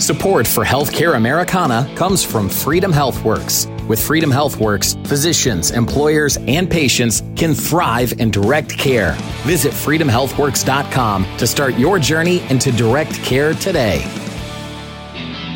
Support 0.00 0.46
for 0.46 0.64
Healthcare 0.64 1.14
Americana 1.14 1.92
comes 1.94 2.24
from 2.24 2.48
Freedom 2.48 2.90
HealthWorks. 2.90 3.86
With 3.86 4.00
Freedom 4.00 4.30
HealthWorks, 4.30 5.06
physicians, 5.06 5.72
employers, 5.72 6.38
and 6.48 6.70
patients 6.70 7.22
can 7.36 7.52
thrive 7.52 8.14
in 8.18 8.30
direct 8.30 8.78
care. 8.78 9.12
Visit 9.42 9.74
freedomhealthworks.com 9.74 11.36
to 11.36 11.46
start 11.46 11.74
your 11.74 11.98
journey 11.98 12.40
into 12.48 12.72
direct 12.72 13.12
care 13.12 13.52
today. 13.52 13.98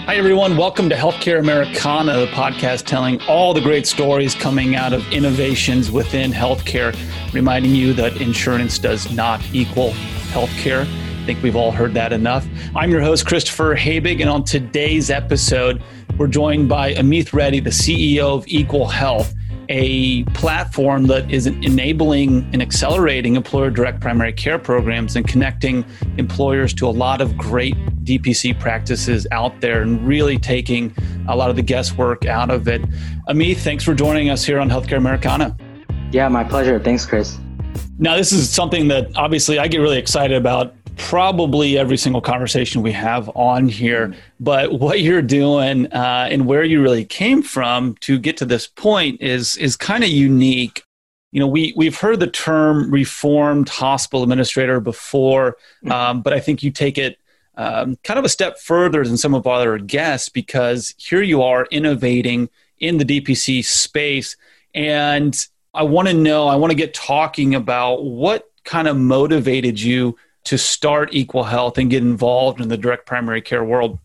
Hi, 0.04 0.16
everyone. 0.16 0.58
Welcome 0.58 0.90
to 0.90 0.94
Healthcare 0.94 1.38
Americana, 1.38 2.18
the 2.18 2.26
podcast 2.26 2.84
telling 2.84 3.22
all 3.22 3.54
the 3.54 3.62
great 3.62 3.86
stories 3.86 4.34
coming 4.34 4.76
out 4.76 4.92
of 4.92 5.10
innovations 5.10 5.90
within 5.90 6.32
healthcare, 6.32 6.94
reminding 7.32 7.74
you 7.74 7.94
that 7.94 8.20
insurance 8.20 8.78
does 8.78 9.10
not 9.10 9.40
equal 9.54 9.92
healthcare. 10.32 10.86
I 11.24 11.26
think 11.26 11.42
we've 11.42 11.56
all 11.56 11.72
heard 11.72 11.94
that 11.94 12.12
enough. 12.12 12.46
I'm 12.76 12.90
your 12.90 13.00
host, 13.00 13.24
Christopher 13.24 13.74
Habig, 13.74 14.20
and 14.20 14.28
on 14.28 14.44
today's 14.44 15.08
episode, 15.08 15.82
we're 16.18 16.26
joined 16.26 16.68
by 16.68 16.92
Ameeth 16.92 17.32
Reddy, 17.32 17.60
the 17.60 17.70
CEO 17.70 18.36
of 18.36 18.46
Equal 18.46 18.86
Health, 18.86 19.32
a 19.70 20.24
platform 20.34 21.06
that 21.06 21.30
is 21.30 21.46
enabling 21.46 22.46
and 22.52 22.60
accelerating 22.60 23.36
employer 23.36 23.70
direct 23.70 24.02
primary 24.02 24.34
care 24.34 24.58
programs 24.58 25.16
and 25.16 25.26
connecting 25.26 25.82
employers 26.18 26.74
to 26.74 26.86
a 26.86 26.92
lot 26.92 27.22
of 27.22 27.38
great 27.38 27.74
DPC 28.04 28.60
practices 28.60 29.26
out 29.30 29.58
there 29.62 29.80
and 29.80 30.06
really 30.06 30.36
taking 30.36 30.94
a 31.28 31.34
lot 31.34 31.48
of 31.48 31.56
the 31.56 31.62
guesswork 31.62 32.26
out 32.26 32.50
of 32.50 32.68
it. 32.68 32.82
Ameeth, 33.30 33.60
thanks 33.60 33.82
for 33.82 33.94
joining 33.94 34.28
us 34.28 34.44
here 34.44 34.60
on 34.60 34.68
Healthcare 34.68 34.98
Americana. 34.98 35.56
Yeah, 36.12 36.28
my 36.28 36.44
pleasure. 36.44 36.78
Thanks, 36.78 37.06
Chris. 37.06 37.38
Now, 37.98 38.14
this 38.14 38.30
is 38.30 38.50
something 38.50 38.88
that 38.88 39.08
obviously 39.16 39.58
I 39.58 39.68
get 39.68 39.78
really 39.78 39.98
excited 39.98 40.36
about 40.36 40.74
probably 40.96 41.78
every 41.78 41.96
single 41.96 42.20
conversation 42.20 42.82
we 42.82 42.92
have 42.92 43.28
on 43.34 43.68
here. 43.68 44.14
But 44.40 44.78
what 44.78 45.00
you're 45.00 45.22
doing 45.22 45.92
uh, 45.92 46.28
and 46.30 46.46
where 46.46 46.64
you 46.64 46.82
really 46.82 47.04
came 47.04 47.42
from 47.42 47.96
to 48.00 48.18
get 48.18 48.36
to 48.38 48.44
this 48.44 48.66
point 48.66 49.20
is 49.20 49.56
is 49.56 49.76
kind 49.76 50.04
of 50.04 50.10
unique. 50.10 50.82
You 51.32 51.40
know, 51.40 51.46
we 51.46 51.72
we've 51.76 51.98
heard 51.98 52.20
the 52.20 52.26
term 52.26 52.90
reformed 52.90 53.68
hospital 53.68 54.22
administrator 54.22 54.80
before, 54.80 55.56
mm-hmm. 55.82 55.92
um, 55.92 56.22
but 56.22 56.32
I 56.32 56.40
think 56.40 56.62
you 56.62 56.70
take 56.70 56.98
it 56.98 57.18
um, 57.56 57.96
kind 58.04 58.18
of 58.18 58.24
a 58.24 58.28
step 58.28 58.58
further 58.58 59.04
than 59.04 59.16
some 59.16 59.34
of 59.34 59.46
our 59.46 59.54
other 59.54 59.78
guests 59.78 60.28
because 60.28 60.94
here 60.98 61.22
you 61.22 61.42
are 61.42 61.66
innovating 61.70 62.48
in 62.78 62.98
the 62.98 63.04
DPC 63.04 63.64
space, 63.64 64.36
and 64.74 65.46
I 65.72 65.82
want 65.82 66.08
to 66.08 66.14
know, 66.14 66.46
I 66.46 66.56
want 66.56 66.70
to 66.70 66.76
get 66.76 66.94
talking 66.94 67.54
about 67.54 68.04
what 68.04 68.50
kind 68.64 68.88
of 68.88 68.96
motivated 68.96 69.80
you 69.80 70.16
to 70.44 70.58
start 70.58 71.10
Equal 71.12 71.44
Health 71.44 71.78
and 71.78 71.90
get 71.90 72.02
involved 72.02 72.60
in 72.60 72.68
the 72.68 72.76
direct 72.76 73.06
primary 73.06 73.42
care 73.42 73.64
world? 73.64 73.98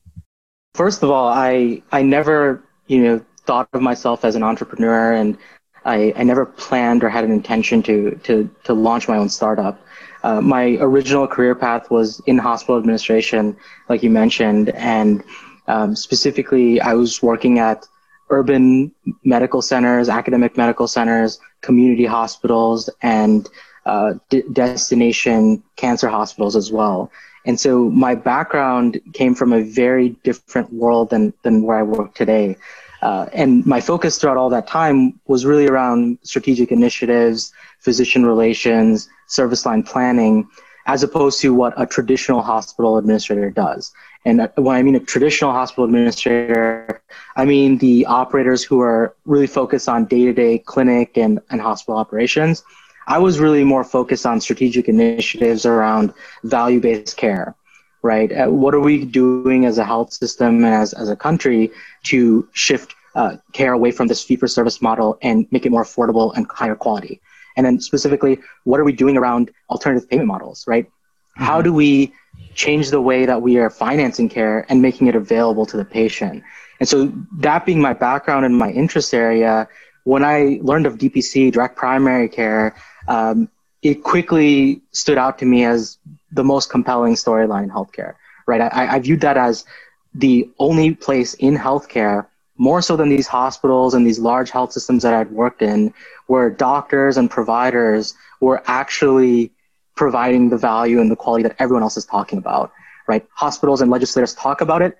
First 0.73 1.03
of 1.03 1.11
all, 1.11 1.27
I 1.27 1.81
I 1.91 2.01
never 2.01 2.63
you 2.87 3.03
know 3.03 3.25
thought 3.45 3.67
of 3.73 3.81
myself 3.81 4.23
as 4.23 4.35
an 4.35 4.43
entrepreneur, 4.43 5.13
and 5.13 5.37
I, 5.85 6.13
I 6.15 6.23
never 6.23 6.45
planned 6.45 7.03
or 7.03 7.09
had 7.09 7.23
an 7.23 7.31
intention 7.31 7.83
to 7.83 8.11
to 8.23 8.49
to 8.63 8.73
launch 8.73 9.07
my 9.07 9.17
own 9.17 9.29
startup. 9.29 9.81
Uh, 10.23 10.41
my 10.41 10.77
original 10.81 11.27
career 11.27 11.55
path 11.55 11.89
was 11.89 12.21
in 12.25 12.37
hospital 12.37 12.77
administration, 12.77 13.55
like 13.87 14.03
you 14.03 14.09
mentioned, 14.09 14.69
and 14.71 15.23
um, 15.67 15.95
specifically, 15.95 16.81
I 16.81 16.93
was 16.93 17.21
working 17.21 17.59
at 17.59 17.87
urban 18.29 18.91
medical 19.23 19.61
centers, 19.61 20.09
academic 20.09 20.57
medical 20.57 20.87
centers, 20.87 21.39
community 21.61 22.05
hospitals, 22.05 22.89
and 23.01 23.47
uh, 23.85 24.13
d- 24.29 24.43
destination 24.51 25.63
cancer 25.75 26.09
hospitals 26.09 26.55
as 26.55 26.71
well. 26.71 27.11
And 27.45 27.59
so 27.59 27.89
my 27.89 28.15
background 28.15 28.99
came 29.13 29.33
from 29.33 29.53
a 29.53 29.61
very 29.61 30.09
different 30.23 30.71
world 30.73 31.09
than, 31.09 31.33
than 31.43 31.63
where 31.63 31.77
I 31.77 31.83
work 31.83 32.13
today. 32.13 32.57
Uh, 33.01 33.27
and 33.31 33.65
my 33.65 33.79
focus 33.79 34.17
throughout 34.17 34.37
all 34.37 34.49
that 34.49 34.67
time 34.67 35.19
was 35.27 35.45
really 35.45 35.67
around 35.67 36.19
strategic 36.23 36.71
initiatives, 36.71 37.53
physician 37.79 38.25
relations, 38.25 39.09
service 39.27 39.65
line 39.65 39.83
planning, 39.83 40.47
as 40.85 41.01
opposed 41.01 41.39
to 41.39 41.53
what 41.53 41.73
a 41.77 41.85
traditional 41.85 42.41
hospital 42.41 42.97
administrator 42.97 43.49
does. 43.49 43.93
And 44.25 44.41
uh, 44.41 44.49
when 44.55 44.75
I 44.75 44.83
mean 44.83 44.95
a 44.95 44.99
traditional 44.99 45.51
hospital 45.51 45.85
administrator, 45.85 47.01
I 47.37 47.45
mean 47.45 47.77
the 47.77 48.05
operators 48.05 48.63
who 48.63 48.81
are 48.81 49.15
really 49.25 49.47
focused 49.47 49.87
on 49.87 50.05
day 50.05 50.25
to 50.25 50.33
day 50.33 50.57
clinic 50.59 51.17
and, 51.17 51.39
and 51.49 51.61
hospital 51.61 51.97
operations 51.97 52.63
I 53.09 53.17
was 53.17 53.39
really 53.39 53.63
more 53.63 53.83
focused 53.83 54.27
on 54.27 54.39
strategic 54.39 54.87
initiatives 54.87 55.65
around 55.65 56.13
value 56.43 56.79
based 56.79 57.17
care, 57.17 57.55
right? 58.03 58.31
Uh, 58.31 58.51
what 58.51 58.75
are 58.75 58.79
we 58.79 59.03
doing 59.03 59.65
as 59.65 59.79
a 59.79 59.83
health 59.83 60.13
system 60.13 60.63
and 60.63 60.75
as, 60.75 60.93
as 60.93 61.09
a 61.09 61.15
country 61.15 61.71
to 62.03 62.47
shift 62.53 62.93
uh, 63.15 63.37
care 63.51 63.73
away 63.73 63.89
from 63.91 64.05
this 64.05 64.23
fee 64.23 64.35
for 64.35 64.47
service 64.47 64.79
model 64.79 65.17
and 65.23 65.47
make 65.51 65.65
it 65.65 65.71
more 65.71 65.83
affordable 65.83 66.37
and 66.37 66.45
higher 66.51 66.75
quality? 66.75 67.19
And 67.57 67.65
then 67.65 67.81
specifically, 67.81 68.37
what 68.65 68.79
are 68.79 68.83
we 68.83 68.93
doing 68.93 69.17
around 69.17 69.49
alternative 69.71 70.07
payment 70.07 70.27
models, 70.27 70.67
right? 70.67 70.85
Mm-hmm. 70.85 71.43
How 71.45 71.63
do 71.63 71.73
we 71.73 72.13
change 72.53 72.91
the 72.91 73.01
way 73.01 73.25
that 73.25 73.41
we 73.41 73.57
are 73.57 73.71
financing 73.71 74.29
care 74.29 74.67
and 74.69 74.83
making 74.83 75.07
it 75.07 75.15
available 75.15 75.65
to 75.65 75.77
the 75.77 75.83
patient? 75.83 76.43
And 76.79 76.87
so 76.87 77.11
that 77.39 77.65
being 77.65 77.81
my 77.81 77.93
background 77.93 78.45
and 78.45 78.55
my 78.55 78.69
interest 78.69 79.15
area, 79.15 79.67
when 80.03 80.23
I 80.23 80.59
learned 80.61 80.85
of 80.85 80.97
DPC, 80.97 81.51
direct 81.51 81.75
primary 81.75 82.29
care, 82.29 82.75
um, 83.09 83.49
it 83.81 84.03
quickly 84.03 84.81
stood 84.91 85.17
out 85.17 85.39
to 85.39 85.45
me 85.45 85.65
as 85.65 85.97
the 86.31 86.43
most 86.43 86.69
compelling 86.69 87.15
storyline 87.15 87.63
in 87.63 87.69
healthcare. 87.69 88.13
Right, 88.47 88.61
I, 88.61 88.95
I 88.95 88.99
viewed 88.99 89.21
that 89.21 89.37
as 89.37 89.65
the 90.13 90.49
only 90.57 90.95
place 90.95 91.33
in 91.35 91.55
healthcare, 91.55 92.25
more 92.57 92.81
so 92.81 92.95
than 92.95 93.09
these 93.09 93.27
hospitals 93.27 93.93
and 93.93 94.05
these 94.05 94.19
large 94.19 94.49
health 94.49 94.71
systems 94.73 95.03
that 95.03 95.13
I'd 95.13 95.31
worked 95.31 95.61
in, 95.61 95.93
where 96.27 96.49
doctors 96.49 97.17
and 97.17 97.29
providers 97.29 98.15
were 98.41 98.63
actually 98.65 99.51
providing 99.95 100.49
the 100.49 100.57
value 100.57 100.99
and 100.99 101.11
the 101.11 101.15
quality 101.15 101.43
that 101.43 101.55
everyone 101.59 101.83
else 101.83 101.97
is 101.97 102.05
talking 102.05 102.39
about. 102.39 102.71
Right, 103.07 103.25
hospitals 103.33 103.81
and 103.81 103.91
legislators 103.91 104.33
talk 104.33 104.61
about 104.61 104.81
it, 104.81 104.97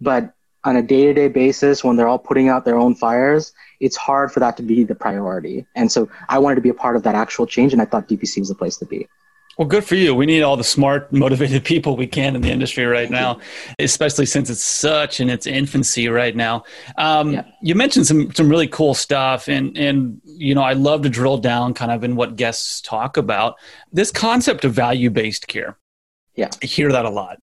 but 0.00 0.34
on 0.64 0.76
a 0.76 0.82
day-to-day 0.82 1.28
basis 1.28 1.84
when 1.84 1.96
they're 1.96 2.08
all 2.08 2.18
putting 2.18 2.48
out 2.48 2.64
their 2.64 2.76
own 2.76 2.94
fires 2.94 3.52
it's 3.80 3.96
hard 3.96 4.30
for 4.32 4.40
that 4.40 4.56
to 4.56 4.62
be 4.62 4.84
the 4.84 4.94
priority 4.94 5.66
and 5.74 5.90
so 5.90 6.08
i 6.28 6.38
wanted 6.38 6.54
to 6.54 6.60
be 6.60 6.68
a 6.68 6.74
part 6.74 6.96
of 6.96 7.02
that 7.02 7.14
actual 7.14 7.46
change 7.46 7.72
and 7.72 7.82
i 7.82 7.84
thought 7.84 8.08
dpc 8.08 8.38
was 8.38 8.48
the 8.48 8.54
place 8.54 8.76
to 8.76 8.84
be 8.86 9.08
well, 9.58 9.66
good 9.66 9.82
for 9.82 9.96
you. 9.96 10.14
We 10.14 10.24
need 10.24 10.42
all 10.42 10.56
the 10.56 10.62
smart, 10.62 11.12
motivated 11.12 11.64
people 11.64 11.96
we 11.96 12.06
can 12.06 12.36
in 12.36 12.42
the 12.42 12.50
industry 12.50 12.84
right 12.86 13.10
now, 13.10 13.40
especially 13.80 14.24
since 14.24 14.48
it's 14.50 14.62
such 14.62 15.18
in 15.18 15.28
its 15.28 15.48
infancy 15.48 16.08
right 16.08 16.34
now. 16.34 16.62
Um, 16.96 17.32
yeah. 17.32 17.44
You 17.60 17.74
mentioned 17.74 18.06
some 18.06 18.32
some 18.32 18.48
really 18.48 18.68
cool 18.68 18.94
stuff, 18.94 19.48
and 19.48 19.76
and 19.76 20.20
you 20.24 20.54
know 20.54 20.62
I 20.62 20.74
love 20.74 21.02
to 21.02 21.08
drill 21.08 21.38
down 21.38 21.74
kind 21.74 21.90
of 21.90 22.04
in 22.04 22.14
what 22.14 22.36
guests 22.36 22.80
talk 22.80 23.16
about 23.16 23.56
this 23.92 24.12
concept 24.12 24.64
of 24.64 24.74
value 24.74 25.10
based 25.10 25.48
care. 25.48 25.76
Yeah, 26.36 26.50
I 26.62 26.66
hear 26.66 26.92
that 26.92 27.04
a 27.04 27.10
lot 27.10 27.38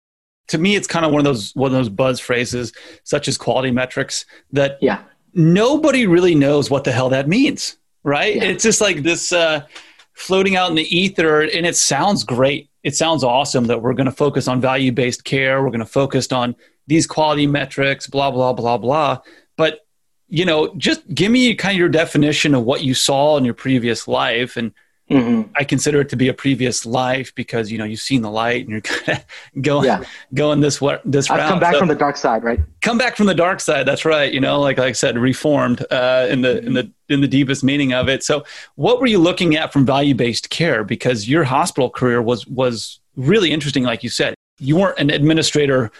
to 0.47 0.59
me 0.59 0.75
it's 0.75 0.88
kind 0.88 1.06
of 1.06 1.12
one 1.12 1.19
of 1.19 1.25
those 1.25 1.53
one 1.56 1.72
of 1.72 1.78
those 1.78 1.90
buzz 1.90 2.19
phrases 2.19 2.72
such 3.03 3.28
as 3.28 3.35
quality 3.35 3.72
metrics 3.72 4.25
that 4.52 4.78
yeah 4.79 5.02
nobody 5.35 6.07
really 6.07 6.34
knows 6.34 6.69
what 6.69 6.84
the 6.84 6.91
hell 6.91 7.09
that 7.09 7.28
means 7.28 7.78
right? 8.06 8.35
Yeah. 8.35 8.44
it's 8.44 8.63
just 8.63 8.79
like 8.79 9.03
this 9.03 9.34
uh, 9.34 9.66
floating 10.13 10.56
out 10.56 10.69
in 10.69 10.75
the 10.75 10.97
ether 10.97 11.41
and 11.41 11.66
it 11.66 11.75
sounds 11.75 12.23
great. 12.23 12.69
It 12.84 12.96
sounds 12.96 13.23
awesome 13.23 13.66
that 13.66 13.81
we're 13.81 13.94
going 13.94 14.06
to 14.06 14.12
focus 14.12 14.47
on 14.47 14.62
value 14.62 14.94
based 14.94 15.25
care. 15.25 15.62
We're 15.62 15.72
going 15.72 15.79
to 15.79 15.85
focus 15.85 16.31
on 16.31 16.56
these 16.88 17.07
quality 17.07 17.47
metrics 17.47 18.07
blah 18.07 18.31
blah 18.31 18.53
blah 18.53 18.78
blah. 18.78 19.19
But 19.57 19.79
you 20.28 20.46
know 20.46 20.73
just 20.78 21.01
give 21.13 21.31
me 21.31 21.53
kind 21.56 21.73
of 21.73 21.79
your 21.79 21.90
definition 21.90 22.53
of 22.56 22.63
what 22.63 22.84
you 22.84 22.94
saw 22.94 23.38
in 23.38 23.44
your 23.44 23.56
previous 23.56 24.07
life 24.07 24.56
and 24.56 24.72
Mm-hmm. 25.09 25.51
I 25.55 25.63
consider 25.63 26.01
it 26.01 26.09
to 26.09 26.16
be 26.16 26.29
a 26.29 26.33
previous 26.33 26.83
life 26.83 27.33
because 27.35 27.71
you 27.71 27.77
know 27.77 27.85
you've 27.85 27.99
seen 27.99 28.23
the 28.23 28.31
light 28.31 28.61
and 28.61 28.71
you're 28.71 28.81
kind 28.81 29.19
of 29.19 29.61
going 29.61 29.85
yeah. 29.85 30.03
going 30.33 30.61
this 30.61 30.81
what 30.81 31.01
this 31.05 31.29
I've 31.29 31.38
route. 31.38 31.49
Come 31.49 31.59
back 31.59 31.73
so, 31.73 31.79
from 31.79 31.89
the 31.89 31.95
dark 31.95 32.17
side, 32.17 32.43
right? 32.43 32.59
Come 32.81 32.97
back 32.97 33.16
from 33.16 33.28
the 33.28 33.35
dark 33.35 33.59
side. 33.59 33.85
That's 33.85 34.03
right. 34.03 34.34
You 34.34 34.40
know, 34.40 34.59
like, 34.59 34.79
like 34.79 34.90
I 34.90 34.91
said, 34.93 35.16
reformed 35.17 35.85
uh, 35.91 36.25
in 36.29 36.41
the 36.41 36.57
in 36.66 36.73
the 36.73 36.91
in 37.09 37.22
the 37.22 37.28
deepest 37.28 37.63
meaning 37.63 37.93
of 37.93 38.09
it. 38.09 38.23
So, 38.23 38.46
what 38.75 38.99
were 38.99 39.05
you 39.05 39.19
looking 39.19 39.55
at 39.55 39.72
from 39.72 39.85
value 39.85 40.16
based 40.16 40.49
care? 40.49 40.84
Because 40.84 41.29
your 41.29 41.43
hospital 41.43 41.91
career 41.91 42.19
was 42.19 42.47
was 42.47 42.99
really 43.16 43.51
interesting. 43.51 43.84
Like 43.84 44.03
you 44.03 44.09
said, 44.09 44.34
you 44.58 44.75
weren't 44.75 44.97
an 44.97 45.11
administrator 45.11 45.91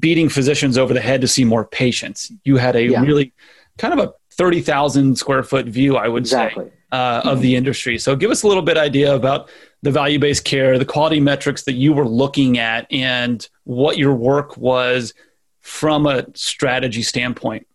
beating 0.00 0.28
physicians 0.28 0.76
over 0.76 0.92
the 0.92 1.00
head 1.00 1.20
to 1.20 1.28
see 1.28 1.44
more 1.44 1.64
patients. 1.64 2.32
You 2.42 2.56
had 2.56 2.74
a 2.74 2.82
yeah. 2.82 3.02
really 3.02 3.32
kind 3.78 3.98
of 3.98 4.00
a 4.00 4.14
thirty 4.32 4.62
thousand 4.62 5.16
square 5.16 5.44
foot 5.44 5.66
view, 5.66 5.96
I 5.96 6.08
would 6.08 6.24
exactly. 6.24 6.64
say 6.64 6.72
uh, 6.92 7.22
of 7.24 7.40
the 7.40 7.56
industry. 7.56 7.98
So 7.98 8.16
give 8.16 8.30
us 8.30 8.42
a 8.42 8.48
little 8.48 8.62
bit 8.62 8.76
idea 8.76 9.14
about 9.14 9.50
the 9.82 9.90
value-based 9.90 10.44
care, 10.44 10.78
the 10.78 10.84
quality 10.84 11.20
metrics 11.20 11.64
that 11.64 11.74
you 11.74 11.92
were 11.92 12.08
looking 12.08 12.58
at, 12.58 12.86
and 12.90 13.46
what 13.64 13.98
your 13.98 14.14
work 14.14 14.56
was 14.56 15.14
from 15.60 16.06
a 16.06 16.26
strategy 16.34 17.02
standpoint. 17.02 17.66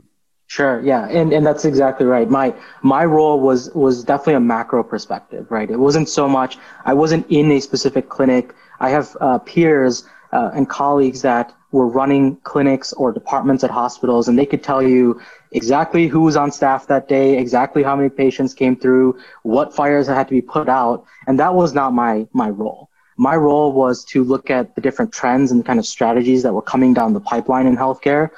Sure. 0.48 0.82
Yeah, 0.82 1.08
and 1.08 1.34
and 1.34 1.46
that's 1.46 1.66
exactly 1.66 2.06
right. 2.06 2.30
My 2.30 2.54
my 2.84 3.06
role 3.06 3.40
was 3.40 3.72
was 3.74 4.04
definitely 4.04 4.36
a 4.36 4.40
macro 4.40 4.84
perspective, 4.84 5.50
right? 5.50 5.70
It 5.70 5.78
wasn't 5.78 6.10
so 6.10 6.28
much. 6.28 6.58
I 6.86 6.94
wasn't 6.94 7.26
in 7.30 7.52
a 7.52 7.60
specific 7.60 8.10
clinic. 8.10 8.54
I 8.80 8.90
have 8.90 9.18
uh, 9.20 9.40
peers 9.40 10.04
uh, 10.32 10.52
and 10.54 10.70
colleagues 10.70 11.22
that 11.24 11.56
were 11.74 11.88
running 11.88 12.38
clinics 12.38 12.94
or 12.94 13.12
departments 13.12 13.64
at 13.64 13.72
hospitals 13.72 14.28
and 14.28 14.38
they 14.38 14.46
could 14.46 14.64
tell 14.64 14.82
you 14.82 15.20
exactly 15.52 16.08
who 16.08 16.22
was 16.22 16.36
on 16.36 16.52
staff 16.52 16.88
that 16.88 17.08
day, 17.08 17.38
exactly 17.38 17.84
how 17.84 17.96
many 17.96 18.10
patients 18.10 18.54
came 18.54 18.76
through, 18.76 19.18
what 19.42 19.76
fires 19.76 20.08
had 20.08 20.28
to 20.28 20.34
be 20.34 20.42
put 20.42 20.70
out. 20.70 21.04
And 21.28 21.40
that 21.40 21.56
was 21.56 21.74
not 21.74 21.92
my, 21.92 22.28
my 22.32 22.50
role. 22.50 22.90
My 23.18 23.36
role 23.36 23.74
was 23.74 24.06
to 24.06 24.24
look 24.24 24.50
at 24.50 24.76
the 24.76 24.82
different 24.82 25.12
trends 25.12 25.52
and 25.52 25.66
kind 25.66 25.80
of 25.80 25.86
strategies 25.86 26.44
that 26.44 26.54
were 26.54 26.62
coming 26.62 26.94
down 26.94 27.14
the 27.14 27.20
pipeline 27.20 27.66
in 27.66 27.76
healthcare 27.76 28.30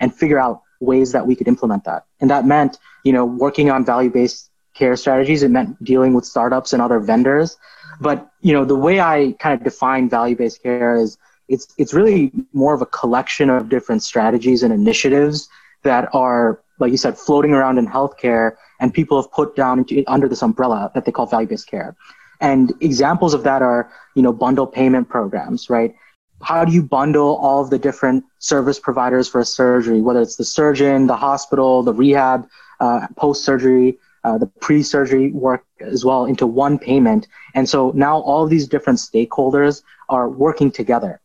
and 0.00 0.14
figure 0.14 0.38
out 0.38 0.62
ways 0.80 1.12
that 1.12 1.26
we 1.26 1.36
could 1.36 1.48
implement 1.48 1.84
that. 1.84 2.06
And 2.20 2.30
that 2.30 2.46
meant, 2.46 2.78
you 3.04 3.12
know, 3.12 3.26
working 3.26 3.70
on 3.70 3.84
value-based 3.84 4.50
care 4.74 4.96
strategies. 4.96 5.42
It 5.42 5.50
meant 5.50 5.82
dealing 5.84 6.14
with 6.14 6.24
startups 6.24 6.72
and 6.72 6.80
other 6.80 7.00
vendors. 7.00 7.58
But, 8.00 8.30
you 8.40 8.52
know, 8.52 8.64
the 8.64 8.76
way 8.76 9.00
I 9.00 9.34
kind 9.38 9.54
of 9.54 9.64
define 9.64 10.08
value-based 10.08 10.62
care 10.62 10.96
is 10.96 11.18
it's 11.48 11.74
it's 11.78 11.94
really 11.94 12.32
more 12.52 12.74
of 12.74 12.82
a 12.82 12.86
collection 12.86 13.50
of 13.50 13.68
different 13.68 14.02
strategies 14.02 14.62
and 14.62 14.72
initiatives 14.72 15.48
that 15.82 16.08
are 16.12 16.60
like 16.78 16.90
you 16.90 16.96
said 16.96 17.18
floating 17.18 17.52
around 17.52 17.78
in 17.78 17.86
healthcare 17.86 18.52
and 18.80 18.94
people 18.94 19.20
have 19.20 19.30
put 19.32 19.56
down 19.56 19.78
into, 19.80 20.04
under 20.06 20.28
this 20.28 20.42
umbrella 20.42 20.90
that 20.94 21.04
they 21.04 21.10
call 21.10 21.26
value-based 21.26 21.66
care. 21.66 21.96
And 22.40 22.72
examples 22.80 23.34
of 23.34 23.42
that 23.42 23.62
are 23.62 23.90
you 24.14 24.22
know 24.22 24.32
bundle 24.32 24.66
payment 24.66 25.08
programs 25.08 25.70
right? 25.70 25.94
How 26.40 26.64
do 26.64 26.72
you 26.72 26.84
bundle 26.84 27.36
all 27.36 27.62
of 27.62 27.70
the 27.70 27.78
different 27.78 28.24
service 28.38 28.78
providers 28.78 29.28
for 29.28 29.40
a 29.40 29.44
surgery 29.44 30.00
whether 30.00 30.20
it's 30.20 30.36
the 30.36 30.44
surgeon 30.44 31.06
the 31.06 31.16
hospital 31.16 31.82
the 31.82 31.94
rehab 31.94 32.46
uh, 32.80 33.08
post-surgery 33.16 33.98
uh, 34.24 34.36
the 34.36 34.46
pre-surgery 34.46 35.30
work 35.30 35.64
as 35.80 36.04
well 36.04 36.26
into 36.26 36.46
one 36.46 36.78
payment? 36.78 37.26
And 37.54 37.68
so 37.68 37.92
now 37.94 38.18
all 38.18 38.46
these 38.46 38.68
different 38.68 38.98
stakeholders 38.98 39.82
are 40.08 40.28
working 40.28 40.70
together 40.70 41.20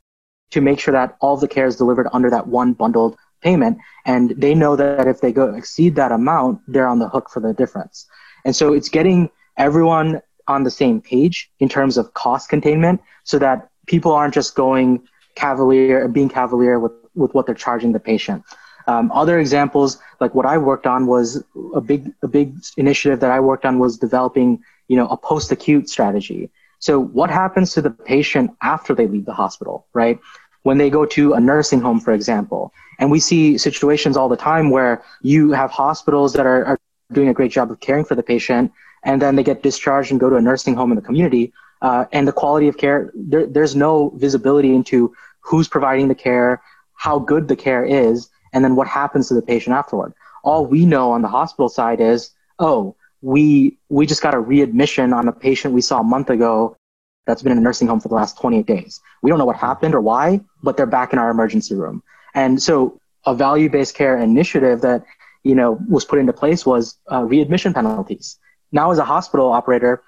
to 0.54 0.62
make 0.62 0.80
sure 0.80 0.92
that 0.92 1.18
all 1.20 1.36
the 1.36 1.48
care 1.48 1.66
is 1.66 1.76
delivered 1.76 2.08
under 2.14 2.30
that 2.30 2.48
one 2.48 2.74
bundled 2.74 3.18
payment. 3.42 3.78
And 4.06 4.32
they 4.38 4.54
know 4.54 4.76
that 4.76 5.08
if 5.08 5.20
they 5.20 5.32
go 5.32 5.54
exceed 5.54 5.96
that 5.96 6.12
amount, 6.12 6.62
they're 6.68 6.88
on 6.88 7.00
the 7.00 7.10
hook 7.10 7.30
for 7.30 7.40
the 7.40 7.54
difference. 7.54 8.08
And 8.46 8.56
so 8.56 8.74
it's 8.74 8.90
getting 8.90 9.30
everyone 9.58 10.22
on 10.48 10.64
the 10.64 10.72
same 10.72 11.02
page 11.02 11.50
in 11.60 11.70
terms 11.70 11.98
of 11.98 12.14
cost 12.14 12.50
containment 12.50 13.02
so 13.24 13.40
that 13.40 13.70
people 13.88 14.12
aren't 14.12 14.34
just 14.34 14.56
going 14.56 15.06
cavalier 15.36 16.08
being 16.08 16.30
cavalier 16.30 16.80
with, 16.80 16.92
with 17.16 17.34
what 17.34 17.46
they're 17.46 17.56
charging 17.56 17.92
the 17.92 18.00
patient. 18.00 18.44
Um, 18.86 19.12
other 19.12 19.40
examples, 19.40 19.98
like 20.20 20.36
what 20.36 20.46
I 20.46 20.58
worked 20.58 20.86
on 20.86 21.08
was 21.08 21.44
a 21.74 21.82
big, 21.82 22.14
a 22.22 22.28
big 22.28 22.54
initiative 22.78 23.22
that 23.22 23.32
I 23.32 23.40
worked 23.40 23.66
on 23.66 23.80
was 23.80 23.98
developing, 23.98 24.62
you 24.88 24.98
know, 24.98 25.08
a 25.08 25.18
post-acute 25.18 25.90
strategy. 25.90 26.52
So 26.80 27.00
what 27.00 27.30
happens 27.30 27.72
to 27.74 27.82
the 27.82 27.92
patient 27.92 28.52
after 28.62 28.94
they 28.94 29.08
leave 29.08 29.26
the 29.26 29.34
hospital, 29.34 29.88
right? 29.94 30.20
When 30.64 30.78
they 30.78 30.90
go 30.90 31.06
to 31.06 31.34
a 31.34 31.40
nursing 31.40 31.82
home, 31.82 32.00
for 32.00 32.14
example. 32.14 32.74
And 33.00 33.12
we 33.12 33.20
see 33.20 33.58
situations 33.58 34.18
all 34.18 34.30
the 34.30 34.38
time 34.38 34.70
where 34.70 35.04
you 35.22 35.52
have 35.52 35.72
hospitals 35.72 36.34
that 36.34 36.46
are, 36.46 36.66
are 36.66 36.80
doing 37.12 37.30
a 37.30 37.34
great 37.34 37.52
job 37.52 37.70
of 37.72 37.80
caring 37.80 38.06
for 38.06 38.16
the 38.16 38.24
patient, 38.24 38.72
and 39.04 39.22
then 39.22 39.36
they 39.36 39.44
get 39.44 39.62
discharged 39.62 40.12
and 40.12 40.20
go 40.20 40.30
to 40.30 40.38
a 40.38 40.42
nursing 40.42 40.74
home 40.76 40.92
in 40.92 40.96
the 40.96 41.02
community. 41.02 41.54
Uh, 41.82 42.06
and 42.14 42.28
the 42.28 42.32
quality 42.32 42.70
of 42.70 42.78
care, 42.78 43.12
there, 43.14 43.46
there's 43.46 43.76
no 43.76 44.10
visibility 44.16 44.74
into 44.74 45.14
who's 45.42 45.68
providing 45.68 46.08
the 46.08 46.16
care, 46.16 46.62
how 46.94 47.20
good 47.20 47.50
the 47.50 47.56
care 47.56 47.84
is, 47.84 48.30
and 48.54 48.64
then 48.64 48.76
what 48.76 48.88
happens 48.88 49.28
to 49.28 49.34
the 49.34 49.42
patient 49.42 49.76
afterward. 49.76 50.14
All 50.44 50.66
we 50.66 50.86
know 50.86 51.12
on 51.12 51.22
the 51.22 51.28
hospital 51.28 51.68
side 51.68 52.00
is, 52.00 52.32
oh, 52.60 52.96
we 53.22 53.78
we 53.90 54.06
just 54.06 54.22
got 54.22 54.34
a 54.34 54.40
readmission 54.40 55.14
on 55.14 55.28
a 55.28 55.32
patient 55.32 55.74
we 55.74 55.82
saw 55.82 56.02
a 56.02 56.04
month 56.04 56.30
ago 56.30 56.76
that's 57.26 57.42
been 57.42 57.52
in 57.52 57.58
a 57.58 57.62
nursing 57.62 57.88
home 57.88 58.00
for 58.00 58.10
the 58.10 58.16
last 58.16 58.38
28 58.40 58.66
days. 58.66 59.02
We 59.22 59.30
don't 59.30 59.40
know 59.40 59.46
what 59.46 59.56
happened 59.56 59.96
or 59.96 60.02
why, 60.02 60.42
but 60.62 60.78
they're 60.78 60.86
back 60.86 61.14
in 61.14 61.20
our 61.20 61.30
emergency 61.30 61.76
room. 61.76 62.04
And 62.34 62.62
so 62.62 63.00
a 63.26 63.34
value-based 63.34 63.96
care 63.96 64.18
initiative 64.18 64.82
that, 64.82 65.06
you 65.44 65.56
know, 65.56 65.80
was 65.88 66.06
put 66.06 66.20
into 66.20 66.34
place 66.34 66.66
was 66.66 66.98
uh, 67.12 67.24
readmission 67.24 67.74
penalties. 67.74 68.38
Now 68.72 68.92
as 68.92 68.98
a 68.98 69.06
hospital 69.06 69.52
operator, 69.52 70.04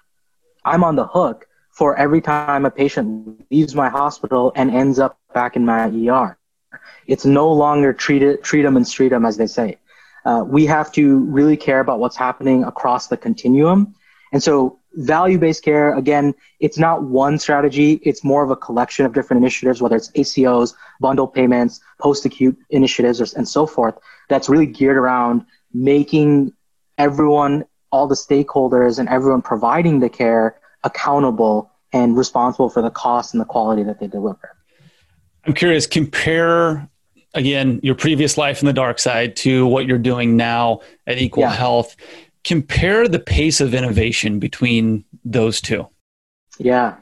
I'm 0.65 0.83
on 0.83 0.95
the 0.95 1.05
hook 1.05 1.47
for 1.71 1.95
every 1.97 2.21
time 2.21 2.65
a 2.65 2.71
patient 2.71 3.45
leaves 3.51 3.75
my 3.75 3.89
hospital 3.89 4.51
and 4.55 4.71
ends 4.71 4.97
up 4.99 5.17
back 5.33 5.55
in 5.55 5.65
my 5.65 5.87
ER. 5.87 6.37
It's 7.07 7.25
no 7.25 7.51
longer 7.51 7.93
treat 7.93 8.23
it, 8.23 8.43
treat 8.43 8.63
them 8.63 8.75
and 8.75 8.87
street 8.87 9.09
them, 9.09 9.25
as 9.25 9.37
they 9.37 9.47
say. 9.47 9.77
Uh, 10.25 10.43
we 10.45 10.65
have 10.65 10.91
to 10.93 11.19
really 11.25 11.55
care 11.55 11.79
about 11.79 11.99
what's 11.99 12.15
happening 12.15 12.63
across 12.63 13.07
the 13.07 13.17
continuum. 13.17 13.93
And 14.33 14.41
so 14.41 14.79
value-based 14.95 15.63
care, 15.63 15.95
again, 15.95 16.33
it's 16.59 16.77
not 16.77 17.03
one 17.03 17.37
strategy. 17.37 17.99
It's 18.03 18.23
more 18.23 18.43
of 18.43 18.49
a 18.49 18.55
collection 18.55 19.05
of 19.05 19.13
different 19.13 19.41
initiatives, 19.41 19.81
whether 19.81 19.95
it's 19.95 20.11
ACOs, 20.11 20.73
bundle 20.99 21.27
payments, 21.27 21.79
post-acute 21.99 22.57
initiatives, 22.69 23.21
or, 23.21 23.37
and 23.37 23.47
so 23.47 23.67
forth, 23.67 23.95
that's 24.29 24.49
really 24.49 24.65
geared 24.65 24.97
around 24.97 25.45
making 25.73 26.53
everyone, 26.97 27.65
all 27.91 28.07
the 28.07 28.15
stakeholders 28.15 28.99
and 28.99 29.07
everyone 29.09 29.41
providing 29.41 29.99
the 29.99 30.09
care 30.09 30.59
accountable 30.83 31.71
and 31.93 32.17
responsible 32.17 32.69
for 32.69 32.81
the 32.81 32.89
cost 32.89 33.33
and 33.33 33.41
the 33.41 33.45
quality 33.45 33.83
that 33.83 33.99
they 33.99 34.07
deliver. 34.07 34.55
I'm 35.45 35.53
curious, 35.53 35.87
compare 35.87 36.89
again 37.33 37.79
your 37.83 37.95
previous 37.95 38.37
life 38.37 38.61
in 38.61 38.65
the 38.65 38.73
dark 38.73 38.97
side 38.97 39.35
to 39.35 39.65
what 39.67 39.85
you're 39.85 39.97
doing 39.97 40.37
now 40.37 40.79
at 41.05 41.17
Equal 41.17 41.43
yeah. 41.43 41.53
Health 41.53 41.95
compare 42.45 43.07
the 43.07 43.19
pace 43.19 43.59
of 43.59 43.73
innovation 43.73 44.39
between 44.39 45.03
those 45.25 45.59
two. 45.59 45.87
Yeah, 46.59 46.95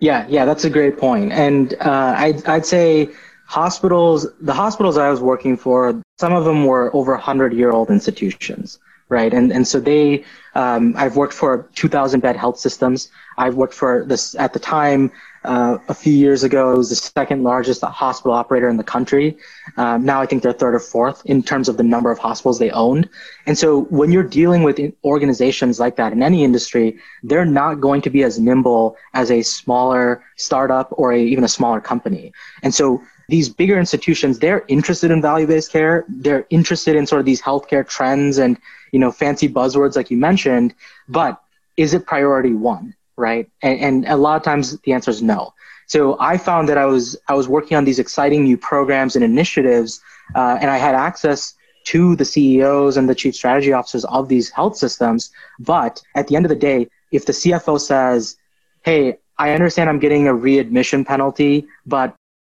yeah, 0.00 0.26
yeah. 0.28 0.44
That's 0.44 0.64
a 0.64 0.70
great 0.70 0.98
point. 0.98 1.32
And 1.32 1.74
uh, 1.74 2.14
I'd, 2.16 2.44
I'd 2.46 2.66
say 2.66 3.10
hospitals, 3.46 4.26
the 4.40 4.54
hospitals 4.54 4.98
I 4.98 5.08
was 5.10 5.20
working 5.20 5.56
for, 5.56 6.00
some 6.18 6.32
of 6.32 6.44
them 6.44 6.64
were 6.64 6.94
over 6.96 7.12
100 7.12 7.52
year 7.52 7.70
old 7.70 7.90
institutions, 7.90 8.78
right? 9.08 9.32
And, 9.32 9.52
and 9.52 9.68
so 9.68 9.78
they, 9.78 10.24
um, 10.54 10.94
I've 10.96 11.16
worked 11.16 11.34
for 11.34 11.68
2,000 11.74 12.20
bed 12.20 12.36
health 12.36 12.58
systems. 12.58 13.10
I've 13.38 13.54
worked 13.54 13.74
for 13.74 14.04
this 14.06 14.34
at 14.34 14.54
the 14.54 14.58
time 14.58 15.12
uh, 15.46 15.78
a 15.88 15.94
few 15.94 16.12
years 16.12 16.42
ago, 16.42 16.72
it 16.72 16.76
was 16.76 16.90
the 16.90 16.96
second 16.96 17.42
largest 17.44 17.82
hospital 17.82 18.32
operator 18.32 18.68
in 18.68 18.76
the 18.76 18.84
country. 18.84 19.38
Um, 19.76 20.04
now 20.04 20.20
I 20.20 20.26
think 20.26 20.42
they're 20.42 20.52
third 20.52 20.74
or 20.74 20.80
fourth 20.80 21.24
in 21.24 21.42
terms 21.42 21.68
of 21.68 21.76
the 21.76 21.82
number 21.82 22.10
of 22.10 22.18
hospitals 22.18 22.58
they 22.58 22.70
owned. 22.70 23.08
And 23.46 23.56
so 23.56 23.82
when 23.84 24.10
you're 24.10 24.24
dealing 24.24 24.64
with 24.64 24.80
organizations 25.04 25.78
like 25.78 25.96
that 25.96 26.12
in 26.12 26.22
any 26.22 26.42
industry, 26.42 26.98
they're 27.22 27.46
not 27.46 27.76
going 27.80 28.02
to 28.02 28.10
be 28.10 28.24
as 28.24 28.38
nimble 28.38 28.96
as 29.14 29.30
a 29.30 29.42
smaller 29.42 30.24
startup 30.36 30.88
or 30.90 31.12
a, 31.12 31.20
even 31.20 31.44
a 31.44 31.48
smaller 31.48 31.80
company. 31.80 32.32
And 32.64 32.74
so 32.74 33.00
these 33.28 33.48
bigger 33.48 33.78
institutions, 33.78 34.40
they're 34.40 34.64
interested 34.66 35.12
in 35.12 35.22
value-based 35.22 35.70
care. 35.70 36.04
They're 36.08 36.46
interested 36.50 36.96
in 36.96 37.06
sort 37.06 37.20
of 37.20 37.26
these 37.26 37.40
healthcare 37.40 37.88
trends 37.88 38.38
and, 38.38 38.58
you 38.90 38.98
know, 38.98 39.12
fancy 39.12 39.48
buzzwords 39.48 39.94
like 39.96 40.10
you 40.10 40.16
mentioned, 40.16 40.74
but 41.08 41.40
is 41.76 41.94
it 41.94 42.04
priority 42.06 42.54
one? 42.54 42.95
Right? 43.16 43.48
And, 43.62 43.80
and 43.80 44.06
a 44.06 44.16
lot 44.16 44.36
of 44.36 44.42
times 44.42 44.78
the 44.80 44.92
answer 44.92 45.10
is 45.10 45.22
no. 45.22 45.52
So 45.86 46.16
I 46.18 46.36
found 46.36 46.68
that 46.68 46.78
I 46.78 46.86
was 46.86 47.16
I 47.28 47.34
was 47.34 47.48
working 47.48 47.76
on 47.76 47.84
these 47.84 47.98
exciting 47.98 48.42
new 48.42 48.56
programs 48.56 49.14
and 49.14 49.24
initiatives, 49.24 50.00
uh, 50.34 50.58
and 50.60 50.70
I 50.70 50.78
had 50.78 50.94
access 50.94 51.54
to 51.84 52.16
the 52.16 52.24
CEOs 52.24 52.96
and 52.96 53.08
the 53.08 53.14
chief 53.14 53.36
strategy 53.36 53.72
officers 53.72 54.04
of 54.06 54.28
these 54.28 54.50
health 54.50 54.76
systems. 54.76 55.30
But 55.60 56.02
at 56.16 56.26
the 56.26 56.34
end 56.34 56.44
of 56.44 56.48
the 56.48 56.56
day, 56.56 56.88
if 57.12 57.24
the 57.24 57.32
CFO 57.32 57.80
says, 57.80 58.36
"Hey, 58.82 59.18
I 59.38 59.52
understand 59.52 59.88
I'm 59.88 60.00
getting 60.00 60.26
a 60.26 60.34
readmission 60.34 61.04
penalty, 61.04 61.66
but 61.86 62.16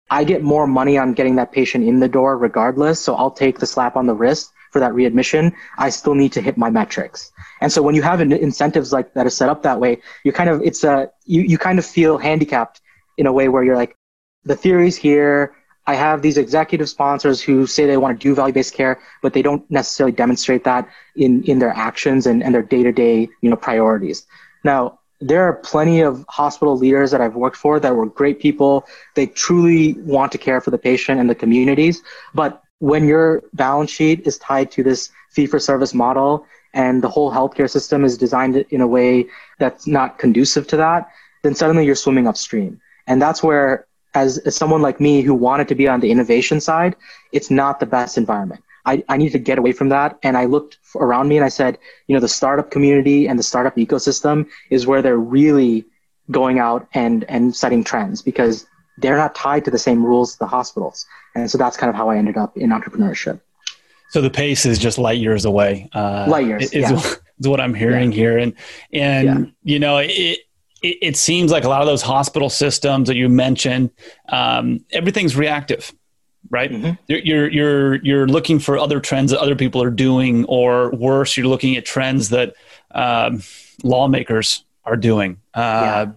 I 0.09 0.23
get 0.23 0.41
more 0.41 0.65
money 0.65 0.97
on 0.97 1.13
getting 1.13 1.35
that 1.35 1.51
patient 1.51 1.87
in 1.87 1.99
the 1.99 2.07
door 2.07 2.35
regardless, 2.35 2.99
so 2.99 3.13
I'll 3.13 3.29
take 3.29 3.59
the 3.59 3.67
slap 3.67 3.95
on 3.95 4.07
the 4.07 4.15
wrist 4.15 4.51
for 4.71 4.79
that 4.79 4.93
readmission, 4.93 5.53
I 5.77 5.89
still 5.89 6.15
need 6.15 6.31
to 6.33 6.41
hit 6.41 6.57
my 6.57 6.69
metrics. 6.69 7.31
And 7.61 7.71
so 7.71 7.81
when 7.81 7.95
you 7.95 8.01
have 8.01 8.21
incentives 8.21 8.93
like 8.93 9.13
that 9.13 9.25
are 9.25 9.29
set 9.29 9.49
up 9.49 9.63
that 9.63 9.79
way, 9.79 10.01
you 10.23 10.31
kind 10.31 10.49
of, 10.49 10.61
it's 10.61 10.83
a, 10.83 11.11
you, 11.25 11.41
you 11.41 11.57
kind 11.57 11.79
of 11.79 11.85
feel 11.85 12.17
handicapped 12.17 12.81
in 13.17 13.25
a 13.25 13.33
way 13.33 13.49
where 13.49 13.63
you're 13.63 13.75
like, 13.75 13.95
the 14.43 14.55
theory's 14.55 14.95
here. 14.95 15.55
I 15.87 15.95
have 15.95 16.21
these 16.21 16.37
executive 16.37 16.87
sponsors 16.87 17.41
who 17.41 17.65
say 17.65 17.85
they 17.85 17.97
want 17.97 18.19
to 18.19 18.23
do 18.23 18.35
value-based 18.35 18.73
care, 18.73 18.99
but 19.21 19.33
they 19.33 19.41
don't 19.41 19.69
necessarily 19.71 20.11
demonstrate 20.11 20.63
that 20.65 20.87
in, 21.15 21.43
in 21.43 21.59
their 21.59 21.71
actions 21.71 22.27
and, 22.27 22.43
and 22.43 22.53
their 22.53 22.61
day-to-day, 22.61 23.27
you 23.41 23.49
know, 23.49 23.55
priorities. 23.55 24.27
Now, 24.63 24.99
there 25.19 25.43
are 25.43 25.53
plenty 25.53 26.01
of 26.01 26.23
hospital 26.29 26.77
leaders 26.77 27.11
that 27.11 27.19
I've 27.19 27.35
worked 27.35 27.57
for 27.57 27.79
that 27.79 27.93
were 27.93 28.05
great 28.05 28.39
people. 28.39 28.85
They 29.15 29.25
truly 29.25 29.93
want 29.93 30.31
to 30.31 30.37
care 30.37 30.61
for 30.61 30.71
the 30.71 30.77
patient 30.77 31.19
and 31.19 31.29
the 31.29 31.35
communities, 31.35 32.01
but 32.33 32.63
when 32.79 33.05
your 33.05 33.43
balance 33.53 33.91
sheet 33.91 34.25
is 34.25 34.37
tied 34.37 34.71
to 34.71 34.83
this 34.83 35.11
fee 35.29 35.45
for 35.45 35.59
service 35.59 35.93
model 35.93 36.45
and 36.73 37.03
the 37.03 37.09
whole 37.09 37.31
healthcare 37.31 37.69
system 37.69 38.03
is 38.03 38.17
designed 38.17 38.55
in 38.69 38.81
a 38.81 38.87
way 38.87 39.27
that's 39.59 39.85
not 39.87 40.17
conducive 40.17 40.67
to 40.67 40.77
that, 40.77 41.09
then 41.43 41.55
suddenly 41.55 41.85
you're 41.85 41.95
swimming 41.95 42.27
upstream. 42.27 42.79
And 43.07 43.21
that's 43.21 43.43
where, 43.43 43.87
as, 44.13 44.37
as 44.39 44.55
someone 44.55 44.81
like 44.81 44.99
me 44.99 45.21
who 45.21 45.33
wanted 45.33 45.67
to 45.67 45.75
be 45.75 45.87
on 45.87 45.99
the 45.99 46.11
innovation 46.11 46.59
side, 46.61 46.95
it's 47.31 47.51
not 47.51 47.79
the 47.79 47.85
best 47.85 48.17
environment. 48.17 48.63
I, 48.85 49.03
I 49.09 49.17
need 49.17 49.31
to 49.33 49.39
get 49.39 49.57
away 49.57 49.71
from 49.71 49.89
that. 49.89 50.17
And 50.23 50.37
I 50.37 50.45
looked 50.45 50.77
around 50.95 51.27
me 51.27 51.37
and 51.37 51.45
I 51.45 51.49
said, 51.49 51.77
you 52.07 52.15
know, 52.15 52.19
the 52.19 52.27
startup 52.27 52.71
community 52.71 53.27
and 53.27 53.37
the 53.37 53.43
startup 53.43 53.75
ecosystem 53.75 54.47
is 54.69 54.87
where 54.87 55.01
they're 55.01 55.17
really 55.17 55.85
going 56.31 56.59
out 56.59 56.87
and, 56.93 57.23
and 57.25 57.55
setting 57.55 57.83
trends 57.83 58.21
because 58.21 58.65
they're 59.01 59.17
not 59.17 59.35
tied 59.35 59.65
to 59.65 59.71
the 59.71 59.79
same 59.79 60.05
rules 60.05 60.33
as 60.33 60.37
the 60.37 60.47
hospitals. 60.47 61.05
And 61.35 61.49
so 61.49 61.57
that's 61.57 61.77
kind 61.77 61.89
of 61.89 61.95
how 61.95 62.09
I 62.09 62.17
ended 62.17 62.37
up 62.37 62.55
in 62.57 62.69
entrepreneurship. 62.69 63.39
So 64.09 64.21
the 64.21 64.29
pace 64.29 64.65
is 64.65 64.79
just 64.79 64.97
light 64.97 65.19
years 65.19 65.45
away. 65.45 65.89
Uh, 65.93 66.25
light 66.27 66.47
years 66.47 66.73
is, 66.73 66.89
yeah. 66.89 67.15
is 67.39 67.47
what 67.47 67.61
I'm 67.61 67.73
hearing 67.73 68.11
yeah. 68.11 68.17
here, 68.17 68.37
and 68.39 68.53
and 68.91 69.27
yeah. 69.27 69.45
you 69.63 69.79
know 69.79 69.97
it, 69.97 70.39
it, 70.81 70.97
it 71.01 71.17
seems 71.17 71.51
like 71.51 71.63
a 71.63 71.69
lot 71.69 71.81
of 71.81 71.87
those 71.87 72.01
hospital 72.01 72.49
systems 72.49 73.07
that 73.07 73.15
you 73.15 73.29
mentioned, 73.29 73.91
um, 74.29 74.83
everything's 74.91 75.35
reactive, 75.35 75.93
right? 76.49 76.71
Mm-hmm. 76.71 76.91
You're 77.07 77.49
you're 77.49 77.95
you're 78.03 78.27
looking 78.27 78.57
for 78.57 78.79
other 78.79 78.99
trends 78.99 79.29
that 79.29 79.39
other 79.39 79.55
people 79.55 79.83
are 79.83 79.91
doing, 79.91 80.43
or 80.45 80.89
worse, 80.89 81.37
you're 81.37 81.47
looking 81.47 81.77
at 81.77 81.85
trends 81.85 82.29
that 82.29 82.55
um, 82.91 83.43
lawmakers 83.83 84.65
are 84.85 84.97
doing. 84.97 85.39
Uh, 85.53 86.07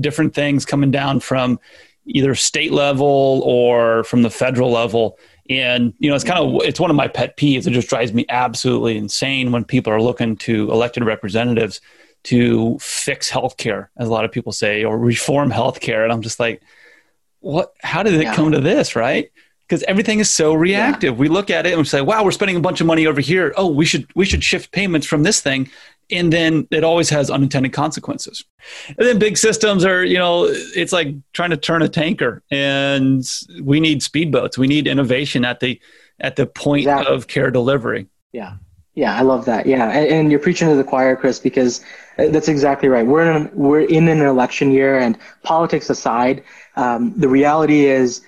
different 0.00 0.34
things 0.34 0.64
coming 0.64 0.90
down 0.90 1.20
from 1.20 1.60
either 2.06 2.34
state 2.34 2.72
level 2.72 3.42
or 3.44 4.04
from 4.04 4.22
the 4.22 4.30
federal 4.30 4.70
level 4.70 5.18
and 5.50 5.92
you 5.98 6.08
know, 6.08 6.14
it's 6.14 6.24
kind 6.24 6.38
of 6.38 6.62
it's 6.62 6.80
one 6.80 6.90
of 6.90 6.96
my 6.96 7.08
pet 7.08 7.36
peeves. 7.36 7.66
It 7.66 7.72
just 7.72 7.88
drives 7.88 8.12
me 8.12 8.24
absolutely 8.28 8.96
insane 8.96 9.52
when 9.52 9.64
people 9.64 9.92
are 9.92 10.00
looking 10.00 10.36
to 10.38 10.70
elected 10.70 11.04
representatives 11.04 11.80
to 12.24 12.78
fix 12.78 13.30
healthcare, 13.30 13.88
as 13.96 14.08
a 14.08 14.12
lot 14.12 14.24
of 14.24 14.30
people 14.30 14.52
say, 14.52 14.84
or 14.84 14.96
reform 14.96 15.50
healthcare. 15.50 16.04
And 16.04 16.12
I'm 16.12 16.22
just 16.22 16.38
like, 16.38 16.62
what? 17.40 17.74
How 17.82 18.02
did 18.02 18.14
it 18.14 18.22
yeah. 18.22 18.34
come 18.34 18.52
to 18.52 18.60
this? 18.60 18.94
Right? 18.94 19.32
Because 19.68 19.82
everything 19.84 20.20
is 20.20 20.30
so 20.30 20.54
reactive. 20.54 21.14
Yeah. 21.14 21.20
We 21.20 21.28
look 21.28 21.50
at 21.50 21.66
it 21.66 21.72
and 21.72 21.78
we 21.78 21.84
say, 21.86 22.02
"Wow, 22.02 22.24
we're 22.24 22.30
spending 22.30 22.56
a 22.56 22.60
bunch 22.60 22.80
of 22.80 22.86
money 22.86 23.06
over 23.06 23.20
here. 23.20 23.52
Oh, 23.56 23.68
we 23.68 23.84
should 23.84 24.06
we 24.14 24.24
should 24.24 24.44
shift 24.44 24.70
payments 24.70 25.06
from 25.06 25.22
this 25.22 25.40
thing." 25.40 25.70
And 26.10 26.32
then 26.32 26.66
it 26.70 26.84
always 26.84 27.08
has 27.10 27.30
unintended 27.30 27.72
consequences. 27.72 28.44
And 28.88 29.06
then 29.06 29.18
big 29.18 29.36
systems 29.36 29.84
are, 29.84 30.04
you 30.04 30.18
know, 30.18 30.46
it's 30.48 30.92
like 30.92 31.14
trying 31.32 31.50
to 31.50 31.56
turn 31.56 31.82
a 31.82 31.88
tanker, 31.88 32.42
and 32.50 33.24
we 33.62 33.80
need 33.80 34.00
speedboats. 34.00 34.58
We 34.58 34.66
need 34.66 34.86
innovation 34.86 35.44
at 35.44 35.60
the 35.60 35.80
at 36.20 36.36
the 36.36 36.46
point 36.46 36.82
exactly. 36.82 37.14
of 37.14 37.26
care 37.26 37.50
delivery. 37.50 38.08
Yeah, 38.32 38.56
yeah, 38.94 39.16
I 39.16 39.22
love 39.22 39.44
that. 39.46 39.66
Yeah, 39.66 39.90
and, 39.90 40.08
and, 40.08 40.30
you're 40.30 40.40
preaching 40.40 40.68
to 40.68 40.74
the 40.74 40.84
choir, 40.84 41.16
Chris, 41.16 41.38
because 41.38 41.84
that's 42.16 42.48
exactly 42.48 42.88
right. 42.88 43.06
We're 43.06 43.30
in 43.30 43.50
we're 43.54 43.80
in 43.80 44.08
an 44.08 44.20
election 44.20 44.70
year, 44.70 44.98
and 44.98 45.18
politics 45.42 45.88
aside, 45.90 46.44
um, 46.76 47.14
the 47.18 47.28
reality 47.28 47.86
is 47.86 48.22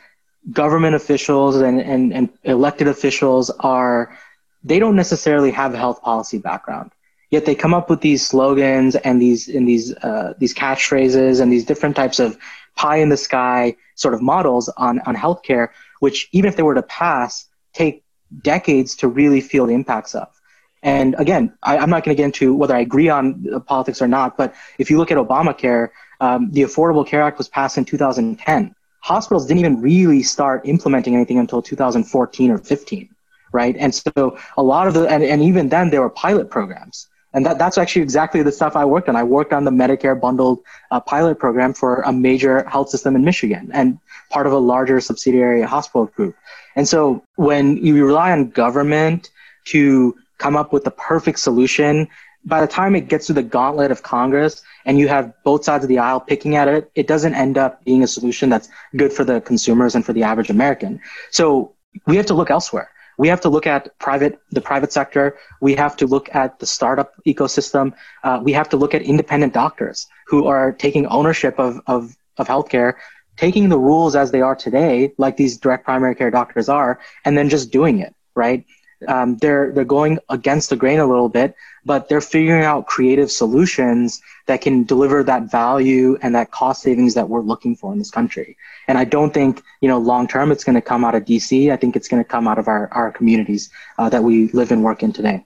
government 0.52 0.94
officials 0.94 1.56
and, 1.56 1.80
and, 1.80 2.12
and 2.12 2.28
elected 2.44 2.88
officials 2.88 3.50
are 3.60 4.16
they 4.62 4.78
don't 4.78 4.96
necessarily 4.96 5.50
have 5.50 5.74
a 5.74 5.78
health 5.78 6.02
policy 6.02 6.38
background 6.38 6.90
Yet 7.30 7.46
they 7.46 7.54
come 7.54 7.74
up 7.74 7.90
with 7.90 8.00
these 8.00 8.26
slogans 8.26 8.96
and 8.96 9.20
these 9.20 9.48
and 9.48 9.66
these 9.66 9.94
uh, 9.94 10.34
these 10.38 10.54
catchphrases 10.54 11.40
and 11.40 11.52
these 11.52 11.64
different 11.64 11.96
types 11.96 12.18
of 12.18 12.38
pie 12.76 12.96
in 12.96 13.08
the 13.08 13.16
sky 13.16 13.76
sort 13.94 14.14
of 14.14 14.22
models 14.22 14.68
on 14.76 15.00
on 15.00 15.16
healthcare, 15.16 15.68
which 16.00 16.28
even 16.32 16.48
if 16.48 16.56
they 16.56 16.62
were 16.62 16.74
to 16.74 16.82
pass, 16.82 17.46
take 17.72 18.04
decades 18.42 18.96
to 18.96 19.08
really 19.08 19.40
feel 19.40 19.66
the 19.66 19.74
impacts 19.74 20.14
of. 20.14 20.28
And 20.82 21.14
again, 21.18 21.56
I, 21.62 21.78
am 21.78 21.88
not 21.88 22.04
going 22.04 22.14
to 22.14 22.20
get 22.20 22.26
into 22.26 22.54
whether 22.54 22.76
I 22.76 22.80
agree 22.80 23.08
on 23.08 23.62
politics 23.66 24.02
or 24.02 24.06
not, 24.06 24.36
but 24.36 24.54
if 24.78 24.90
you 24.90 24.98
look 24.98 25.10
at 25.10 25.16
Obamacare, 25.16 25.88
um, 26.20 26.50
the 26.50 26.60
Affordable 26.62 27.06
Care 27.06 27.22
Act 27.22 27.38
was 27.38 27.48
passed 27.48 27.78
in 27.78 27.86
2010. 27.86 28.74
Hospitals 29.00 29.46
didn't 29.46 29.60
even 29.60 29.80
really 29.80 30.22
start 30.22 30.66
implementing 30.66 31.14
anything 31.14 31.38
until 31.38 31.62
2014 31.62 32.50
or 32.50 32.58
15, 32.58 33.08
right? 33.52 33.74
And 33.78 33.94
so 33.94 34.38
a 34.58 34.62
lot 34.62 34.86
of 34.86 34.92
the, 34.92 35.08
and, 35.08 35.22
and 35.22 35.42
even 35.42 35.70
then 35.70 35.88
there 35.88 36.02
were 36.02 36.10
pilot 36.10 36.50
programs. 36.50 37.08
And 37.34 37.44
that, 37.44 37.58
that's 37.58 37.76
actually 37.76 38.02
exactly 38.02 38.42
the 38.42 38.52
stuff 38.52 38.76
I 38.76 38.84
worked 38.84 39.08
on. 39.08 39.16
I 39.16 39.24
worked 39.24 39.52
on 39.52 39.64
the 39.64 39.70
Medicare 39.70 40.18
bundled 40.18 40.60
uh, 40.90 41.00
pilot 41.00 41.38
program 41.38 41.74
for 41.74 42.00
a 42.02 42.12
major 42.12 42.62
health 42.68 42.88
system 42.88 43.16
in 43.16 43.24
Michigan 43.24 43.70
and 43.74 43.98
part 44.30 44.46
of 44.46 44.52
a 44.52 44.58
larger 44.58 45.00
subsidiary 45.00 45.62
hospital 45.62 46.06
group. 46.06 46.36
And 46.76 46.88
so 46.88 47.24
when 47.34 47.76
you 47.76 48.06
rely 48.06 48.30
on 48.30 48.50
government 48.50 49.30
to 49.66 50.16
come 50.38 50.56
up 50.56 50.72
with 50.72 50.84
the 50.84 50.90
perfect 50.92 51.40
solution, 51.40 52.08
by 52.44 52.60
the 52.60 52.66
time 52.66 52.94
it 52.94 53.08
gets 53.08 53.26
to 53.26 53.32
the 53.32 53.42
gauntlet 53.42 53.90
of 53.90 54.02
Congress 54.02 54.62
and 54.84 54.98
you 54.98 55.08
have 55.08 55.32
both 55.44 55.64
sides 55.64 55.82
of 55.82 55.88
the 55.88 55.98
aisle 55.98 56.20
picking 56.20 56.56
at 56.56 56.68
it, 56.68 56.90
it 56.94 57.06
doesn't 57.06 57.34
end 57.34 57.58
up 57.58 57.84
being 57.84 58.02
a 58.04 58.06
solution 58.06 58.48
that's 58.48 58.68
good 58.96 59.12
for 59.12 59.24
the 59.24 59.40
consumers 59.40 59.94
and 59.94 60.04
for 60.04 60.12
the 60.12 60.22
average 60.22 60.50
American. 60.50 61.00
So 61.30 61.74
we 62.06 62.16
have 62.16 62.26
to 62.26 62.34
look 62.34 62.50
elsewhere 62.50 62.90
we 63.18 63.28
have 63.28 63.40
to 63.42 63.48
look 63.48 63.66
at 63.66 63.96
private 63.98 64.38
the 64.50 64.60
private 64.60 64.92
sector. 64.92 65.38
We 65.60 65.74
have 65.74 65.96
to 65.96 66.06
look 66.06 66.34
at 66.34 66.58
the 66.58 66.66
startup 66.66 67.14
ecosystem. 67.26 67.94
Uh, 68.22 68.40
we 68.42 68.52
have 68.52 68.68
to 68.70 68.76
look 68.76 68.94
at 68.94 69.02
independent 69.02 69.52
doctors 69.52 70.06
who 70.26 70.46
are 70.46 70.72
taking 70.72 71.06
ownership 71.06 71.58
of, 71.58 71.80
of, 71.86 72.16
of 72.38 72.46
healthcare 72.48 72.94
taking 73.36 73.68
the 73.68 73.78
rules 73.78 74.14
as 74.14 74.30
they 74.30 74.40
are 74.40 74.54
today 74.54 75.12
like 75.18 75.36
these 75.36 75.58
direct 75.58 75.84
primary 75.84 76.14
care 76.14 76.30
doctors 76.30 76.68
are 76.68 77.00
and 77.24 77.36
then 77.36 77.48
just 77.48 77.70
doing 77.70 77.98
it 77.98 78.14
right 78.34 78.64
um, 79.08 79.36
they're 79.38 79.72
they're 79.72 79.84
going 79.84 80.18
against 80.28 80.70
the 80.70 80.76
grain 80.76 81.00
a 81.00 81.06
little 81.06 81.28
bit, 81.28 81.54
but 81.84 82.08
they're 82.08 82.20
figuring 82.20 82.64
out 82.64 82.86
creative 82.86 83.30
solutions 83.30 84.20
that 84.46 84.60
can 84.60 84.84
deliver 84.84 85.22
that 85.22 85.50
value 85.50 86.18
and 86.22 86.34
that 86.34 86.50
cost 86.50 86.82
savings 86.82 87.14
that 87.14 87.28
we're 87.28 87.40
looking 87.40 87.74
for 87.76 87.92
in 87.92 87.98
this 87.98 88.10
country. 88.10 88.56
And 88.88 88.98
I 88.98 89.04
don't 89.04 89.32
think 89.32 89.62
you 89.80 89.88
know 89.88 89.98
long 89.98 90.26
term 90.28 90.52
it's 90.52 90.64
going 90.64 90.74
to 90.74 90.82
come 90.82 91.04
out 91.04 91.14
of 91.14 91.24
DC. 91.24 91.72
I 91.72 91.76
think 91.76 91.96
it's 91.96 92.08
going 92.08 92.22
to 92.22 92.28
come 92.28 92.46
out 92.48 92.58
of 92.58 92.68
our 92.68 92.88
our 92.92 93.10
communities 93.12 93.70
uh, 93.98 94.08
that 94.10 94.22
we 94.22 94.48
live 94.48 94.72
and 94.72 94.82
work 94.82 95.02
in 95.02 95.12
today. 95.12 95.44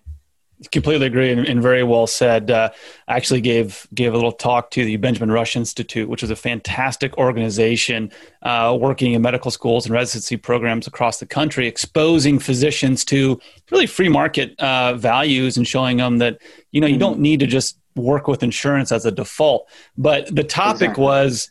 Completely 0.72 1.06
agree, 1.06 1.30
and, 1.30 1.46
and 1.46 1.62
very 1.62 1.84
well 1.84 2.08
said. 2.08 2.50
Uh, 2.50 2.70
I 3.06 3.16
actually 3.16 3.40
gave 3.40 3.86
gave 3.94 4.12
a 4.12 4.16
little 4.16 4.32
talk 4.32 4.72
to 4.72 4.84
the 4.84 4.96
Benjamin 4.96 5.30
Rush 5.30 5.54
Institute, 5.54 6.08
which 6.08 6.24
is 6.24 6.30
a 6.30 6.36
fantastic 6.36 7.16
organization 7.16 8.10
uh, 8.42 8.76
working 8.78 9.12
in 9.12 9.22
medical 9.22 9.52
schools 9.52 9.86
and 9.86 9.94
residency 9.94 10.36
programs 10.36 10.88
across 10.88 11.20
the 11.20 11.26
country, 11.26 11.68
exposing 11.68 12.40
physicians 12.40 13.04
to 13.04 13.40
really 13.70 13.86
free 13.86 14.08
market 14.08 14.58
uh, 14.58 14.94
values 14.94 15.56
and 15.56 15.68
showing 15.68 15.98
them 15.98 16.18
that 16.18 16.38
you 16.72 16.80
know 16.80 16.88
you 16.88 16.98
don't 16.98 17.20
need 17.20 17.38
to 17.38 17.46
just 17.46 17.78
work 17.94 18.26
with 18.26 18.42
insurance 18.42 18.90
as 18.90 19.06
a 19.06 19.12
default. 19.12 19.68
But 19.96 20.34
the 20.34 20.42
topic 20.42 20.82
exactly. 20.82 21.04
was 21.04 21.50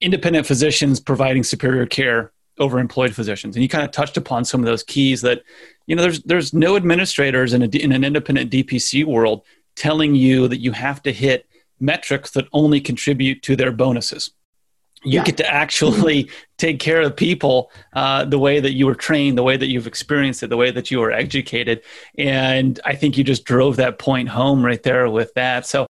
independent 0.00 0.46
physicians 0.46 1.00
providing 1.00 1.42
superior 1.42 1.86
care 1.86 2.30
over 2.60 2.78
employed 2.78 3.14
physicians, 3.14 3.56
and 3.56 3.62
you 3.62 3.68
kind 3.68 3.84
of 3.84 3.90
touched 3.90 4.16
upon 4.16 4.44
some 4.44 4.60
of 4.60 4.66
those 4.66 4.84
keys 4.84 5.22
that 5.22 5.42
you 5.86 5.96
know 5.96 6.02
there's 6.02 6.22
there's 6.22 6.54
no 6.54 6.76
administrators 6.76 7.52
in, 7.52 7.62
a, 7.62 7.66
in 7.66 7.90
an 7.90 8.04
independent 8.04 8.50
dpc 8.52 9.04
world 9.04 9.42
telling 9.74 10.14
you 10.14 10.46
that 10.46 10.60
you 10.60 10.72
have 10.72 11.02
to 11.02 11.12
hit 11.12 11.46
metrics 11.80 12.30
that 12.32 12.46
only 12.52 12.80
contribute 12.80 13.42
to 13.42 13.56
their 13.56 13.72
bonuses. 13.72 14.30
You 15.02 15.20
yeah. 15.20 15.24
get 15.24 15.38
to 15.38 15.50
actually 15.50 16.30
take 16.58 16.78
care 16.78 17.00
of 17.00 17.16
people 17.16 17.70
uh, 17.94 18.26
the 18.26 18.38
way 18.38 18.60
that 18.60 18.72
you 18.72 18.86
were 18.86 18.94
trained 18.94 19.38
the 19.38 19.42
way 19.42 19.56
that 19.56 19.68
you've 19.68 19.86
experienced 19.86 20.42
it 20.42 20.48
the 20.48 20.58
way 20.58 20.70
that 20.70 20.90
you 20.90 21.00
were 21.00 21.10
educated. 21.10 21.82
And 22.18 22.78
i 22.84 22.94
think 22.94 23.16
you 23.16 23.24
just 23.24 23.44
drove 23.44 23.76
that 23.76 23.98
point 23.98 24.28
home 24.28 24.64
right 24.64 24.82
there 24.82 25.08
with 25.08 25.32
that. 25.34 25.66
So 25.66 25.86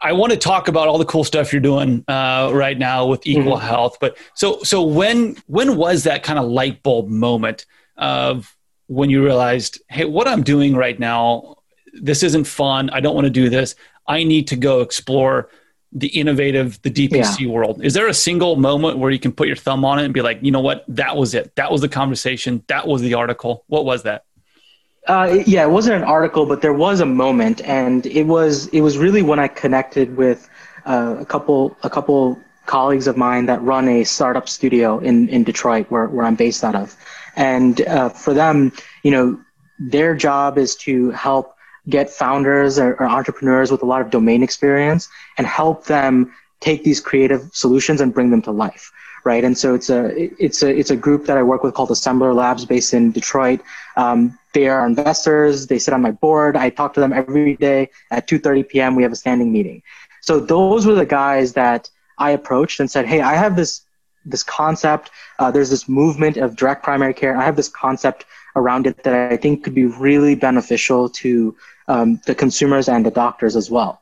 I 0.00 0.12
want 0.12 0.32
to 0.32 0.38
talk 0.38 0.68
about 0.68 0.86
all 0.86 0.98
the 0.98 1.04
cool 1.04 1.24
stuff 1.24 1.52
you're 1.52 1.60
doing 1.60 2.04
uh, 2.06 2.50
right 2.52 2.78
now 2.78 3.06
with 3.06 3.26
Equal 3.26 3.56
mm-hmm. 3.56 3.66
Health. 3.66 3.98
But 4.00 4.16
so 4.34 4.62
so 4.62 4.82
when 4.82 5.36
when 5.46 5.76
was 5.76 6.04
that 6.04 6.22
kind 6.22 6.38
of 6.38 6.48
light 6.48 6.82
bulb 6.82 7.08
moment 7.08 7.66
of 7.96 8.56
when 8.86 9.10
you 9.10 9.24
realized, 9.24 9.80
hey, 9.88 10.04
what 10.04 10.28
I'm 10.28 10.42
doing 10.42 10.74
right 10.74 10.98
now, 10.98 11.56
this 11.92 12.22
isn't 12.22 12.44
fun. 12.44 12.90
I 12.90 13.00
don't 13.00 13.14
want 13.14 13.26
to 13.26 13.30
do 13.30 13.48
this. 13.48 13.74
I 14.06 14.24
need 14.24 14.48
to 14.48 14.56
go 14.56 14.80
explore 14.80 15.50
the 15.92 16.08
innovative, 16.08 16.80
the 16.82 16.90
DPC 16.90 17.40
yeah. 17.40 17.48
world. 17.48 17.82
Is 17.84 17.94
there 17.94 18.08
a 18.08 18.14
single 18.14 18.56
moment 18.56 18.98
where 18.98 19.10
you 19.10 19.18
can 19.18 19.32
put 19.32 19.46
your 19.46 19.56
thumb 19.56 19.84
on 19.84 19.98
it 19.98 20.04
and 20.04 20.14
be 20.14 20.22
like, 20.22 20.38
you 20.42 20.50
know 20.50 20.60
what, 20.60 20.84
that 20.88 21.16
was 21.16 21.34
it. 21.34 21.54
That 21.56 21.70
was 21.70 21.80
the 21.80 21.88
conversation. 21.88 22.62
That 22.68 22.86
was 22.86 23.02
the 23.02 23.14
article. 23.14 23.64
What 23.68 23.84
was 23.84 24.02
that? 24.02 24.24
Uh, 25.08 25.42
yeah, 25.46 25.62
it 25.62 25.70
wasn't 25.70 25.96
an 25.96 26.04
article, 26.04 26.44
but 26.44 26.60
there 26.60 26.74
was 26.74 27.00
a 27.00 27.06
moment, 27.06 27.62
and 27.62 28.04
it 28.04 28.24
was 28.24 28.66
it 28.68 28.82
was 28.82 28.98
really 28.98 29.22
when 29.22 29.38
I 29.38 29.48
connected 29.48 30.18
with 30.18 30.50
uh, 30.84 31.16
a 31.18 31.24
couple 31.24 31.74
a 31.82 31.88
couple 31.88 32.38
colleagues 32.66 33.06
of 33.06 33.16
mine 33.16 33.46
that 33.46 33.62
run 33.62 33.88
a 33.88 34.04
startup 34.04 34.50
studio 34.50 34.98
in 34.98 35.26
in 35.30 35.44
Detroit, 35.44 35.86
where 35.88 36.08
where 36.08 36.26
I'm 36.26 36.34
based 36.34 36.62
out 36.62 36.74
of, 36.74 36.94
and 37.36 37.80
uh, 37.88 38.10
for 38.10 38.34
them, 38.34 38.70
you 39.02 39.10
know, 39.10 39.40
their 39.78 40.14
job 40.14 40.58
is 40.58 40.76
to 40.76 41.10
help 41.12 41.54
get 41.88 42.10
founders 42.10 42.78
or, 42.78 42.92
or, 43.00 43.04
entrepreneurs 43.04 43.70
with 43.72 43.82
a 43.82 43.86
lot 43.86 44.02
of 44.02 44.10
domain 44.10 44.42
experience 44.42 45.08
and 45.38 45.46
help 45.46 45.86
them 45.86 46.30
take 46.60 46.84
these 46.84 47.00
creative 47.00 47.48
solutions 47.54 48.02
and 48.02 48.12
bring 48.12 48.28
them 48.28 48.42
to 48.42 48.50
life 48.50 48.92
right? 49.30 49.44
And 49.48 49.56
so 49.62 49.74
it's 49.78 49.90
a 49.98 50.02
it's 50.44 50.60
a 50.62 50.70
it's 50.80 50.92
a 50.96 50.98
group 51.06 51.22
that 51.28 51.36
i 51.40 51.42
work 51.52 51.62
with 51.62 51.74
called 51.74 51.92
assembler 51.96 52.34
labs 52.42 52.64
based 52.74 52.92
in 52.98 53.12
detroit. 53.20 53.60
Um, 54.04 54.18
they 54.56 54.66
are 54.72 54.86
investors. 54.92 55.66
They 55.70 55.80
sit 55.84 55.92
on 55.96 56.02
my 56.08 56.14
board. 56.24 56.52
I 56.64 56.66
talk 56.78 56.90
to 56.94 57.00
them 57.04 57.12
every 57.22 57.54
day 57.68 57.80
at 58.16 58.22
2.30 58.28 58.68
p.m 58.70 58.90
we 58.98 59.02
have 59.06 59.14
a 59.18 59.20
standing 59.24 59.50
meeting. 59.56 59.78
So 60.28 60.40
those 60.54 60.86
were 60.86 60.98
the 61.04 61.10
guys 61.22 61.48
that 61.62 61.82
i 62.26 62.28
approached 62.38 62.76
and 62.80 62.88
said 62.94 63.04
hey 63.12 63.20
i 63.32 63.34
have 63.44 63.54
this 63.60 63.72
this 64.34 64.42
concept. 64.42 65.10
Uh, 65.38 65.50
there's 65.54 65.70
this 65.70 65.88
movement 65.88 66.36
of 66.36 66.56
direct 66.56 66.82
primary 66.82 67.14
care. 67.14 67.34
I 67.36 67.44
have 67.44 67.56
this 67.56 67.68
concept 67.68 68.20
around 68.56 68.86
it 68.86 69.02
that 69.04 69.14
I 69.32 69.36
think 69.36 69.64
could 69.64 69.74
be 69.74 69.86
really 69.86 70.34
beneficial 70.34 71.08
to 71.22 71.56
um, 71.88 72.20
the 72.26 72.34
consumers 72.34 72.88
and 72.88 73.04
the 73.06 73.10
doctors 73.10 73.56
as 73.56 73.70
well. 73.70 73.92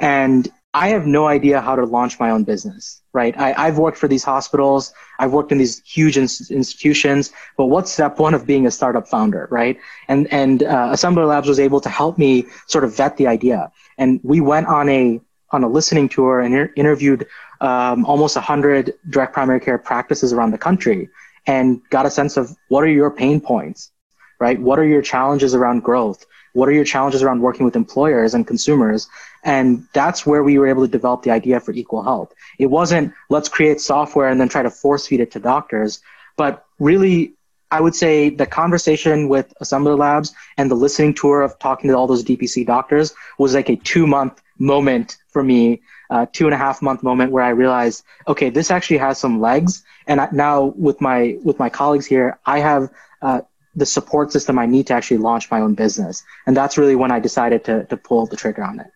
And 0.00 0.48
I 0.74 0.88
have 0.88 1.06
no 1.06 1.26
idea 1.26 1.60
how 1.60 1.76
to 1.76 1.84
launch 1.84 2.20
my 2.20 2.30
own 2.30 2.44
business, 2.44 3.02
right? 3.16 3.34
I, 3.38 3.64
have 3.64 3.78
worked 3.78 3.96
for 3.96 4.08
these 4.08 4.22
hospitals, 4.22 4.92
I've 5.18 5.32
worked 5.32 5.50
in 5.50 5.56
these 5.56 5.80
huge 5.86 6.18
ins- 6.18 6.50
institutions, 6.50 7.32
but 7.56 7.66
what's 7.66 7.90
step 7.90 8.18
one 8.18 8.34
of 8.34 8.46
being 8.46 8.66
a 8.66 8.70
startup 8.70 9.08
founder, 9.08 9.48
right? 9.50 9.78
And 10.06 10.30
and 10.30 10.62
uh, 10.62 10.94
Assembler 10.96 11.26
Labs 11.26 11.48
was 11.48 11.58
able 11.58 11.80
to 11.80 11.88
help 11.88 12.18
me 12.18 12.44
sort 12.66 12.84
of 12.84 12.94
vet 12.94 13.16
the 13.16 13.26
idea, 13.26 13.72
and 13.96 14.20
we 14.22 14.42
went 14.42 14.66
on 14.66 14.90
a 14.90 15.18
on 15.50 15.64
a 15.64 15.68
listening 15.68 16.10
tour 16.10 16.40
and 16.40 16.52
inter- 16.54 16.72
interviewed 16.76 17.26
um, 17.62 18.04
almost 18.04 18.36
100 18.36 18.92
direct 19.08 19.32
primary 19.32 19.60
care 19.60 19.78
practices 19.78 20.32
around 20.34 20.50
the 20.50 20.58
country 20.58 21.08
and 21.46 21.80
got 21.88 22.04
a 22.04 22.10
sense 22.10 22.36
of 22.36 22.54
what 22.68 22.84
are 22.84 22.94
your 23.00 23.10
pain 23.10 23.40
points, 23.40 23.92
right? 24.38 24.60
What 24.60 24.78
are 24.78 24.84
your 24.94 25.00
challenges 25.02 25.54
around 25.54 25.84
growth? 25.84 26.26
What 26.52 26.68
are 26.68 26.72
your 26.72 26.84
challenges 26.84 27.22
around 27.22 27.40
working 27.40 27.64
with 27.64 27.76
employers 27.76 28.34
and 28.34 28.46
consumers? 28.46 29.08
And 29.44 29.86
that's 29.92 30.26
where 30.26 30.42
we 30.42 30.58
were 30.58 30.66
able 30.66 30.84
to 30.84 30.90
develop 30.90 31.22
the 31.22 31.30
idea 31.30 31.60
for 31.60 31.72
Equal 31.72 32.02
Health. 32.02 32.32
It 32.58 32.66
wasn't 32.66 33.12
let's 33.30 33.48
create 33.48 33.80
software 33.80 34.28
and 34.28 34.40
then 34.40 34.48
try 34.48 34.62
to 34.62 34.70
force 34.70 35.06
feed 35.06 35.20
it 35.20 35.30
to 35.32 35.40
doctors, 35.40 36.00
but 36.36 36.64
really 36.78 37.36
I 37.70 37.80
would 37.80 37.94
say 37.94 38.30
the 38.30 38.46
conversation 38.46 39.28
with 39.28 39.52
Assembler 39.60 39.98
Labs 39.98 40.32
and 40.56 40.70
the 40.70 40.76
listening 40.76 41.14
tour 41.14 41.42
of 41.42 41.58
talking 41.58 41.90
to 41.90 41.96
all 41.96 42.06
those 42.06 42.22
DPC 42.22 42.64
doctors 42.64 43.12
was 43.38 43.54
like 43.54 43.68
a 43.68 43.76
two 43.76 44.06
month 44.06 44.40
moment 44.58 45.16
for 45.28 45.42
me, 45.42 45.82
uh, 46.10 46.26
two 46.32 46.46
and 46.46 46.54
a 46.54 46.56
half 46.56 46.80
month 46.80 47.02
moment 47.02 47.32
where 47.32 47.42
I 47.42 47.50
realized, 47.50 48.04
okay, 48.28 48.50
this 48.50 48.70
actually 48.70 48.98
has 48.98 49.18
some 49.18 49.40
legs. 49.40 49.82
And 50.06 50.20
I, 50.20 50.28
now 50.32 50.74
with 50.76 51.00
my 51.00 51.38
with 51.42 51.58
my 51.58 51.68
colleagues 51.68 52.06
here, 52.06 52.38
I 52.46 52.60
have 52.60 52.90
uh, 53.20 53.40
the 53.74 53.86
support 53.86 54.32
system 54.32 54.58
I 54.58 54.66
need 54.66 54.86
to 54.86 54.94
actually 54.94 55.18
launch 55.18 55.50
my 55.50 55.60
own 55.60 55.74
business. 55.74 56.22
And 56.46 56.56
that's 56.56 56.78
really 56.78 56.94
when 56.94 57.10
I 57.10 57.18
decided 57.18 57.64
to 57.64 57.84
to 57.86 57.96
pull 57.96 58.26
the 58.26 58.36
trigger 58.36 58.62
on 58.62 58.78
it. 58.78 58.86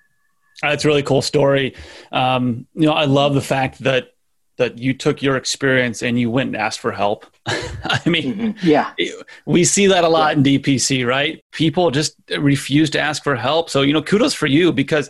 That's 0.62 0.85
a 0.85 0.88
really 0.88 1.02
cool 1.02 1.23
story. 1.23 1.75
Um, 2.12 2.67
you 2.75 2.87
know, 2.87 2.93
I 2.93 3.05
love 3.05 3.35
the 3.35 3.40
fact 3.40 3.79
that 3.81 4.12
that 4.61 4.79
you 4.79 4.93
took 4.93 5.23
your 5.23 5.37
experience 5.37 6.02
and 6.02 6.21
you 6.21 6.31
went 6.31 6.49
and 6.49 6.57
asked 6.57 6.81
for 6.81 6.93
help. 6.93 7.25
I 7.47 8.00
mean, 8.05 8.35
mm-hmm. 8.35 8.67
yeah, 8.67 8.93
we 9.47 9.64
see 9.64 9.87
that 9.87 10.05
a 10.05 10.09
lot 10.09 10.37
in 10.37 10.43
DPC, 10.43 11.07
right? 11.07 11.43
People 11.50 11.90
just 11.90 12.14
refuse 12.38 12.90
to 12.90 13.00
ask 13.00 13.25
for 13.25 13.35
help. 13.37 13.71
So, 13.71 13.81
you 13.81 13.95
know, 13.95 14.02
kudos 14.02 14.35
for 14.35 14.47
you 14.47 14.71
because 14.71 15.09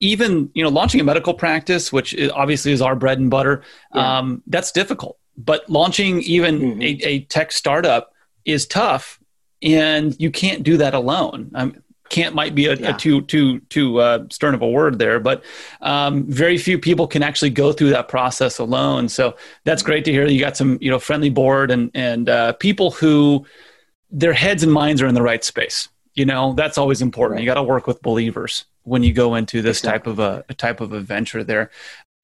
even, 0.00 0.50
you 0.52 0.62
know, 0.62 0.68
launching 0.68 1.00
a 1.00 1.04
medical 1.04 1.32
practice, 1.32 1.90
which 1.90 2.14
obviously 2.34 2.72
is 2.72 2.82
our 2.82 2.94
bread 2.94 3.18
and 3.18 3.30
butter, 3.30 3.62
yeah. 3.94 4.18
um, 4.18 4.42
that's 4.46 4.70
difficult. 4.70 5.18
But 5.34 5.68
launching 5.70 6.20
even 6.20 6.58
mm-hmm. 6.58 6.82
a, 6.82 7.08
a, 7.08 7.20
tech 7.24 7.52
startup 7.52 8.12
is 8.44 8.66
tough 8.66 9.18
and 9.62 10.14
you 10.20 10.30
can't 10.30 10.62
do 10.62 10.76
that 10.76 10.92
alone. 10.92 11.50
Um, 11.54 11.82
can't 12.10 12.34
might 12.34 12.54
be 12.54 12.66
a, 12.66 12.74
yeah. 12.74 12.94
a 12.94 12.98
too 12.98 13.22
too 13.22 13.60
too 13.60 13.98
uh, 14.00 14.24
stern 14.30 14.54
of 14.54 14.60
a 14.60 14.68
word 14.68 14.98
there, 14.98 15.18
but 15.18 15.42
um, 15.80 16.26
very 16.26 16.58
few 16.58 16.78
people 16.78 17.06
can 17.06 17.22
actually 17.22 17.50
go 17.50 17.72
through 17.72 17.90
that 17.90 18.08
process 18.08 18.58
alone. 18.58 19.08
So 19.08 19.36
that's 19.64 19.82
great 19.82 20.04
to 20.04 20.12
hear. 20.12 20.26
You 20.26 20.40
got 20.40 20.56
some 20.56 20.76
you 20.80 20.90
know 20.90 20.98
friendly 20.98 21.30
board 21.30 21.70
and 21.70 21.90
and 21.94 22.28
uh, 22.28 22.52
people 22.54 22.90
who 22.90 23.46
their 24.10 24.32
heads 24.32 24.62
and 24.62 24.72
minds 24.72 25.00
are 25.00 25.06
in 25.06 25.14
the 25.14 25.22
right 25.22 25.42
space. 25.42 25.88
You 26.14 26.26
know 26.26 26.52
that's 26.52 26.76
always 26.76 27.00
important. 27.00 27.36
Right. 27.36 27.44
You 27.44 27.50
got 27.50 27.54
to 27.54 27.62
work 27.62 27.86
with 27.86 28.02
believers 28.02 28.66
when 28.82 29.02
you 29.02 29.12
go 29.12 29.36
into 29.36 29.62
this 29.62 29.78
exactly. 29.78 29.98
type 29.98 30.06
of 30.06 30.18
a, 30.18 30.44
a, 30.48 30.54
type 30.54 30.80
of 30.80 30.92
a 30.92 31.00
venture. 31.00 31.44
There, 31.44 31.70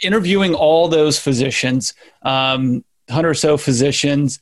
interviewing 0.00 0.54
all 0.54 0.88
those 0.88 1.18
physicians, 1.18 1.94
um, 2.22 2.84
hundred 3.08 3.30
or 3.30 3.34
so 3.34 3.56
physicians. 3.56 4.40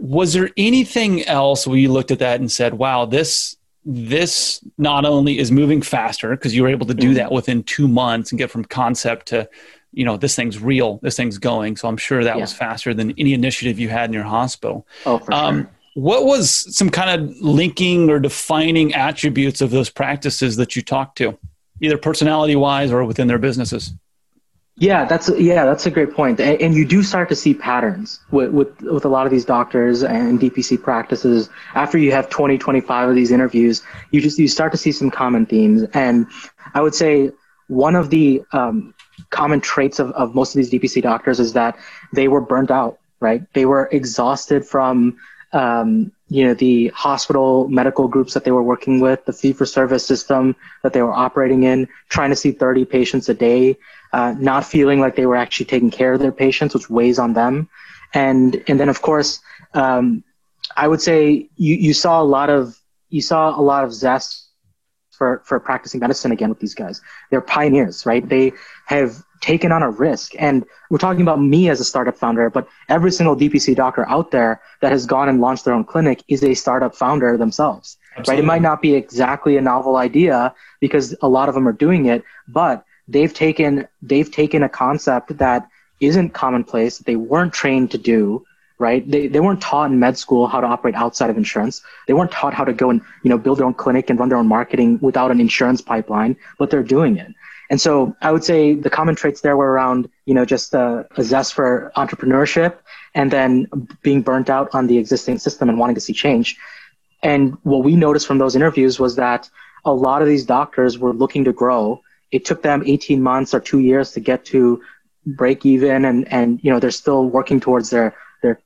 Was 0.00 0.32
there 0.32 0.48
anything 0.56 1.24
else 1.24 1.66
where 1.66 1.76
you 1.76 1.92
looked 1.92 2.12
at 2.12 2.20
that 2.20 2.40
and 2.40 2.50
said, 2.50 2.74
"Wow, 2.74 3.04
this 3.04 3.57
this 3.90 4.62
not 4.76 5.06
only 5.06 5.38
is 5.38 5.50
moving 5.50 5.80
faster 5.80 6.36
because 6.36 6.54
you 6.54 6.62
were 6.62 6.68
able 6.68 6.84
to 6.84 6.92
do 6.92 7.06
mm-hmm. 7.06 7.14
that 7.14 7.32
within 7.32 7.62
two 7.62 7.88
months 7.88 8.30
and 8.30 8.38
get 8.38 8.50
from 8.50 8.62
concept 8.62 9.26
to 9.26 9.48
you 9.92 10.04
know 10.04 10.18
this 10.18 10.36
thing's 10.36 10.60
real 10.60 10.98
this 11.02 11.16
thing's 11.16 11.38
going 11.38 11.74
so 11.74 11.88
i'm 11.88 11.96
sure 11.96 12.22
that 12.22 12.36
yeah. 12.36 12.40
was 12.42 12.52
faster 12.52 12.92
than 12.92 13.14
any 13.16 13.32
initiative 13.32 13.78
you 13.78 13.88
had 13.88 14.10
in 14.10 14.12
your 14.12 14.24
hospital 14.24 14.86
oh, 15.06 15.18
for 15.18 15.32
um, 15.32 15.62
sure. 15.62 15.70
what 15.94 16.26
was 16.26 16.50
some 16.76 16.90
kind 16.90 17.18
of 17.18 17.34
linking 17.40 18.10
or 18.10 18.20
defining 18.20 18.92
attributes 18.92 19.62
of 19.62 19.70
those 19.70 19.88
practices 19.88 20.56
that 20.56 20.76
you 20.76 20.82
talked 20.82 21.16
to 21.16 21.38
either 21.80 21.96
personality 21.96 22.56
wise 22.56 22.92
or 22.92 23.02
within 23.06 23.26
their 23.26 23.38
businesses 23.38 23.94
yeah, 24.80 25.04
that's 25.06 25.28
yeah, 25.30 25.64
that's 25.64 25.86
a 25.86 25.90
great 25.90 26.12
point. 26.12 26.38
And, 26.38 26.60
and, 26.60 26.74
you 26.74 26.84
do 26.84 27.02
start 27.02 27.28
to 27.30 27.34
see 27.34 27.52
patterns 27.52 28.20
with, 28.30 28.50
with 28.52 28.80
with 28.82 29.04
a 29.04 29.08
lot 29.08 29.26
of 29.26 29.32
these 29.32 29.44
doctors 29.44 30.04
and 30.04 30.38
DPC 30.38 30.80
practices. 30.80 31.50
After 31.74 31.98
you 31.98 32.12
have 32.12 32.30
20, 32.30 32.58
25 32.58 33.08
of 33.08 33.14
these 33.16 33.32
interviews, 33.32 33.82
you 34.12 34.20
just 34.20 34.38
you 34.38 34.46
start 34.46 34.70
to 34.72 34.78
see 34.78 34.92
some 34.92 35.10
common 35.10 35.46
themes. 35.46 35.82
And 35.94 36.28
I 36.74 36.80
would 36.80 36.94
say 36.94 37.32
one 37.66 37.96
of 37.96 38.10
the 38.10 38.42
um, 38.52 38.94
common 39.30 39.60
traits 39.60 39.98
of, 39.98 40.12
of 40.12 40.36
most 40.36 40.54
of 40.54 40.58
these 40.58 40.70
DPC 40.70 41.02
doctors 41.02 41.40
is 41.40 41.54
that 41.54 41.76
they 42.12 42.28
were 42.28 42.40
burnt 42.40 42.70
out. 42.70 43.00
Right, 43.18 43.42
they 43.54 43.66
were 43.66 43.88
exhausted 43.90 44.64
from 44.64 45.18
um, 45.52 46.12
you 46.28 46.46
know 46.46 46.54
the 46.54 46.88
hospital 46.88 47.66
medical 47.66 48.06
groups 48.06 48.32
that 48.34 48.44
they 48.44 48.52
were 48.52 48.62
working 48.62 49.00
with, 49.00 49.24
the 49.24 49.32
fee 49.32 49.52
for 49.52 49.66
service 49.66 50.06
system 50.06 50.54
that 50.84 50.92
they 50.92 51.02
were 51.02 51.12
operating 51.12 51.64
in, 51.64 51.88
trying 52.08 52.30
to 52.30 52.36
see 52.36 52.52
30 52.52 52.84
patients 52.84 53.28
a 53.28 53.34
day 53.34 53.76
uh, 54.12 54.34
not 54.38 54.64
feeling 54.64 55.00
like 55.00 55.16
they 55.16 55.26
were 55.26 55.36
actually 55.36 55.66
taking 55.66 55.90
care 55.90 56.12
of 56.12 56.20
their 56.20 56.32
patients, 56.32 56.74
which 56.74 56.88
weighs 56.90 57.18
on 57.18 57.34
them. 57.34 57.68
And 58.14 58.62
and 58.68 58.80
then 58.80 58.88
of 58.88 59.02
course, 59.02 59.40
um, 59.74 60.24
I 60.76 60.88
would 60.88 61.00
say 61.00 61.48
you, 61.56 61.74
you 61.74 61.94
saw 61.94 62.22
a 62.22 62.24
lot 62.24 62.50
of 62.50 62.78
you 63.10 63.22
saw 63.22 63.58
a 63.58 63.62
lot 63.62 63.84
of 63.84 63.92
zest 63.92 64.48
for 65.10 65.42
for 65.44 65.60
practicing 65.60 66.00
medicine 66.00 66.32
again 66.32 66.48
with 66.48 66.60
these 66.60 66.74
guys. 66.74 67.00
They're 67.30 67.40
pioneers, 67.40 68.06
right? 68.06 68.26
They 68.26 68.52
have 68.86 69.22
taken 69.40 69.72
on 69.72 69.82
a 69.82 69.90
risk. 69.90 70.32
And 70.38 70.64
we're 70.90 70.98
talking 70.98 71.22
about 71.22 71.40
me 71.40 71.68
as 71.68 71.80
a 71.80 71.84
startup 71.84 72.16
founder, 72.16 72.50
but 72.50 72.68
every 72.88 73.12
single 73.12 73.36
DPC 73.36 73.74
doctor 73.76 74.08
out 74.08 74.30
there 74.30 74.60
that 74.80 74.92
has 74.92 75.06
gone 75.06 75.28
and 75.28 75.40
launched 75.40 75.64
their 75.64 75.74
own 75.74 75.84
clinic 75.84 76.22
is 76.28 76.42
a 76.42 76.54
startup 76.54 76.94
founder 76.94 77.36
themselves. 77.36 77.96
Absolutely. 78.16 78.32
Right? 78.32 78.44
It 78.44 78.46
might 78.46 78.62
not 78.62 78.82
be 78.82 78.94
exactly 78.94 79.56
a 79.56 79.60
novel 79.60 79.96
idea 79.96 80.54
because 80.80 81.14
a 81.22 81.28
lot 81.28 81.48
of 81.48 81.54
them 81.54 81.68
are 81.68 81.72
doing 81.72 82.06
it, 82.06 82.24
but 82.48 82.84
they've 83.08 83.34
taken 83.34 83.88
they've 84.02 84.30
taken 84.30 84.62
a 84.62 84.68
concept 84.68 85.36
that 85.38 85.68
isn't 86.00 86.30
commonplace 86.30 86.98
that 86.98 87.06
they 87.06 87.16
weren't 87.16 87.52
trained 87.52 87.90
to 87.90 87.98
do 87.98 88.44
right? 88.78 89.08
They, 89.10 89.26
they 89.26 89.40
weren't 89.40 89.60
taught 89.60 89.90
in 89.90 89.98
med 89.98 90.16
school 90.16 90.46
how 90.46 90.60
to 90.60 90.66
operate 90.66 90.94
outside 90.94 91.30
of 91.30 91.36
insurance. 91.36 91.82
They 92.06 92.14
weren't 92.14 92.30
taught 92.30 92.54
how 92.54 92.64
to 92.64 92.72
go 92.72 92.90
and 92.90 93.00
you 93.22 93.30
know 93.30 93.38
build 93.38 93.58
their 93.58 93.66
own 93.66 93.74
clinic 93.74 94.08
and 94.08 94.18
run 94.18 94.28
their 94.28 94.38
own 94.38 94.46
marketing 94.46 94.98
without 95.02 95.30
an 95.30 95.40
insurance 95.40 95.80
pipeline 95.80 96.36
but 96.58 96.70
they're 96.70 96.82
doing 96.82 97.16
it. 97.16 97.32
And 97.70 97.80
so 97.80 98.16
i 98.22 98.32
would 98.32 98.44
say 98.44 98.74
the 98.74 98.90
common 98.90 99.14
traits 99.14 99.40
there 99.40 99.56
were 99.56 99.70
around 99.72 100.08
you 100.26 100.34
know 100.34 100.44
just 100.44 100.74
a, 100.74 101.06
a 101.16 101.24
zest 101.24 101.54
for 101.54 101.92
entrepreneurship 101.96 102.76
and 103.14 103.30
then 103.30 103.66
being 104.02 104.22
burnt 104.22 104.48
out 104.48 104.68
on 104.72 104.86
the 104.86 104.98
existing 104.98 105.38
system 105.38 105.68
and 105.68 105.78
wanting 105.78 105.94
to 105.94 106.00
see 106.00 106.12
change. 106.12 106.56
And 107.22 107.58
what 107.64 107.82
we 107.82 107.96
noticed 107.96 108.26
from 108.26 108.38
those 108.38 108.54
interviews 108.54 109.00
was 109.00 109.16
that 109.16 109.50
a 109.84 109.92
lot 109.92 110.22
of 110.22 110.28
these 110.28 110.44
doctors 110.46 110.98
were 110.98 111.12
looking 111.12 111.44
to 111.44 111.52
grow 111.52 112.00
it 112.30 112.44
took 112.44 112.62
them 112.62 112.82
18 112.84 113.22
months 113.22 113.54
or 113.54 113.60
two 113.60 113.78
years 113.78 114.12
to 114.12 114.20
get 114.20 114.44
to 114.46 114.82
break 115.26 115.66
even 115.66 116.04
and, 116.04 116.30
and 116.32 116.60
you 116.62 116.70
know 116.70 116.80
they're 116.80 116.90
still 116.90 117.26
working 117.26 117.60
towards 117.60 117.90
their 117.90 118.14
their 118.42 118.60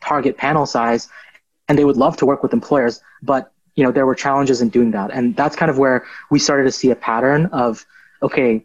target 0.00 0.36
panel 0.36 0.66
size 0.66 1.08
and 1.68 1.78
they 1.78 1.84
would 1.84 1.96
love 1.96 2.16
to 2.16 2.26
work 2.26 2.42
with 2.42 2.52
employers 2.52 3.00
but 3.22 3.52
you 3.78 3.84
know 3.84 3.92
there 3.92 4.06
were 4.06 4.14
challenges 4.16 4.60
in 4.60 4.68
doing 4.70 4.90
that. 4.90 5.12
And 5.12 5.36
that's 5.36 5.54
kind 5.54 5.70
of 5.70 5.78
where 5.78 6.04
we 6.30 6.40
started 6.40 6.64
to 6.64 6.72
see 6.72 6.90
a 6.90 6.96
pattern 6.96 7.46
of 7.46 7.86
okay 8.22 8.64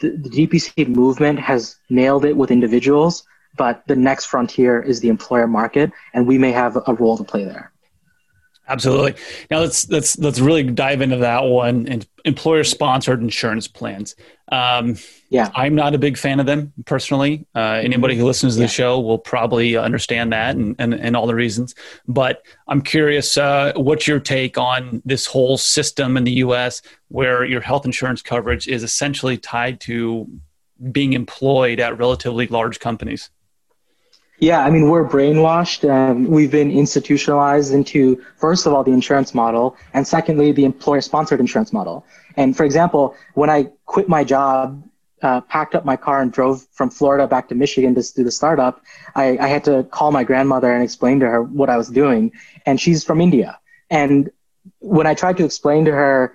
the, 0.00 0.10
the 0.24 0.28
dpc 0.28 0.88
movement 0.88 1.38
has 1.38 1.76
nailed 1.88 2.24
it 2.24 2.36
with 2.36 2.50
individuals 2.50 3.22
but 3.56 3.82
the 3.86 3.96
next 3.96 4.26
frontier 4.26 4.82
is 4.82 5.00
the 5.00 5.08
employer 5.08 5.46
market 5.46 5.92
and 6.12 6.26
we 6.26 6.36
may 6.36 6.52
have 6.52 6.76
a 6.86 6.94
role 6.94 7.16
to 7.16 7.24
play 7.24 7.44
there 7.44 7.72
Absolutely. 8.70 9.16
Now 9.50 9.58
let's 9.58 9.90
let's 9.90 10.16
let's 10.18 10.38
really 10.38 10.62
dive 10.62 11.00
into 11.00 11.16
that 11.16 11.42
one 11.44 11.88
and 11.88 12.06
employer 12.24 12.62
sponsored 12.62 13.20
insurance 13.20 13.66
plans. 13.66 14.14
Um, 14.52 14.96
yeah, 15.28 15.50
I'm 15.56 15.74
not 15.74 15.94
a 15.94 15.98
big 15.98 16.16
fan 16.16 16.38
of 16.38 16.46
them 16.46 16.72
personally. 16.84 17.46
Uh, 17.52 17.80
anybody 17.82 18.16
who 18.16 18.24
listens 18.24 18.54
to 18.54 18.58
the 18.58 18.64
yeah. 18.64 18.68
show 18.68 19.00
will 19.00 19.18
probably 19.18 19.76
understand 19.76 20.32
that 20.32 20.54
and, 20.54 20.76
and, 20.78 20.94
and 20.94 21.16
all 21.16 21.26
the 21.26 21.34
reasons. 21.34 21.74
But 22.06 22.44
I'm 22.68 22.80
curious, 22.80 23.36
uh, 23.36 23.72
what's 23.74 24.06
your 24.06 24.20
take 24.20 24.56
on 24.56 25.02
this 25.04 25.26
whole 25.26 25.58
system 25.58 26.16
in 26.16 26.22
the 26.22 26.32
U.S. 26.32 26.80
where 27.08 27.44
your 27.44 27.60
health 27.60 27.84
insurance 27.84 28.22
coverage 28.22 28.68
is 28.68 28.84
essentially 28.84 29.36
tied 29.36 29.80
to 29.82 30.28
being 30.92 31.12
employed 31.12 31.80
at 31.80 31.98
relatively 31.98 32.46
large 32.46 32.78
companies? 32.78 33.30
Yeah, 34.40 34.64
I 34.64 34.70
mean, 34.70 34.88
we're 34.88 35.06
brainwashed. 35.06 35.88
Um, 35.88 36.24
we've 36.24 36.50
been 36.50 36.70
institutionalized 36.70 37.74
into, 37.74 38.24
first 38.36 38.66
of 38.66 38.72
all, 38.72 38.82
the 38.82 38.90
insurance 38.90 39.34
model, 39.34 39.76
and 39.92 40.06
secondly, 40.06 40.50
the 40.50 40.64
employer 40.64 41.02
sponsored 41.02 41.40
insurance 41.40 41.74
model. 41.74 42.06
And 42.38 42.56
for 42.56 42.64
example, 42.64 43.14
when 43.34 43.50
I 43.50 43.70
quit 43.84 44.08
my 44.08 44.24
job, 44.24 44.82
uh, 45.20 45.42
packed 45.42 45.74
up 45.74 45.84
my 45.84 45.96
car 45.96 46.22
and 46.22 46.32
drove 46.32 46.66
from 46.72 46.88
Florida 46.88 47.26
back 47.26 47.50
to 47.50 47.54
Michigan 47.54 47.94
to 47.94 48.14
do 48.14 48.24
the 48.24 48.30
startup, 48.30 48.82
I, 49.14 49.36
I 49.36 49.48
had 49.48 49.64
to 49.64 49.84
call 49.84 50.10
my 50.10 50.24
grandmother 50.24 50.72
and 50.72 50.82
explain 50.82 51.20
to 51.20 51.26
her 51.26 51.42
what 51.42 51.68
I 51.68 51.76
was 51.76 51.88
doing. 51.88 52.32
And 52.64 52.80
she's 52.80 53.04
from 53.04 53.20
India. 53.20 53.58
And 53.90 54.30
when 54.78 55.06
I 55.06 55.12
tried 55.12 55.36
to 55.36 55.44
explain 55.44 55.84
to 55.84 55.92
her, 55.92 56.34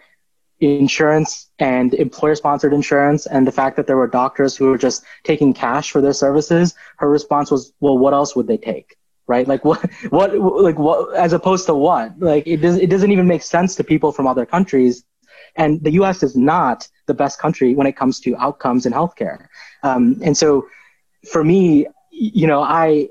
insurance 0.65 1.49
and 1.59 1.93
employer 1.93 2.35
sponsored 2.35 2.73
insurance 2.73 3.25
and 3.25 3.47
the 3.47 3.51
fact 3.51 3.75
that 3.77 3.87
there 3.87 3.97
were 3.97 4.07
doctors 4.07 4.55
who 4.55 4.65
were 4.65 4.77
just 4.77 5.03
taking 5.23 5.53
cash 5.53 5.91
for 5.91 6.01
their 6.01 6.13
services, 6.13 6.75
her 6.97 7.09
response 7.09 7.51
was, 7.51 7.73
well, 7.79 7.97
what 7.97 8.13
else 8.13 8.35
would 8.35 8.47
they 8.47 8.57
take? 8.57 8.97
Right? 9.27 9.47
Like 9.47 9.65
what, 9.69 9.79
what, 10.09 10.37
like 10.37 10.77
what, 10.77 11.15
as 11.15 11.33
opposed 11.33 11.65
to 11.67 11.75
what? 11.75 12.19
Like 12.19 12.45
it 12.47 12.57
does, 12.57 12.77
it 12.77 12.89
doesn't 12.89 13.11
even 13.11 13.27
make 13.27 13.43
sense 13.43 13.75
to 13.75 13.83
people 13.83 14.11
from 14.11 14.27
other 14.27 14.45
countries. 14.45 15.03
And 15.55 15.83
the 15.83 15.91
US 15.91 16.23
is 16.23 16.35
not 16.35 16.87
the 17.05 17.13
best 17.13 17.39
country 17.39 17.75
when 17.75 17.87
it 17.87 17.95
comes 17.95 18.19
to 18.21 18.35
outcomes 18.37 18.85
in 18.85 18.93
healthcare. 18.93 19.47
Um, 19.83 20.19
and 20.21 20.37
so 20.37 20.67
for 21.31 21.43
me, 21.43 21.87
you 22.11 22.47
know, 22.47 22.61
I, 22.61 23.09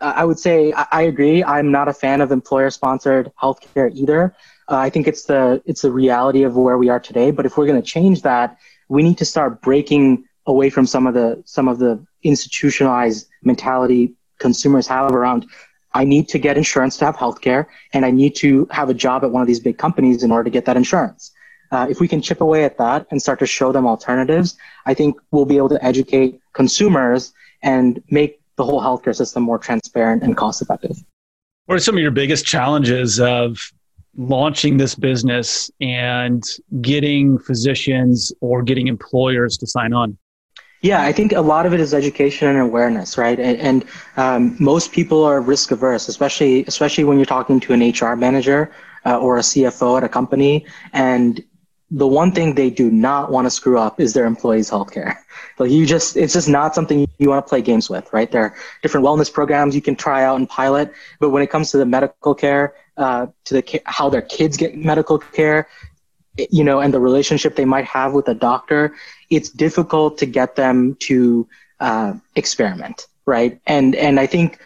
I 0.00 0.24
would 0.24 0.38
say 0.38 0.72
I, 0.72 0.86
I 0.92 1.02
agree. 1.02 1.42
I'm 1.42 1.70
not 1.70 1.88
a 1.88 1.92
fan 1.92 2.20
of 2.20 2.32
employer 2.32 2.70
sponsored 2.70 3.32
healthcare 3.40 3.92
either. 3.94 4.34
Uh, 4.68 4.76
I 4.76 4.90
think 4.90 5.06
it's 5.06 5.24
the 5.24 5.62
it's 5.64 5.82
the 5.82 5.92
reality 5.92 6.42
of 6.42 6.56
where 6.56 6.78
we 6.78 6.88
are 6.88 7.00
today. 7.00 7.30
But 7.30 7.46
if 7.46 7.56
we're 7.56 7.66
going 7.66 7.80
to 7.80 7.86
change 7.86 8.22
that, 8.22 8.58
we 8.88 9.02
need 9.02 9.18
to 9.18 9.24
start 9.24 9.62
breaking 9.62 10.24
away 10.46 10.70
from 10.70 10.86
some 10.86 11.06
of 11.06 11.14
the 11.14 11.42
some 11.46 11.68
of 11.68 11.78
the 11.78 12.04
institutionalized 12.22 13.26
mentality 13.42 14.14
consumers 14.38 14.86
have 14.86 15.12
around. 15.12 15.46
I 15.94 16.04
need 16.04 16.28
to 16.28 16.38
get 16.38 16.58
insurance 16.58 16.98
to 16.98 17.06
have 17.06 17.16
healthcare, 17.16 17.66
and 17.94 18.04
I 18.04 18.10
need 18.10 18.34
to 18.36 18.68
have 18.70 18.90
a 18.90 18.94
job 18.94 19.24
at 19.24 19.30
one 19.30 19.40
of 19.40 19.48
these 19.48 19.60
big 19.60 19.78
companies 19.78 20.22
in 20.22 20.30
order 20.30 20.44
to 20.44 20.50
get 20.50 20.66
that 20.66 20.76
insurance. 20.76 21.32
Uh, 21.72 21.86
if 21.88 22.00
we 22.00 22.06
can 22.06 22.20
chip 22.20 22.40
away 22.40 22.64
at 22.64 22.76
that 22.78 23.06
and 23.10 23.20
start 23.20 23.38
to 23.38 23.46
show 23.46 23.72
them 23.72 23.86
alternatives, 23.86 24.56
I 24.84 24.94
think 24.94 25.16
we'll 25.30 25.46
be 25.46 25.56
able 25.56 25.70
to 25.70 25.82
educate 25.84 26.40
consumers 26.52 27.32
and 27.62 28.02
make 28.10 28.40
the 28.56 28.64
whole 28.64 28.80
healthcare 28.80 29.14
system 29.14 29.42
more 29.42 29.58
transparent 29.58 30.22
and 30.22 30.36
cost 30.36 30.62
effective. 30.62 30.96
What 31.66 31.76
are 31.76 31.80
some 31.80 31.96
of 31.96 32.00
your 32.00 32.10
biggest 32.10 32.44
challenges 32.46 33.20
of 33.20 33.58
launching 34.16 34.78
this 34.78 34.94
business 34.94 35.70
and 35.80 36.42
getting 36.80 37.38
physicians 37.38 38.32
or 38.40 38.62
getting 38.62 38.86
employers 38.86 39.58
to 39.58 39.66
sign 39.66 39.92
on? 39.92 40.16
Yeah, 40.82 41.02
I 41.02 41.12
think 41.12 41.32
a 41.32 41.40
lot 41.40 41.66
of 41.66 41.72
it 41.72 41.80
is 41.80 41.94
education 41.94 42.48
and 42.48 42.58
awareness, 42.58 43.18
right? 43.18 43.38
And, 43.40 43.58
and 43.58 43.84
um, 44.16 44.56
most 44.60 44.92
people 44.92 45.24
are 45.24 45.40
risk 45.40 45.70
averse, 45.70 46.08
especially 46.08 46.64
especially 46.66 47.04
when 47.04 47.18
you're 47.18 47.26
talking 47.26 47.60
to 47.60 47.72
an 47.72 47.90
HR 47.90 48.14
manager 48.14 48.70
uh, 49.04 49.18
or 49.18 49.38
a 49.38 49.40
CFO 49.40 49.96
at 49.96 50.04
a 50.04 50.08
company, 50.08 50.66
and 50.92 51.42
the 51.90 52.06
one 52.06 52.32
thing 52.32 52.54
they 52.54 52.70
do 52.70 52.90
not 52.90 53.30
want 53.30 53.46
to 53.46 53.50
screw 53.50 53.78
up 53.78 54.00
is 54.00 54.12
their 54.12 54.26
employees' 54.26 54.70
healthcare. 54.70 55.16
Like 55.58 55.70
you 55.70 55.86
just, 55.86 56.18
it's 56.18 56.34
just 56.34 56.50
not 56.50 56.74
something 56.74 57.08
you 57.16 57.30
want 57.30 57.44
to 57.44 57.48
play 57.48 57.62
games 57.62 57.88
with, 57.88 58.12
right? 58.12 58.30
There 58.30 58.42
are 58.42 58.54
different 58.82 59.06
wellness 59.06 59.32
programs 59.32 59.74
you 59.74 59.80
can 59.80 59.96
try 59.96 60.22
out 60.22 60.36
and 60.36 60.46
pilot, 60.46 60.92
but 61.18 61.30
when 61.30 61.42
it 61.42 61.48
comes 61.48 61.70
to 61.70 61.78
the 61.78 61.86
medical 61.86 62.34
care, 62.34 62.74
uh, 62.98 63.28
to 63.44 63.54
the 63.54 63.80
how 63.86 64.10
their 64.10 64.20
kids 64.20 64.58
get 64.58 64.76
medical 64.76 65.18
care, 65.18 65.66
you 66.36 66.64
know, 66.64 66.80
and 66.80 66.92
the 66.92 67.00
relationship 67.00 67.56
they 67.56 67.64
might 67.64 67.86
have 67.86 68.12
with 68.12 68.28
a 68.28 68.34
doctor, 68.34 68.94
it's 69.30 69.48
difficult 69.48 70.18
to 70.18 70.26
get 70.26 70.56
them 70.56 70.94
to 71.00 71.48
uh, 71.80 72.12
experiment, 72.34 73.06
right? 73.24 73.58
And 73.66 73.94
and 73.94 74.20
I 74.20 74.26
think 74.26 74.58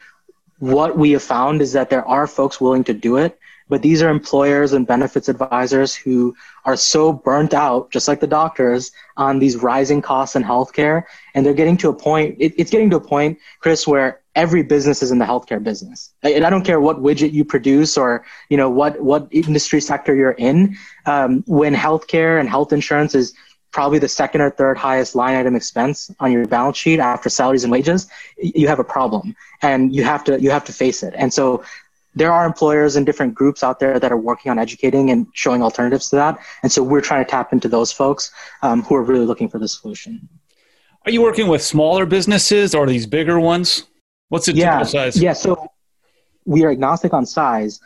what 0.58 0.96
we 0.96 1.12
have 1.12 1.22
found 1.22 1.62
is 1.62 1.72
that 1.72 1.90
there 1.90 2.06
are 2.06 2.26
folks 2.26 2.60
willing 2.60 2.84
to 2.84 2.94
do 2.94 3.16
it, 3.16 3.38
but 3.70 3.82
these 3.82 4.02
are 4.02 4.10
employers 4.10 4.72
and 4.74 4.86
benefits 4.86 5.28
advisors 5.28 5.94
who 5.94 6.34
are 6.64 6.76
so 6.76 7.12
burnt 7.12 7.54
out, 7.54 7.90
just 7.90 8.08
like 8.08 8.20
the 8.20 8.26
doctors, 8.26 8.90
on 9.16 9.38
these 9.38 9.56
rising 9.56 10.02
costs 10.02 10.36
in 10.36 10.42
healthcare. 10.42 11.04
And 11.34 11.46
they're 11.46 11.54
getting 11.54 11.76
to 11.78 11.88
a 11.88 11.94
point, 11.94 12.36
it, 12.38 12.52
it's 12.58 12.70
getting 12.70 12.90
to 12.90 12.96
a 12.96 13.00
point, 13.00 13.38
Chris, 13.60 13.86
where 13.86 14.20
every 14.34 14.62
business 14.62 15.02
is 15.02 15.10
in 15.10 15.18
the 15.18 15.24
healthcare 15.24 15.62
business. 15.62 16.12
And 16.22 16.44
I 16.44 16.50
don't 16.50 16.64
care 16.64 16.80
what 16.80 16.98
widget 16.98 17.32
you 17.32 17.44
produce 17.44 17.96
or, 17.96 18.24
you 18.48 18.56
know, 18.56 18.68
what, 18.68 19.00
what 19.00 19.28
industry 19.30 19.80
sector 19.80 20.14
you're 20.14 20.32
in. 20.32 20.76
Um, 21.06 21.42
when 21.46 21.74
healthcare 21.74 22.40
and 22.40 22.48
health 22.48 22.72
insurance 22.72 23.14
is 23.14 23.34
probably 23.72 24.00
the 24.00 24.08
second 24.08 24.40
or 24.40 24.50
third 24.50 24.76
highest 24.76 25.14
line 25.14 25.36
item 25.36 25.54
expense 25.54 26.10
on 26.18 26.32
your 26.32 26.44
balance 26.46 26.76
sheet 26.76 26.98
after 26.98 27.28
salaries 27.28 27.62
and 27.62 27.70
wages, 27.70 28.08
you 28.36 28.66
have 28.66 28.80
a 28.80 28.84
problem 28.84 29.36
and 29.62 29.94
you 29.94 30.02
have 30.02 30.24
to, 30.24 30.40
you 30.40 30.50
have 30.50 30.64
to 30.64 30.72
face 30.72 31.04
it. 31.04 31.14
And 31.16 31.32
so 31.32 31.62
there 32.14 32.32
are 32.32 32.44
employers 32.44 32.96
and 32.96 33.06
different 33.06 33.34
groups 33.34 33.62
out 33.62 33.78
there 33.78 34.00
that 34.00 34.10
are 34.10 34.16
working 34.16 34.50
on 34.50 34.58
educating 34.58 35.10
and 35.10 35.26
showing 35.32 35.62
alternatives 35.62 36.08
to 36.10 36.16
that. 36.16 36.38
And 36.62 36.72
so 36.72 36.82
we're 36.82 37.00
trying 37.00 37.24
to 37.24 37.30
tap 37.30 37.52
into 37.52 37.68
those 37.68 37.92
folks 37.92 38.32
um, 38.62 38.82
who 38.82 38.96
are 38.96 39.02
really 39.02 39.26
looking 39.26 39.48
for 39.48 39.58
the 39.58 39.68
solution. 39.68 40.28
Are 41.06 41.12
you 41.12 41.22
working 41.22 41.46
with 41.48 41.62
smaller 41.62 42.06
businesses 42.06 42.74
or 42.74 42.86
these 42.86 43.06
bigger 43.06 43.38
ones? 43.40 43.86
What's 44.28 44.46
the 44.46 44.52
yeah, 44.52 44.78
typical 44.78 44.86
size? 44.86 45.22
Yeah, 45.22 45.32
so 45.32 45.70
we 46.44 46.64
are 46.64 46.70
agnostic 46.70 47.14
on 47.14 47.26
size, 47.26 47.80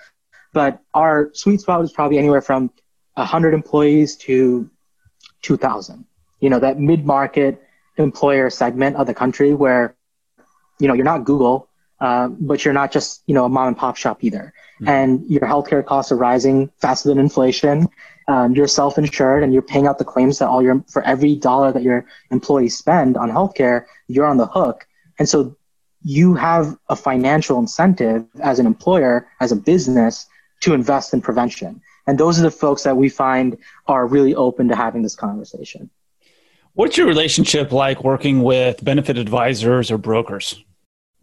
but 0.53 0.81
our 0.95 1.31
sweet 1.33 1.61
spot 1.61 1.83
is 1.83 1.93
probably 1.93 2.19
anywhere 2.19 2.41
from 2.41 2.71
100 3.15 3.55
employees 3.55 4.17
to 4.17 4.69
2,000. 5.43 6.05
You 6.41 6.51
know, 6.51 6.59
that 6.59 6.79
mid 6.79 7.07
market 7.07 7.63
employer 7.97 8.51
segment 8.51 8.97
of 8.97 9.07
the 9.07 9.15
country 9.15 9.55
where, 9.55 9.95
you 10.81 10.89
know, 10.89 10.95
you're 10.95 11.05
not 11.05 11.25
Google, 11.25 11.69
uh, 12.05 12.29
but 12.29 12.65
you're 12.65 12.75
not 12.75 12.93
just 12.93 13.23
you 13.27 13.35
know 13.35 13.47
a 13.47 13.49
mom 13.49 13.69
and 13.69 13.77
pop 13.79 13.97
shop 13.97 14.23
either. 14.23 14.53
Mm-hmm. 14.75 14.89
And 14.89 15.25
your 15.31 15.41
healthcare 15.43 15.85
costs 15.85 16.13
are 16.13 16.17
rising 16.17 16.71
faster 16.79 17.09
than 17.09 17.19
inflation. 17.19 17.89
Um, 18.29 18.55
you're 18.55 18.69
self-insured 18.69 19.43
and 19.43 19.53
you're 19.55 19.63
paying 19.63 19.87
out 19.87 19.99
the 19.99 20.05
claims 20.05 20.39
that 20.39 20.49
all 20.49 20.63
your 20.63 20.85
for 20.93 21.03
every 21.03 21.35
dollar 21.35 21.73
that 21.73 21.83
your 21.83 22.05
employees 22.31 22.77
spend 22.77 23.17
on 23.17 23.31
healthcare, 23.31 23.87
you're 24.09 24.27
on 24.27 24.37
the 24.37 24.47
hook. 24.47 24.87
And 25.19 25.27
so 25.27 25.57
you 26.03 26.35
have 26.35 26.77
a 26.91 26.97
financial 26.97 27.59
incentive 27.59 28.27
as 28.43 28.59
an 28.59 28.67
employer, 28.67 29.27
as 29.41 29.51
a 29.51 29.57
business, 29.57 30.27
to 30.61 30.75
invest 30.75 31.15
in 31.15 31.23
prevention. 31.23 31.81
And 32.07 32.19
those 32.19 32.39
are 32.39 32.43
the 32.43 32.51
folks 32.51 32.83
that 32.83 32.99
we 32.99 33.09
find 33.09 33.57
are 33.87 34.07
really 34.07 34.35
open 34.35 34.69
to 34.69 34.77
having 34.77 35.03
this 35.03 35.15
conversation. 35.15 35.89
What's 36.75 36.99
your 36.99 37.07
relationship 37.07 37.73
like 37.73 38.05
working 38.05 38.43
with 38.43 38.85
benefit 38.85 39.17
advisors 39.17 39.91
or 39.91 39.97
brokers? 39.97 40.63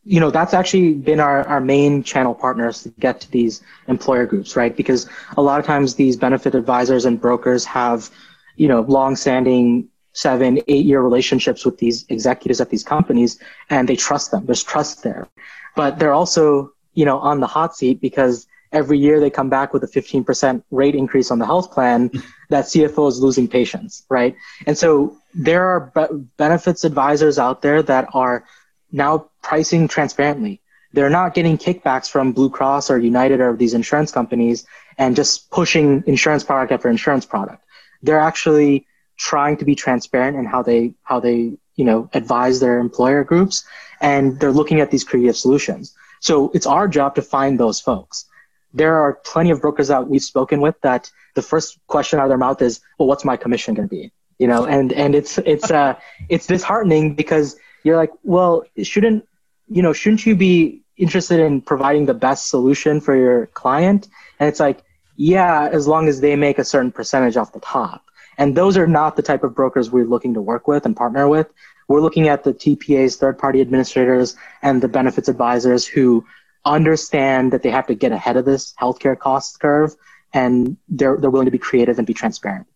You 0.04 0.20
know 0.20 0.32
that's 0.32 0.54
actually 0.54 0.94
been 0.94 1.20
our, 1.20 1.48
our 1.48 1.62
main 1.62 2.04
channel 2.04 2.34
partners 2.34 2.84
to 2.84 2.90
get 3.00 3.22
to 3.22 3.32
these 3.32 3.62
employer 3.88 4.26
groups 4.26 4.56
right? 4.56 4.76
Because 4.76 5.08
a 5.38 5.42
lot 5.42 5.60
of 5.60 5.66
times 5.66 5.96
these 5.96 6.18
benefit 6.18 6.56
advisors 6.56 7.06
and 7.06 7.22
brokers 7.22 7.66
have 7.66 8.10
you 8.56 8.68
know 8.68 8.82
long-standing 8.82 9.88
seven 10.14 10.60
eight 10.68 10.86
year 10.86 11.02
relationships 11.02 11.64
with 11.66 11.78
these 11.78 12.06
executives 12.10 12.60
at 12.60 12.70
these 12.70 12.84
companies 12.84 13.40
and 13.70 13.88
they 13.88 13.96
trust 13.96 14.32
them. 14.32 14.46
There's 14.46 14.64
trust 14.64 15.04
there. 15.04 15.28
But 15.76 16.00
they're 16.00 16.14
also 16.14 16.72
you 16.94 17.06
know 17.06 17.20
on 17.20 17.40
the 17.40 17.48
hot 17.48 17.76
seat 17.76 18.02
because 18.02 18.48
every 18.74 18.98
year 18.98 19.20
they 19.20 19.30
come 19.30 19.50
back 19.50 19.74
with 19.74 19.84
a 19.84 19.88
15% 19.88 20.64
rate 20.72 20.96
increase 20.96 21.30
on 21.30 21.40
the 21.40 21.46
health 21.46 21.74
plan 21.74 22.10
that 22.50 22.66
cfo 22.66 23.08
is 23.08 23.20
losing 23.20 23.48
patience 23.48 24.04
right? 24.10 24.36
And 24.66 24.78
so 24.78 25.18
there 25.34 25.66
are 25.66 25.92
be- 25.94 26.26
benefits 26.38 26.84
advisors 26.84 27.38
out 27.38 27.62
there 27.62 27.84
that 27.84 28.08
are 28.14 28.46
now 28.92 29.31
pricing 29.42 29.88
transparently. 29.88 30.62
They're 30.94 31.10
not 31.10 31.34
getting 31.34 31.58
kickbacks 31.58 32.10
from 32.10 32.34
Blue 32.34 32.50
Cross 32.50 32.90
or 32.90 33.00
United 33.00 33.40
or 33.40 33.56
these 33.56 33.74
insurance 33.74 34.12
companies 34.12 34.66
and 34.98 35.16
just 35.16 35.50
pushing 35.50 36.04
insurance 36.06 36.44
product 36.44 36.72
after 36.72 36.90
insurance 36.90 37.26
product. 37.26 37.64
They're 38.04 38.20
actually 38.20 38.88
trying 39.18 39.58
to 39.58 39.66
be 39.66 39.76
transparent 39.76 40.38
in 40.38 40.46
how 40.46 40.64
they 40.64 40.94
how 41.04 41.20
they 41.20 41.54
you 41.76 41.86
know 41.86 42.10
advise 42.14 42.60
their 42.60 42.80
employer 42.80 43.24
groups 43.24 43.64
and 44.02 44.40
they're 44.40 44.52
looking 44.52 44.82
at 44.82 44.92
these 44.92 45.04
creative 45.04 45.38
solutions. 45.38 45.96
So 46.20 46.52
it's 46.54 46.66
our 46.66 46.88
job 46.88 47.16
to 47.16 47.22
find 47.22 47.60
those 47.60 47.80
folks. 47.80 48.26
There 48.74 48.96
are 48.96 49.14
plenty 49.14 49.52
of 49.52 49.62
brokers 49.62 49.88
that 49.90 50.08
we've 50.08 50.24
spoken 50.24 50.60
with 50.62 50.76
that 50.82 51.12
the 51.36 51.42
first 51.42 51.80
question 51.88 52.20
out 52.20 52.24
of 52.24 52.30
their 52.30 52.38
mouth 52.38 52.62
is, 52.62 52.82
"Well, 52.98 53.08
what's 53.08 53.24
my 53.24 53.38
commission 53.38 53.74
going 53.74 53.88
to 53.88 53.96
be?" 53.96 54.12
You 54.40 54.48
know, 54.48 54.66
and 54.66 54.92
and 54.92 55.16
it's 55.16 55.38
it's 55.40 55.72
uh 55.72 55.96
it's 56.30 56.48
disheartening 56.48 57.16
because 57.16 57.56
you're 57.84 57.98
like, 57.98 58.12
well, 58.24 58.64
it 58.76 58.86
shouldn't 58.86 59.26
you 59.72 59.82
know, 59.82 59.94
shouldn't 59.94 60.26
you 60.26 60.36
be 60.36 60.82
interested 60.98 61.40
in 61.40 61.62
providing 61.62 62.06
the 62.06 62.14
best 62.14 62.50
solution 62.50 63.00
for 63.00 63.16
your 63.16 63.48
client? 63.48 64.10
And 64.40 64.50
it's 64.50 64.60
like, 64.60 64.84
yeah, 65.16 65.70
as 65.72 65.88
long 65.88 66.08
as 66.10 66.20
they 66.20 66.36
make 66.36 66.60
a 66.60 66.66
certain 66.66 66.92
percentage 66.92 67.38
off 67.38 67.54
the 67.54 67.62
top. 67.62 68.04
And 68.38 68.56
those 68.56 68.76
are 68.78 68.88
not 68.88 69.16
the 69.16 69.22
type 69.22 69.44
of 69.44 69.56
brokers 69.56 69.90
we're 69.90 70.06
looking 70.06 70.34
to 70.34 70.42
work 70.42 70.68
with 70.68 70.86
and 70.86 70.96
partner 70.96 71.28
with. 71.30 71.48
We're 71.88 72.02
looking 72.02 72.28
at 72.28 72.44
the 72.44 72.54
TPAs, 72.54 73.18
third 73.18 73.38
party 73.38 73.62
administrators, 73.62 74.36
and 74.62 74.82
the 74.82 74.88
benefits 74.88 75.30
advisors 75.30 75.86
who 75.86 76.26
understand 76.66 77.54
that 77.54 77.64
they 77.64 77.72
have 77.72 77.88
to 77.88 77.96
get 77.96 78.12
ahead 78.12 78.38
of 78.38 78.46
this 78.46 78.74
healthcare 78.80 79.18
cost 79.18 79.60
curve 79.60 79.96
and 80.34 80.78
they're, 80.90 81.18
they're 81.18 81.30
willing 81.30 81.46
to 81.46 81.52
be 81.52 81.58
creative 81.58 81.98
and 81.98 82.08
be 82.08 82.14
transparent. 82.14 82.68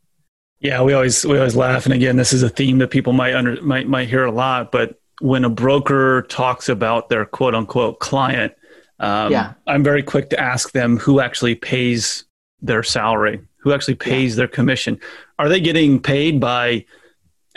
Yeah, 0.60 0.81
we 0.81 0.93
always 0.93 1.25
we 1.25 1.38
always 1.38 1.55
laugh, 1.55 1.86
and 1.86 1.93
again, 1.93 2.15
this 2.15 2.31
is 2.31 2.41
a 2.41 2.49
theme 2.49 2.77
that 2.77 2.89
people 2.89 3.12
might 3.13 3.36
under 3.36 3.62
might 3.62 3.88
might 3.88 4.08
hear 4.08 4.23
a 4.23 4.31
lot. 4.31 4.71
But 4.71 4.99
when 5.21 5.45
a 5.45 5.49
broker 5.49 6.23
talks 6.23 6.69
about 6.69 7.10
their 7.10 7.25
quote 7.25 7.56
unquote 7.56 7.99
client, 7.99 8.54
um, 8.99 9.32
yeah. 9.32 9.54
I'm 9.67 9.84
very 9.84 10.04
quick 10.04 10.30
to 10.30 10.39
ask 10.39 10.71
them 10.71 10.97
who 10.97 11.19
actually 11.19 11.56
pays 11.56 12.25
their 12.62 12.84
salary, 12.84 13.41
who 13.58 13.73
actually 13.73 13.95
pays 13.95 14.34
yeah. 14.34 14.38
their 14.38 14.47
commission. 14.47 14.99
Are 15.39 15.49
they 15.49 15.60
getting 15.60 15.99
paid 15.99 16.39
by 16.39 16.86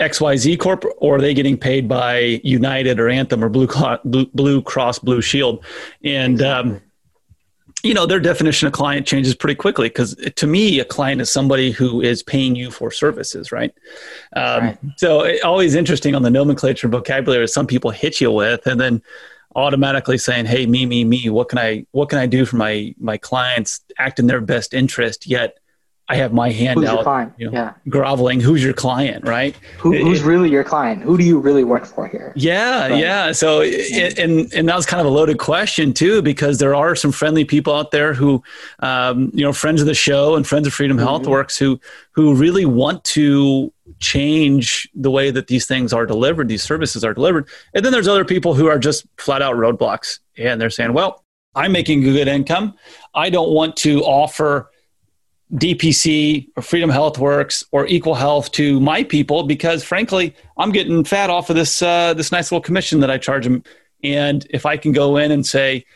XYZ 0.01 0.59
Corp, 0.59 0.85
or 0.99 1.16
are 1.16 1.21
they 1.21 1.35
getting 1.35 1.57
paid 1.57 1.88
by 1.88 2.40
United 2.44 3.01
or 3.01 3.09
Anthem 3.09 3.42
or 3.42 3.49
Blue, 3.49 3.68
Blue, 4.05 4.27
Blue 4.27 4.62
Cross 4.62 5.01
Blue 5.01 5.21
Shield? 5.21 5.64
And 6.05 6.40
um, 6.42 6.81
you 7.82 7.94
know 7.94 8.06
their 8.06 8.20
definition 8.20 8.66
of 8.66 8.72
client 8.72 9.06
changes 9.06 9.34
pretty 9.34 9.54
quickly 9.54 9.88
because 9.88 10.16
to 10.36 10.46
me 10.46 10.80
a 10.80 10.84
client 10.84 11.20
is 11.20 11.30
somebody 11.30 11.70
who 11.70 12.00
is 12.00 12.22
paying 12.22 12.56
you 12.56 12.70
for 12.70 12.90
services 12.90 13.52
right, 13.52 13.74
um, 14.34 14.64
right. 14.64 14.78
so 14.96 15.22
it, 15.22 15.42
always 15.44 15.74
interesting 15.74 16.14
on 16.14 16.22
the 16.22 16.30
nomenclature 16.30 16.88
vocabulary 16.88 17.46
some 17.46 17.66
people 17.66 17.90
hit 17.90 18.20
you 18.20 18.30
with 18.30 18.66
and 18.66 18.80
then 18.80 19.02
automatically 19.56 20.18
saying 20.18 20.44
hey 20.44 20.66
me 20.66 20.86
me 20.86 21.04
me 21.04 21.28
what 21.30 21.48
can 21.48 21.58
i 21.58 21.84
what 21.92 22.08
can 22.08 22.18
i 22.18 22.26
do 22.26 22.44
for 22.44 22.56
my 22.56 22.94
my 22.98 23.16
clients 23.16 23.80
act 23.98 24.18
in 24.18 24.26
their 24.26 24.40
best 24.40 24.74
interest 24.74 25.26
yet 25.26 25.58
I 26.11 26.16
have 26.16 26.33
my 26.33 26.51
hand 26.51 26.81
who's 26.81 26.88
out, 26.88 27.35
you 27.37 27.47
know, 27.47 27.53
yeah. 27.53 27.75
groveling. 27.87 28.40
Who's 28.40 28.64
your 28.64 28.73
client, 28.73 29.27
right? 29.27 29.55
Who, 29.79 29.94
who's 29.94 30.23
it, 30.23 30.25
really 30.25 30.49
your 30.49 30.64
client? 30.64 31.03
Who 31.03 31.18
do 31.18 31.25
you 31.25 31.38
really 31.38 31.64
work 31.64 31.85
for 31.85 32.09
here? 32.09 32.33
Yeah, 32.35 32.88
right. 32.88 32.99
yeah. 32.99 33.33
So, 33.33 33.61
yeah. 33.61 34.11
and 34.16 34.51
and 34.55 34.68
that 34.68 34.75
was 34.75 34.87
kind 34.87 35.03
of 35.03 35.07
a 35.07 35.11
loaded 35.11 35.38
question 35.38 35.92
too, 35.92 36.23
because 36.23 36.59
there 36.59 36.75
are 36.75 36.97
some 36.97 37.12
friendly 37.12 37.44
people 37.44 37.75
out 37.75 37.90
there 37.90 38.14
who, 38.14 38.42
um, 38.79 39.31
you 39.35 39.44
know, 39.44 39.53
friends 39.53 39.83
of 39.83 39.87
the 39.87 39.94
show 39.94 40.35
and 40.35 40.47
friends 40.47 40.66
of 40.66 40.73
Freedom 40.73 40.97
mm-hmm. 40.97 41.07
Health 41.07 41.27
Works 41.27 41.59
who 41.59 41.79
who 42.12 42.35
really 42.35 42.64
want 42.64 43.05
to 43.05 43.71
change 44.01 44.88
the 44.94 45.11
way 45.11 45.31
that 45.31 45.49
these 45.49 45.66
things 45.66 45.92
are 45.92 46.07
delivered, 46.07 46.49
these 46.49 46.62
services 46.62 47.05
are 47.05 47.12
delivered. 47.12 47.49
And 47.75 47.85
then 47.85 47.92
there's 47.92 48.09
other 48.09 48.25
people 48.25 48.55
who 48.55 48.66
are 48.66 48.79
just 48.79 49.07
flat 49.18 49.42
out 49.42 49.57
roadblocks, 49.57 50.21
and 50.38 50.59
they're 50.59 50.71
saying, 50.71 50.94
well, 50.94 51.23
I'm 51.55 51.73
making 51.73 52.01
a 52.09 52.12
good 52.12 52.29
income. 52.29 52.75
I 53.14 53.29
don't 53.29 53.51
want 53.51 53.77
to 53.79 54.01
offer 54.05 54.71
DPC 55.54 56.48
or 56.56 56.62
Freedom 56.62 56.90
Health 56.90 57.18
Works 57.18 57.64
or 57.72 57.87
Equal 57.87 58.14
Health 58.14 58.52
to 58.52 58.80
my 58.80 59.02
people 59.02 59.44
because 59.44 59.82
frankly, 59.82 60.34
I'm 60.56 60.72
getting 60.72 61.04
fat 61.04 61.30
off 61.30 61.48
of 61.50 61.56
this 61.56 61.80
uh, 61.80 62.14
this 62.14 62.30
nice 62.30 62.52
little 62.52 62.62
commission 62.62 63.00
that 63.00 63.11
I 63.11 63.18
charge 63.18 63.44
them. 63.44 63.62
And 64.04 64.46
if 64.50 64.66
I 64.66 64.76
can 64.76 64.92
go 64.92 65.16
in 65.16 65.32
and 65.32 65.46
say, 65.46 65.87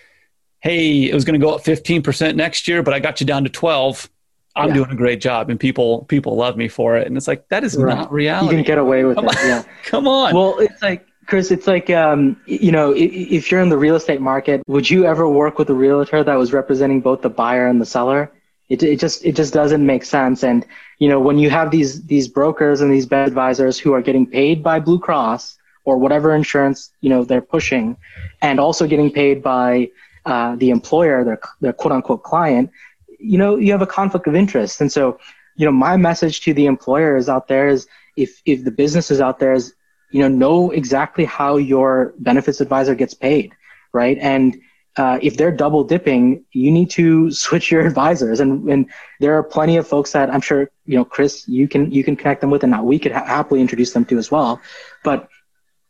"Hey, 0.60 1.08
it 1.08 1.14
was 1.14 1.24
going 1.24 1.38
to 1.38 1.44
go 1.44 1.54
up 1.54 1.62
15% 1.62 2.34
next 2.34 2.66
year, 2.66 2.82
but 2.82 2.94
I 2.94 2.98
got 2.98 3.20
you 3.20 3.26
down 3.26 3.44
to 3.44 3.50
12," 3.50 4.10
I'm 4.56 4.68
yeah. 4.68 4.74
doing 4.74 4.90
a 4.90 4.96
great 4.96 5.20
job, 5.20 5.50
and 5.50 5.60
people 5.60 6.04
people 6.06 6.34
love 6.36 6.56
me 6.56 6.68
for 6.68 6.96
it. 6.96 7.06
And 7.06 7.16
it's 7.16 7.28
like 7.28 7.48
that 7.48 7.62
is 7.62 7.76
right. 7.76 7.94
not 7.94 8.12
reality. 8.12 8.46
You 8.46 8.62
can 8.62 8.64
get 8.64 8.78
away 8.78 9.04
with 9.04 9.16
Come 9.16 9.26
it. 9.26 9.38
On. 9.38 9.46
Yeah. 9.46 9.62
Come 9.84 10.08
on. 10.08 10.34
Well, 10.34 10.58
it's 10.58 10.80
like 10.82 11.06
Chris, 11.26 11.50
it's 11.50 11.66
like 11.66 11.90
um, 11.90 12.40
you 12.46 12.72
know, 12.72 12.94
if 12.96 13.50
you're 13.50 13.60
in 13.60 13.68
the 13.68 13.78
real 13.78 13.96
estate 13.96 14.20
market, 14.20 14.62
would 14.66 14.88
you 14.88 15.04
ever 15.04 15.28
work 15.28 15.58
with 15.58 15.68
a 15.70 15.74
realtor 15.74 16.24
that 16.24 16.34
was 16.34 16.52
representing 16.52 17.00
both 17.00 17.20
the 17.20 17.30
buyer 17.30 17.66
and 17.66 17.80
the 17.80 17.86
seller? 17.86 18.32
It, 18.72 18.82
it 18.82 18.98
just 18.98 19.24
it 19.24 19.34
just 19.36 19.52
doesn't 19.52 19.84
make 19.84 20.04
sense. 20.04 20.42
And 20.42 20.64
you 20.98 21.08
know 21.10 21.20
when 21.20 21.38
you 21.38 21.50
have 21.50 21.70
these 21.70 21.92
these 22.14 22.26
brokers 22.38 22.80
and 22.80 22.90
these 22.90 23.06
bed 23.06 23.28
advisors 23.28 23.78
who 23.78 23.92
are 23.92 24.00
getting 24.08 24.26
paid 24.26 24.62
by 24.62 24.80
Blue 24.80 24.98
Cross 24.98 25.58
or 25.84 25.98
whatever 25.98 26.34
insurance 26.34 26.90
you 27.02 27.10
know 27.10 27.22
they're 27.22 27.48
pushing, 27.56 27.96
and 28.40 28.58
also 28.58 28.86
getting 28.86 29.10
paid 29.12 29.42
by 29.42 29.90
uh, 30.24 30.56
the 30.56 30.70
employer, 30.70 31.22
their 31.24 31.40
their 31.60 31.74
quote 31.74 31.92
unquote 31.92 32.22
client, 32.22 32.70
you 33.18 33.36
know 33.36 33.56
you 33.56 33.72
have 33.72 33.82
a 33.82 33.92
conflict 33.98 34.26
of 34.26 34.34
interest. 34.34 34.80
And 34.80 34.90
so 34.90 35.18
you 35.56 35.66
know 35.66 35.72
my 35.88 35.96
message 36.08 36.40
to 36.44 36.54
the 36.54 36.66
employers 36.66 37.28
out 37.28 37.48
there 37.48 37.68
is 37.68 37.86
if 38.16 38.40
if 38.46 38.64
the 38.64 38.70
businesses 38.70 39.20
out 39.20 39.38
there 39.38 39.52
is 39.52 39.74
you 40.12 40.20
know 40.22 40.28
know 40.28 40.70
exactly 40.70 41.26
how 41.26 41.56
your 41.56 42.14
benefits 42.18 42.60
advisor 42.60 42.94
gets 42.94 43.14
paid, 43.14 43.52
right? 43.92 44.16
And 44.18 44.56
uh, 44.96 45.18
if 45.22 45.36
they're 45.36 45.52
double 45.52 45.84
dipping, 45.84 46.44
you 46.52 46.70
need 46.70 46.90
to 46.90 47.30
switch 47.30 47.70
your 47.70 47.86
advisors. 47.86 48.40
And, 48.40 48.68
and 48.68 48.90
there 49.20 49.36
are 49.36 49.42
plenty 49.42 49.76
of 49.76 49.86
folks 49.86 50.12
that 50.12 50.30
I'm 50.30 50.40
sure, 50.40 50.70
you 50.84 50.96
know, 50.96 51.04
Chris, 51.04 51.48
you 51.48 51.68
can, 51.68 51.90
you 51.90 52.04
can 52.04 52.16
connect 52.16 52.40
them 52.40 52.50
with 52.50 52.62
and 52.62 52.72
that 52.72 52.84
we 52.84 52.98
could 52.98 53.12
ha- 53.12 53.24
happily 53.24 53.60
introduce 53.60 53.92
them 53.92 54.04
to 54.06 54.18
as 54.18 54.30
well. 54.30 54.60
But, 55.02 55.28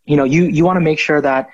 you 0.05 0.17
know, 0.17 0.25
you, 0.25 0.45
you 0.45 0.65
want 0.65 0.77
to 0.77 0.81
make 0.81 0.99
sure 0.99 1.21
that 1.21 1.51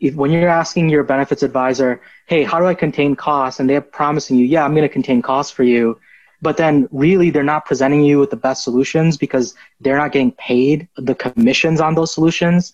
if, 0.00 0.14
when 0.14 0.30
you're 0.30 0.48
asking 0.48 0.88
your 0.88 1.04
benefits 1.04 1.42
advisor, 1.42 2.00
hey, 2.26 2.44
how 2.44 2.58
do 2.58 2.66
I 2.66 2.74
contain 2.74 3.16
costs? 3.16 3.60
And 3.60 3.68
they're 3.68 3.80
promising 3.80 4.36
you, 4.36 4.46
yeah, 4.46 4.64
I'm 4.64 4.72
going 4.72 4.82
to 4.82 4.88
contain 4.88 5.22
costs 5.22 5.52
for 5.52 5.64
you. 5.64 5.98
But 6.40 6.56
then 6.56 6.88
really 6.92 7.30
they're 7.30 7.42
not 7.42 7.64
presenting 7.64 8.04
you 8.04 8.20
with 8.20 8.30
the 8.30 8.36
best 8.36 8.62
solutions 8.62 9.16
because 9.16 9.54
they're 9.80 9.96
not 9.96 10.12
getting 10.12 10.32
paid 10.32 10.88
the 10.96 11.14
commissions 11.14 11.80
on 11.80 11.96
those 11.96 12.14
solutions. 12.14 12.72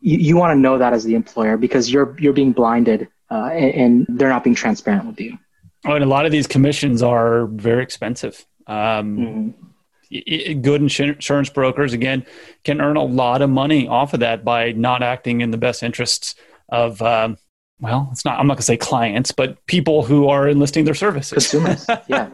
You, 0.00 0.18
you 0.18 0.36
want 0.36 0.56
to 0.56 0.58
know 0.58 0.78
that 0.78 0.92
as 0.92 1.04
the 1.04 1.14
employer 1.14 1.56
because 1.56 1.92
you're, 1.92 2.16
you're 2.18 2.32
being 2.32 2.50
blinded 2.50 3.06
uh, 3.32 3.46
and, 3.46 3.74
and, 3.74 4.18
they're 4.18 4.28
not 4.28 4.44
being 4.44 4.54
transparent 4.54 5.06
with 5.06 5.18
you. 5.18 5.38
Oh, 5.86 5.94
and 5.94 6.04
a 6.04 6.06
lot 6.06 6.26
of 6.26 6.32
these 6.32 6.46
commissions 6.46 7.02
are 7.02 7.46
very 7.46 7.82
expensive. 7.82 8.44
Um, 8.66 9.54
mm-hmm. 10.10 10.60
Good 10.60 10.82
insurance 10.82 11.48
brokers, 11.48 11.94
again, 11.94 12.26
can 12.64 12.82
earn 12.82 12.96
a 12.96 13.04
lot 13.04 13.40
of 13.40 13.48
money 13.48 13.88
off 13.88 14.12
of 14.12 14.20
that 14.20 14.44
by 14.44 14.72
not 14.72 15.02
acting 15.02 15.40
in 15.40 15.50
the 15.50 15.56
best 15.56 15.82
interests 15.82 16.34
of, 16.68 17.00
um, 17.00 17.38
well, 17.80 18.10
it's 18.12 18.22
not, 18.26 18.38
I'm 18.38 18.46
not 18.46 18.54
going 18.54 18.58
to 18.58 18.64
say 18.64 18.76
clients, 18.76 19.32
but 19.32 19.64
people 19.64 20.04
who 20.04 20.28
are 20.28 20.46
enlisting 20.46 20.84
their 20.84 20.94
services. 20.94 21.50
Consumers. 21.50 21.86
Yeah. 22.08 22.28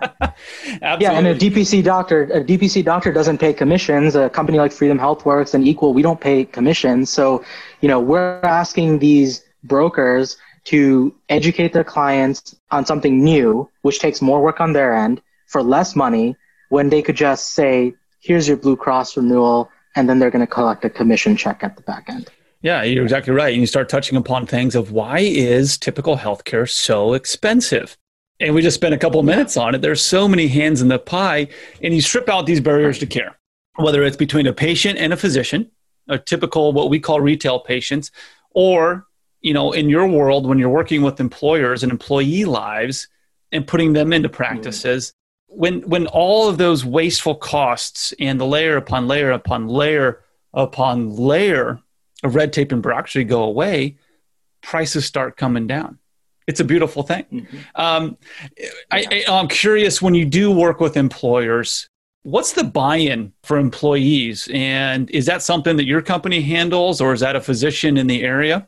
Absolutely. 0.82 1.04
Yeah. 1.04 1.12
And 1.12 1.26
a 1.28 1.34
DPC 1.36 1.84
doctor, 1.84 2.24
a 2.24 2.42
DPC 2.42 2.84
doctor 2.84 3.12
doesn't 3.12 3.38
pay 3.38 3.52
commissions. 3.52 4.16
A 4.16 4.28
company 4.28 4.58
like 4.58 4.72
Freedom 4.72 4.98
Health 4.98 5.24
Works 5.24 5.54
and 5.54 5.66
Equal, 5.66 5.94
we 5.94 6.02
don't 6.02 6.20
pay 6.20 6.44
commissions. 6.44 7.10
So, 7.10 7.44
you 7.80 7.88
know, 7.88 8.00
we're 8.00 8.40
asking 8.42 8.98
these 8.98 9.44
brokers 9.62 10.36
to 10.68 11.14
educate 11.30 11.72
their 11.72 11.82
clients 11.84 12.54
on 12.70 12.84
something 12.84 13.24
new, 13.24 13.66
which 13.80 14.00
takes 14.00 14.20
more 14.20 14.42
work 14.42 14.60
on 14.60 14.74
their 14.74 14.94
end 14.94 15.22
for 15.46 15.62
less 15.62 15.96
money 15.96 16.36
when 16.68 16.90
they 16.90 17.00
could 17.00 17.16
just 17.16 17.54
say, 17.54 17.94
here's 18.20 18.46
your 18.46 18.58
Blue 18.58 18.76
Cross 18.76 19.16
renewal, 19.16 19.70
and 19.96 20.10
then 20.10 20.18
they're 20.18 20.30
going 20.30 20.46
to 20.46 20.52
collect 20.52 20.84
a 20.84 20.90
commission 20.90 21.38
check 21.38 21.64
at 21.64 21.74
the 21.76 21.82
back 21.82 22.04
end. 22.10 22.28
Yeah, 22.60 22.82
you're 22.82 23.04
exactly 23.04 23.32
right. 23.32 23.54
And 23.54 23.62
you 23.62 23.66
start 23.66 23.88
touching 23.88 24.18
upon 24.18 24.44
things 24.44 24.74
of 24.74 24.92
why 24.92 25.20
is 25.20 25.78
typical 25.78 26.18
healthcare 26.18 26.68
so 26.68 27.14
expensive? 27.14 27.96
And 28.38 28.54
we 28.54 28.60
just 28.60 28.74
spent 28.74 28.92
a 28.92 28.98
couple 28.98 29.22
minutes 29.22 29.56
on 29.56 29.74
it. 29.74 29.80
There's 29.80 30.02
so 30.02 30.28
many 30.28 30.48
hands 30.48 30.82
in 30.82 30.88
the 30.88 30.98
pie, 30.98 31.48
and 31.82 31.94
you 31.94 32.02
strip 32.02 32.28
out 32.28 32.44
these 32.44 32.60
barriers 32.60 32.98
to 32.98 33.06
care, 33.06 33.38
whether 33.76 34.02
it's 34.02 34.18
between 34.18 34.46
a 34.46 34.52
patient 34.52 34.98
and 34.98 35.14
a 35.14 35.16
physician, 35.16 35.70
a 36.08 36.18
typical 36.18 36.74
what 36.74 36.90
we 36.90 37.00
call 37.00 37.22
retail 37.22 37.58
patients, 37.58 38.10
or 38.50 39.06
you 39.40 39.54
know, 39.54 39.72
in 39.72 39.88
your 39.88 40.06
world, 40.06 40.46
when 40.46 40.58
you're 40.58 40.68
working 40.68 41.02
with 41.02 41.20
employers 41.20 41.82
and 41.82 41.92
employee 41.92 42.44
lives 42.44 43.08
and 43.52 43.66
putting 43.66 43.92
them 43.92 44.12
into 44.12 44.28
practices, 44.28 45.12
mm-hmm. 45.50 45.60
when 45.60 45.80
when 45.82 46.06
all 46.08 46.48
of 46.48 46.58
those 46.58 46.84
wasteful 46.84 47.34
costs 47.34 48.12
and 48.18 48.40
the 48.40 48.46
layer 48.46 48.76
upon 48.76 49.06
layer 49.06 49.30
upon 49.30 49.68
layer 49.68 50.22
upon 50.54 51.16
layer 51.16 51.80
of 52.24 52.34
red 52.34 52.52
tape 52.52 52.72
and 52.72 52.82
bureaucracy 52.82 53.24
go 53.24 53.44
away, 53.44 53.96
prices 54.60 55.04
start 55.06 55.36
coming 55.36 55.66
down. 55.66 55.98
It's 56.48 56.60
a 56.60 56.64
beautiful 56.64 57.02
thing. 57.02 57.24
Mm-hmm. 57.30 57.58
Um, 57.76 58.16
I, 58.90 59.04
I, 59.10 59.24
I'm 59.28 59.48
curious 59.48 60.00
when 60.00 60.14
you 60.14 60.24
do 60.24 60.50
work 60.50 60.80
with 60.80 60.96
employers, 60.96 61.88
what's 62.22 62.54
the 62.54 62.64
buy-in 62.64 63.32
for 63.42 63.58
employees, 63.58 64.48
and 64.52 65.10
is 65.10 65.26
that 65.26 65.42
something 65.42 65.76
that 65.76 65.84
your 65.84 66.02
company 66.02 66.40
handles, 66.40 67.00
or 67.00 67.12
is 67.12 67.20
that 67.20 67.36
a 67.36 67.40
physician 67.40 67.98
in 67.98 68.06
the 68.06 68.22
area? 68.22 68.66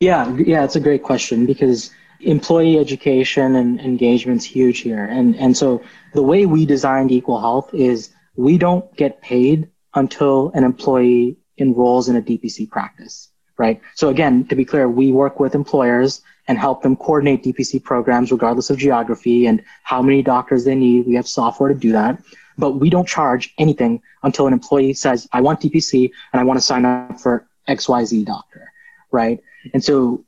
Yeah, 0.00 0.34
yeah, 0.36 0.64
it's 0.64 0.76
a 0.76 0.80
great 0.80 1.02
question 1.02 1.46
because 1.46 1.90
employee 2.20 2.78
education 2.78 3.54
and 3.56 3.78
engagement 3.80 4.40
is 4.40 4.44
huge 4.46 4.80
here. 4.80 5.04
And, 5.04 5.36
and 5.36 5.56
so 5.56 5.82
the 6.14 6.22
way 6.22 6.46
we 6.46 6.66
designed 6.66 7.12
Equal 7.12 7.40
Health 7.40 7.72
is 7.74 8.10
we 8.34 8.58
don't 8.58 8.94
get 8.96 9.20
paid 9.20 9.68
until 9.94 10.50
an 10.54 10.64
employee 10.64 11.36
enrolls 11.58 12.08
in 12.08 12.16
a 12.16 12.22
DPC 12.22 12.70
practice, 12.70 13.30
right? 13.58 13.80
So 13.94 14.08
again, 14.08 14.46
to 14.48 14.56
be 14.56 14.64
clear, 14.64 14.88
we 14.88 15.12
work 15.12 15.38
with 15.38 15.54
employers 15.54 16.22
and 16.48 16.58
help 16.58 16.82
them 16.82 16.96
coordinate 16.96 17.44
DPC 17.44 17.82
programs 17.82 18.32
regardless 18.32 18.70
of 18.70 18.78
geography 18.78 19.46
and 19.46 19.62
how 19.82 20.00
many 20.00 20.22
doctors 20.22 20.64
they 20.64 20.74
need. 20.74 21.06
We 21.06 21.14
have 21.14 21.28
software 21.28 21.68
to 21.68 21.74
do 21.74 21.92
that. 21.92 22.22
But 22.56 22.72
we 22.72 22.90
don't 22.90 23.06
charge 23.06 23.54
anything 23.58 24.02
until 24.22 24.46
an 24.46 24.52
employee 24.52 24.94
says, 24.94 25.28
I 25.32 25.40
want 25.40 25.60
DPC 25.60 26.10
and 26.32 26.40
I 26.40 26.44
want 26.44 26.58
to 26.58 26.62
sign 26.62 26.84
up 26.84 27.20
for 27.20 27.46
XYZ 27.68 28.24
doctor, 28.24 28.69
right? 29.10 29.40
And 29.74 29.82
so 29.82 30.24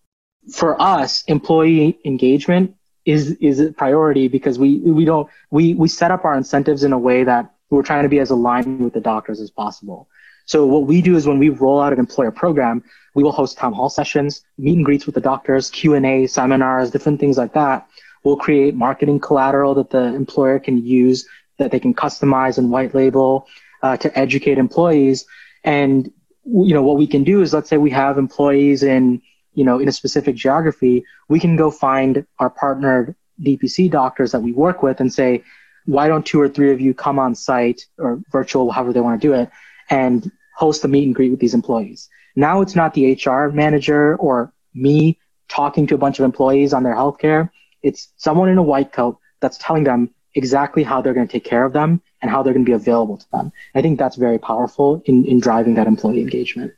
for 0.53 0.81
us, 0.81 1.23
employee 1.25 1.99
engagement 2.05 2.75
is 3.05 3.33
is 3.41 3.59
a 3.59 3.73
priority 3.73 4.29
because 4.29 4.59
we 4.59 4.79
we 4.79 5.05
don't 5.05 5.29
we 5.51 5.75
we 5.75 5.89
set 5.89 6.11
up 6.11 6.25
our 6.25 6.37
incentives 6.37 6.85
in 6.85 6.93
a 6.93 6.99
way 6.99 7.25
that 7.25 7.53
we're 7.71 7.83
trying 7.83 8.05
to 8.05 8.09
be 8.09 8.21
as 8.21 8.31
aligned 8.31 8.81
with 8.81 8.93
the 8.93 9.01
doctors 9.01 9.41
as 9.41 9.51
possible. 9.51 10.09
So 10.45 10.67
what 10.67 10.87
we 10.87 11.03
do 11.03 11.17
is 11.17 11.27
when 11.27 11.39
we 11.39 11.49
roll 11.49 11.81
out 11.81 11.93
an 11.93 11.99
employer 11.99 12.31
program, 12.31 12.85
we 13.15 13.23
will 13.23 13.33
host 13.33 13.59
town 13.59 13.73
hall 13.73 13.89
sessions, 13.89 14.43
meet 14.59 14.77
and 14.77 14.85
greets 14.85 15.07
with 15.07 15.15
the 15.15 15.21
doctors, 15.21 15.71
Q 15.71 15.95
and 15.95 16.05
A, 16.05 16.27
seminars, 16.27 16.91
different 16.91 17.21
things 17.21 17.39
like 17.39 17.55
that. 17.55 17.87
We'll 18.25 18.37
create 18.37 18.75
marketing 18.75 19.21
collateral 19.21 19.75
that 19.75 19.91
the 19.91 20.03
employer 20.15 20.59
can 20.59 20.85
use 20.85 21.27
that 21.59 21.71
they 21.71 21.81
can 21.81 21.95
customize 21.95 22.59
and 22.59 22.71
white 22.71 22.95
label 22.95 23.47
uh, 23.83 23.97
to 23.99 24.19
educate 24.19 24.59
employees. 24.59 25.27
And 25.65 26.11
you 26.45 26.75
know, 26.75 26.83
what 26.83 26.97
we 26.97 27.07
can 27.07 27.25
do 27.25 27.43
is 27.43 27.53
let's 27.53 27.69
say 27.69 27.77
we 27.77 27.91
have 27.91 28.19
employees 28.19 28.83
in, 28.83 29.23
you 29.55 29.65
know, 29.65 29.79
in 29.79 29.89
a 29.89 29.93
specific 29.93 30.35
geography, 30.35 31.05
we 31.29 31.39
can 31.39 31.57
go 31.57 31.71
find 31.71 32.27
our 32.39 32.51
partnered 32.51 33.15
DPC 33.41 33.91
doctors 33.91 34.33
that 34.33 34.41
we 34.41 34.53
work 34.53 34.83
with 34.83 35.01
and 35.01 35.13
say, 35.13 35.43
why 35.87 36.09
don't 36.09 36.25
two 36.25 36.41
or 36.41 36.49
three 36.49 36.73
of 36.73 36.81
you 36.81 36.95
come 36.95 37.19
on 37.19 37.35
site 37.35 37.87
or 37.99 38.21
virtual, 38.31 38.71
however 38.71 38.93
they 38.93 39.01
want 39.01 39.21
to 39.21 39.27
do 39.27 39.35
it, 39.35 39.51
and 39.91 40.31
host 40.55 40.85
a 40.85 40.89
meet 40.89 41.05
and 41.05 41.15
greet 41.15 41.31
with 41.31 41.41
these 41.41 41.55
employees. 41.55 42.09
Now 42.37 42.61
it's 42.61 42.77
not 42.77 42.95
the 42.95 43.13
HR 43.13 43.49
manager 43.49 44.17
or 44.17 44.53
me 44.75 45.19
talking 45.49 45.87
to 45.89 45.95
a 45.95 45.99
bunch 45.99 46.19
of 46.19 46.25
employees 46.25 46.73
on 46.73 46.83
their 46.83 46.95
healthcare. 46.95 47.51
It's 47.83 48.13
someone 48.17 48.49
in 48.49 48.59
a 48.59 48.63
white 48.63 48.93
coat 48.93 49.19
that's 49.41 49.59
telling 49.59 49.85
them 49.85 50.11
exactly 50.35 50.83
how 50.83 51.01
they're 51.01 51.15
going 51.15 51.27
to 51.27 51.33
take 51.33 51.45
care 51.45 51.65
of 51.65 51.73
them 51.73 52.03
and 52.21 52.31
how 52.31 52.43
they're 52.43 52.53
going 52.53 52.65
to 52.65 52.69
be 52.69 52.75
available 52.75 53.17
to 53.17 53.31
them. 53.33 53.53
I 53.75 53.83
think 53.83 53.99
that's 53.99 54.17
very 54.17 54.39
powerful 54.39 55.03
in, 55.07 55.25
in 55.25 55.41
driving 55.41 55.75
that 55.75 55.87
employee 55.87 56.21
engagement. 56.21 56.73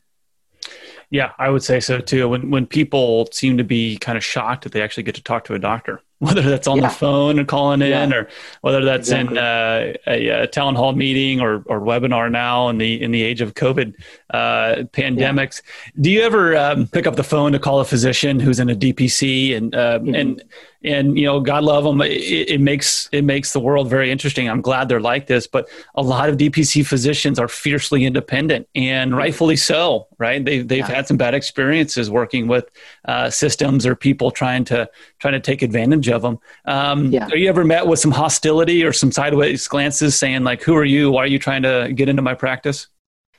Yeah, 1.09 1.31
I 1.37 1.49
would 1.49 1.63
say 1.63 1.79
so 1.79 1.99
too. 1.99 2.27
When 2.27 2.49
when 2.49 2.65
people 2.65 3.27
seem 3.31 3.57
to 3.57 3.63
be 3.63 3.97
kind 3.97 4.17
of 4.17 4.23
shocked 4.23 4.63
that 4.63 4.71
they 4.71 4.81
actually 4.81 5.03
get 5.03 5.15
to 5.15 5.23
talk 5.23 5.45
to 5.45 5.53
a 5.53 5.59
doctor, 5.59 6.01
whether 6.19 6.41
that's 6.41 6.67
on 6.67 6.77
yeah. 6.77 6.87
the 6.87 6.93
phone 6.93 7.37
and 7.39 7.47
calling 7.47 7.81
in, 7.81 7.89
yeah. 7.89 8.15
or 8.15 8.29
whether 8.61 8.85
that's 8.85 9.09
exactly. 9.09 9.37
in 9.37 9.43
uh, 9.43 9.93
a, 10.07 10.29
a, 10.43 10.47
town 10.47 10.73
hall 10.73 10.93
meeting 10.93 11.41
or, 11.41 11.63
or 11.65 11.81
webinar 11.81 12.31
now 12.31 12.69
in 12.69 12.77
the 12.77 13.01
in 13.01 13.11
the 13.11 13.21
age 13.21 13.41
of 13.41 13.53
COVID 13.53 13.93
uh, 14.29 14.83
pandemics. 14.93 15.61
Yeah. 15.63 16.01
Do 16.01 16.11
you 16.11 16.21
ever 16.21 16.55
um, 16.55 16.87
pick 16.87 17.05
up 17.05 17.17
the 17.17 17.23
phone 17.23 17.51
to 17.51 17.59
call 17.59 17.81
a 17.81 17.85
physician 17.85 18.39
who's 18.39 18.61
in 18.61 18.69
a 18.69 18.75
DPC 18.75 19.57
and 19.57 19.75
uh, 19.75 19.99
mm-hmm. 19.99 20.15
and 20.15 20.43
and 20.85 21.17
you 21.17 21.25
know 21.25 21.39
god 21.39 21.63
love 21.63 21.83
them 21.83 21.99
it, 22.01 22.11
it, 22.11 22.61
makes 22.61 23.09
it 23.11 23.23
makes 23.23 23.53
the 23.53 23.59
world 23.59 23.89
very 23.89 24.11
interesting 24.11 24.49
i'm 24.49 24.61
glad 24.61 24.87
they're 24.87 25.01
like 25.01 25.27
this 25.27 25.47
but 25.47 25.67
a 25.95 26.01
lot 26.01 26.29
of 26.29 26.37
dpc 26.37 26.85
physicians 26.85 27.39
are 27.39 27.47
fiercely 27.47 28.05
independent 28.05 28.67
and 28.75 29.17
rightfully 29.17 29.55
so 29.55 30.07
right 30.17 30.45
they, 30.45 30.59
they've 30.59 30.85
had 30.85 31.07
some 31.07 31.17
bad 31.17 31.33
experiences 31.33 32.09
working 32.09 32.47
with 32.47 32.69
uh, 33.05 33.29
systems 33.29 33.85
or 33.85 33.95
people 33.95 34.31
trying 34.31 34.63
to 34.63 34.89
trying 35.19 35.33
to 35.33 35.39
take 35.39 35.61
advantage 35.61 36.04
of 36.07 36.21
them 36.21 36.39
um, 36.65 37.11
yeah. 37.11 37.27
are 37.27 37.37
you 37.37 37.49
ever 37.49 37.63
met 37.63 37.87
with 37.87 37.99
some 37.99 38.11
hostility 38.11 38.83
or 38.83 38.93
some 38.93 39.11
sideways 39.11 39.67
glances 39.67 40.15
saying 40.15 40.43
like 40.43 40.61
who 40.61 40.75
are 40.75 40.85
you 40.85 41.11
why 41.11 41.23
are 41.23 41.27
you 41.27 41.39
trying 41.39 41.61
to 41.61 41.91
get 41.93 42.09
into 42.09 42.21
my 42.21 42.33
practice 42.33 42.87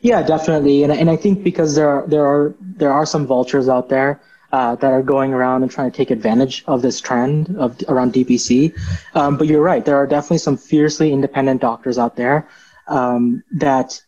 yeah 0.00 0.22
definitely 0.22 0.82
and, 0.82 0.92
and 0.92 1.10
i 1.10 1.16
think 1.16 1.42
because 1.42 1.74
there 1.74 1.88
are 1.88 2.06
there 2.06 2.26
are 2.26 2.54
there 2.60 2.92
are 2.92 3.06
some 3.06 3.26
vultures 3.26 3.68
out 3.68 3.88
there 3.88 4.20
uh, 4.52 4.74
that 4.76 4.92
are 4.92 5.02
going 5.02 5.32
around 5.32 5.62
and 5.62 5.70
trying 5.70 5.90
to 5.90 5.96
take 5.96 6.10
advantage 6.10 6.64
of 6.66 6.82
this 6.82 7.00
trend 7.00 7.54
of 7.58 7.76
around 7.88 8.12
DPC. 8.12 8.72
Um, 9.14 9.36
but 9.36 9.48
you're 9.48 9.60
right, 9.60 9.84
there 9.84 9.96
are 9.96 10.06
definitely 10.06 10.38
some 10.38 10.56
fiercely 10.56 11.12
independent 11.12 11.60
doctors 11.60 11.98
out 11.98 12.16
there 12.16 12.48
um, 12.88 13.42
that, 13.52 14.00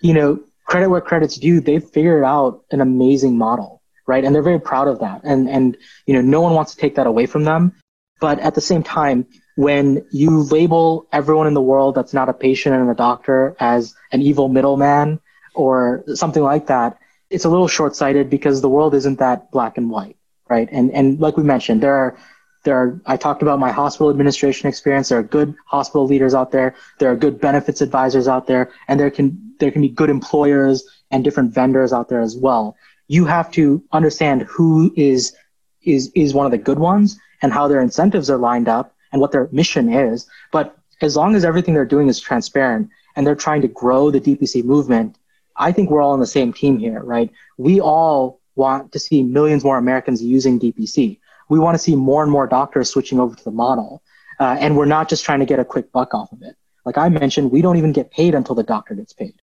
you 0.00 0.12
know, 0.12 0.40
credit 0.66 0.90
where 0.90 1.00
credit's 1.00 1.36
due. 1.36 1.60
They've 1.60 1.82
figured 1.82 2.24
out 2.24 2.64
an 2.70 2.80
amazing 2.80 3.38
model, 3.38 3.80
right? 4.06 4.24
And 4.24 4.34
they're 4.34 4.42
very 4.42 4.60
proud 4.60 4.88
of 4.88 4.98
that. 5.00 5.20
And 5.24 5.48
and 5.48 5.76
you 6.06 6.14
know, 6.14 6.20
no 6.20 6.40
one 6.40 6.52
wants 6.54 6.74
to 6.74 6.78
take 6.78 6.96
that 6.96 7.06
away 7.06 7.26
from 7.26 7.44
them. 7.44 7.72
But 8.20 8.38
at 8.40 8.54
the 8.54 8.60
same 8.60 8.82
time, 8.82 9.26
when 9.56 10.06
you 10.10 10.42
label 10.42 11.06
everyone 11.12 11.46
in 11.46 11.54
the 11.54 11.62
world 11.62 11.94
that's 11.94 12.14
not 12.14 12.28
a 12.28 12.34
patient 12.34 12.74
and 12.74 12.90
a 12.90 12.94
doctor 12.94 13.56
as 13.58 13.94
an 14.12 14.22
evil 14.22 14.48
middleman 14.48 15.20
or 15.54 16.04
something 16.14 16.42
like 16.42 16.66
that, 16.66 16.98
it's 17.30 17.44
a 17.44 17.48
little 17.48 17.68
short-sighted 17.68 18.30
because 18.30 18.60
the 18.60 18.68
world 18.68 18.94
isn't 18.94 19.18
that 19.18 19.50
black 19.50 19.78
and 19.78 19.90
white, 19.90 20.16
right? 20.48 20.68
And 20.70 20.90
and 20.92 21.18
like 21.18 21.36
we 21.36 21.42
mentioned, 21.42 21.82
there 21.82 21.96
are 21.96 22.18
there 22.64 22.76
are 22.76 23.00
I 23.06 23.16
talked 23.16 23.42
about 23.42 23.58
my 23.58 23.72
hospital 23.72 24.10
administration 24.10 24.68
experience. 24.68 25.08
There 25.08 25.18
are 25.18 25.22
good 25.22 25.54
hospital 25.66 26.06
leaders 26.06 26.34
out 26.34 26.52
there. 26.52 26.74
There 26.98 27.10
are 27.10 27.16
good 27.16 27.40
benefits 27.40 27.80
advisors 27.80 28.28
out 28.28 28.46
there, 28.46 28.70
and 28.88 29.00
there 29.00 29.10
can 29.10 29.54
there 29.58 29.70
can 29.70 29.82
be 29.82 29.88
good 29.88 30.10
employers 30.10 30.84
and 31.10 31.24
different 31.24 31.54
vendors 31.54 31.92
out 31.92 32.08
there 32.08 32.20
as 32.20 32.36
well. 32.36 32.76
You 33.08 33.24
have 33.24 33.50
to 33.52 33.82
understand 33.92 34.42
who 34.42 34.92
is 34.96 35.34
is 35.82 36.12
is 36.14 36.34
one 36.34 36.46
of 36.46 36.52
the 36.52 36.58
good 36.58 36.78
ones 36.78 37.18
and 37.42 37.52
how 37.52 37.68
their 37.68 37.80
incentives 37.80 38.30
are 38.30 38.38
lined 38.38 38.68
up 38.68 38.94
and 39.12 39.20
what 39.20 39.32
their 39.32 39.48
mission 39.52 39.92
is. 39.92 40.26
But 40.52 40.76
as 41.00 41.16
long 41.16 41.34
as 41.34 41.44
everything 41.44 41.74
they're 41.74 41.84
doing 41.84 42.08
is 42.08 42.20
transparent 42.20 42.90
and 43.14 43.26
they're 43.26 43.34
trying 43.34 43.62
to 43.62 43.68
grow 43.68 44.10
the 44.10 44.20
DPC 44.20 44.64
movement 44.64 45.16
I 45.56 45.72
think 45.72 45.90
we're 45.90 46.02
all 46.02 46.12
on 46.12 46.20
the 46.20 46.26
same 46.26 46.52
team 46.52 46.78
here, 46.78 47.02
right? 47.02 47.30
We 47.56 47.80
all 47.80 48.40
want 48.54 48.92
to 48.92 48.98
see 48.98 49.22
millions 49.22 49.64
more 49.64 49.78
Americans 49.78 50.22
using 50.22 50.60
DPC. 50.60 51.18
We 51.48 51.58
want 51.58 51.74
to 51.74 51.78
see 51.78 51.94
more 51.94 52.22
and 52.22 52.30
more 52.30 52.46
doctors 52.46 52.90
switching 52.90 53.20
over 53.20 53.34
to 53.34 53.44
the 53.44 53.50
model. 53.50 54.02
Uh, 54.38 54.56
and 54.58 54.76
we're 54.76 54.84
not 54.86 55.08
just 55.08 55.24
trying 55.24 55.40
to 55.40 55.46
get 55.46 55.58
a 55.58 55.64
quick 55.64 55.92
buck 55.92 56.12
off 56.12 56.32
of 56.32 56.42
it. 56.42 56.56
Like 56.84 56.98
I 56.98 57.08
mentioned, 57.08 57.50
we 57.50 57.62
don't 57.62 57.78
even 57.78 57.92
get 57.92 58.10
paid 58.10 58.34
until 58.34 58.54
the 58.54 58.62
doctor 58.62 58.94
gets 58.94 59.12
paid. 59.12 59.34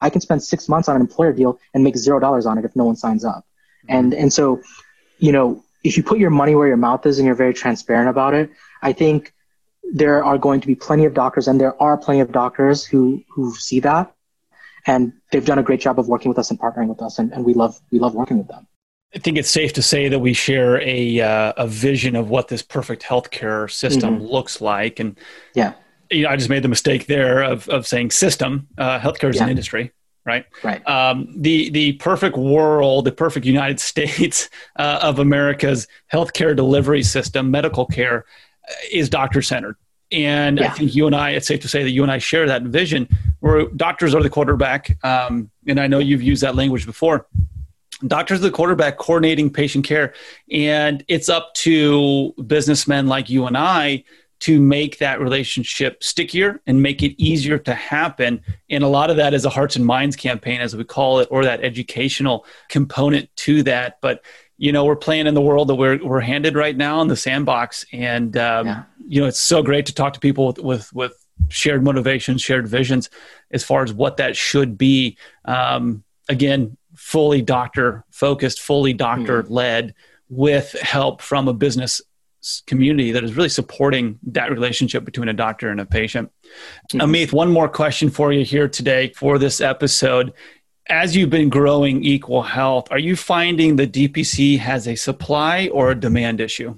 I 0.00 0.10
can 0.10 0.20
spend 0.20 0.42
six 0.42 0.68
months 0.68 0.88
on 0.88 0.96
an 0.96 1.00
employer 1.00 1.32
deal 1.32 1.58
and 1.72 1.82
make 1.82 1.96
zero 1.96 2.20
dollars 2.20 2.44
on 2.44 2.58
it 2.58 2.64
if 2.64 2.76
no 2.76 2.84
one 2.84 2.96
signs 2.96 3.24
up. 3.24 3.46
And, 3.88 4.12
and 4.12 4.32
so, 4.32 4.60
you 5.18 5.32
know, 5.32 5.64
if 5.86 5.96
you 5.96 6.02
put 6.02 6.18
your 6.18 6.30
money 6.30 6.54
where 6.54 6.68
your 6.68 6.76
mouth 6.76 7.06
is 7.06 7.18
and 7.18 7.26
you're 7.26 7.34
very 7.34 7.54
transparent 7.54 8.08
about 8.08 8.34
it, 8.34 8.50
I 8.82 8.92
think 8.92 9.32
there 9.92 10.24
are 10.24 10.36
going 10.36 10.60
to 10.60 10.66
be 10.66 10.74
plenty 10.74 11.04
of 11.04 11.14
doctors 11.14 11.48
and 11.48 11.60
there 11.60 11.80
are 11.80 11.96
plenty 11.96 12.20
of 12.20 12.32
doctors 12.32 12.84
who, 12.84 13.22
who 13.28 13.54
see 13.54 13.80
that 13.80 14.12
and 14.86 15.12
they've 15.30 15.44
done 15.44 15.58
a 15.58 15.62
great 15.62 15.80
job 15.80 15.98
of 15.98 16.08
working 16.08 16.28
with 16.28 16.38
us 16.38 16.50
and 16.50 16.58
partnering 16.58 16.88
with 16.88 17.02
us, 17.02 17.18
and, 17.18 17.32
and 17.32 17.44
we 17.44 17.54
love 17.54 17.80
we 17.90 17.98
love 17.98 18.14
working 18.14 18.38
with 18.38 18.48
them. 18.48 18.66
I 19.14 19.18
think 19.18 19.38
it's 19.38 19.50
safe 19.50 19.72
to 19.74 19.82
say 19.82 20.08
that 20.08 20.18
we 20.18 20.32
share 20.32 20.80
a 20.80 21.20
uh, 21.20 21.52
a 21.56 21.66
vision 21.66 22.16
of 22.16 22.30
what 22.30 22.48
this 22.48 22.62
perfect 22.62 23.02
healthcare 23.02 23.70
system 23.70 24.16
mm-hmm. 24.16 24.26
looks 24.26 24.60
like, 24.60 25.00
and 25.00 25.18
yeah, 25.54 25.74
you 26.10 26.22
know, 26.22 26.28
I 26.28 26.36
just 26.36 26.50
made 26.50 26.62
the 26.62 26.68
mistake 26.68 27.06
there 27.06 27.42
of 27.42 27.68
of 27.68 27.86
saying 27.86 28.12
system. 28.12 28.68
Uh, 28.78 28.98
healthcare 28.98 29.30
is 29.30 29.36
yeah. 29.36 29.44
an 29.44 29.50
industry, 29.50 29.92
right? 30.26 30.44
Right. 30.62 30.86
Um, 30.86 31.32
the 31.34 31.70
the 31.70 31.92
perfect 31.94 32.36
world, 32.36 33.06
the 33.06 33.12
perfect 33.12 33.46
United 33.46 33.80
States 33.92 34.50
uh, 34.76 34.98
of 35.00 35.18
America's 35.18 35.88
healthcare 36.12 36.54
delivery 36.54 37.02
system, 37.02 37.50
medical 37.50 37.86
care, 37.86 38.26
uh, 38.68 38.72
is 38.92 39.08
doctor 39.08 39.40
centered. 39.40 39.76
And 40.12 40.58
yeah. 40.58 40.66
I 40.66 40.70
think 40.70 40.94
you 40.94 41.06
and 41.06 41.16
I, 41.16 41.30
it's 41.30 41.48
safe 41.48 41.60
to 41.60 41.68
say 41.68 41.82
that 41.82 41.90
you 41.90 42.02
and 42.02 42.12
I 42.12 42.18
share 42.18 42.46
that 42.46 42.62
vision 42.62 43.08
where 43.40 43.66
doctors 43.68 44.14
are 44.14 44.22
the 44.22 44.30
quarterback. 44.30 45.02
Um, 45.04 45.50
and 45.66 45.80
I 45.80 45.88
know 45.88 45.98
you've 45.98 46.22
used 46.22 46.42
that 46.42 46.54
language 46.54 46.86
before. 46.86 47.26
Doctors 48.06 48.38
are 48.38 48.42
the 48.42 48.50
quarterback 48.52 48.98
coordinating 48.98 49.50
patient 49.50 49.84
care. 49.84 50.14
And 50.50 51.04
it's 51.08 51.28
up 51.28 51.54
to 51.54 52.34
businessmen 52.46 53.08
like 53.08 53.28
you 53.28 53.46
and 53.46 53.56
I 53.56 54.04
to 54.40 54.60
make 54.60 54.98
that 54.98 55.20
relationship 55.20 56.02
stickier 56.02 56.60
and 56.66 56.82
make 56.82 57.02
it 57.02 57.20
easier 57.22 57.58
to 57.58 57.74
happen. 57.74 58.40
And 58.68 58.84
a 58.84 58.88
lot 58.88 59.10
of 59.10 59.16
that 59.16 59.34
is 59.34 59.44
a 59.44 59.50
hearts 59.50 59.76
and 59.76 59.86
minds 59.86 60.16
campaign, 60.16 60.60
as 60.60 60.76
we 60.76 60.84
call 60.84 61.20
it, 61.20 61.28
or 61.30 61.44
that 61.44 61.64
educational 61.64 62.44
component 62.68 63.34
to 63.36 63.62
that. 63.64 63.98
But 64.00 64.22
you 64.58 64.72
know 64.72 64.84
we're 64.84 64.96
playing 64.96 65.26
in 65.26 65.34
the 65.34 65.40
world 65.40 65.68
that 65.68 65.74
we're 65.74 66.02
we're 66.02 66.20
handed 66.20 66.54
right 66.54 66.76
now 66.76 67.00
in 67.02 67.08
the 67.08 67.16
sandbox 67.16 67.84
and 67.92 68.36
um, 68.36 68.66
yeah. 68.66 68.82
you 69.06 69.20
know 69.20 69.26
it's 69.26 69.40
so 69.40 69.62
great 69.62 69.86
to 69.86 69.94
talk 69.94 70.14
to 70.14 70.20
people 70.20 70.46
with 70.46 70.58
with, 70.58 70.92
with 70.92 71.26
shared 71.48 71.84
motivations 71.84 72.40
shared 72.40 72.66
visions 72.66 73.10
as 73.50 73.62
far 73.62 73.82
as 73.82 73.92
what 73.92 74.16
that 74.16 74.36
should 74.36 74.78
be 74.78 75.16
um, 75.44 76.02
again 76.28 76.76
fully 76.94 77.42
doctor 77.42 78.04
focused 78.10 78.60
fully 78.60 78.94
doctor 78.94 79.42
led 79.44 79.88
mm-hmm. 79.88 80.36
with 80.36 80.72
help 80.80 81.20
from 81.20 81.48
a 81.48 81.52
business 81.52 82.00
community 82.66 83.12
that 83.12 83.24
is 83.24 83.34
really 83.34 83.48
supporting 83.48 84.18
that 84.24 84.50
relationship 84.50 85.04
between 85.04 85.28
a 85.28 85.32
doctor 85.32 85.70
and 85.70 85.80
a 85.80 85.86
patient. 85.86 86.30
Mm-hmm. 86.90 87.00
Ameeth, 87.00 87.32
one 87.32 87.50
more 87.50 87.68
question 87.68 88.10
for 88.10 88.32
you 88.32 88.44
here 88.44 88.68
today 88.68 89.12
for 89.14 89.38
this 89.38 89.60
episode 89.60 90.32
as 90.88 91.16
you've 91.16 91.30
been 91.30 91.48
growing 91.48 92.04
equal 92.04 92.42
health, 92.42 92.88
are 92.90 92.98
you 92.98 93.16
finding 93.16 93.76
the 93.76 93.86
DPC 93.86 94.58
has 94.58 94.86
a 94.86 94.94
supply 94.94 95.68
or 95.72 95.90
a 95.90 95.94
demand 95.94 96.40
issue? 96.40 96.74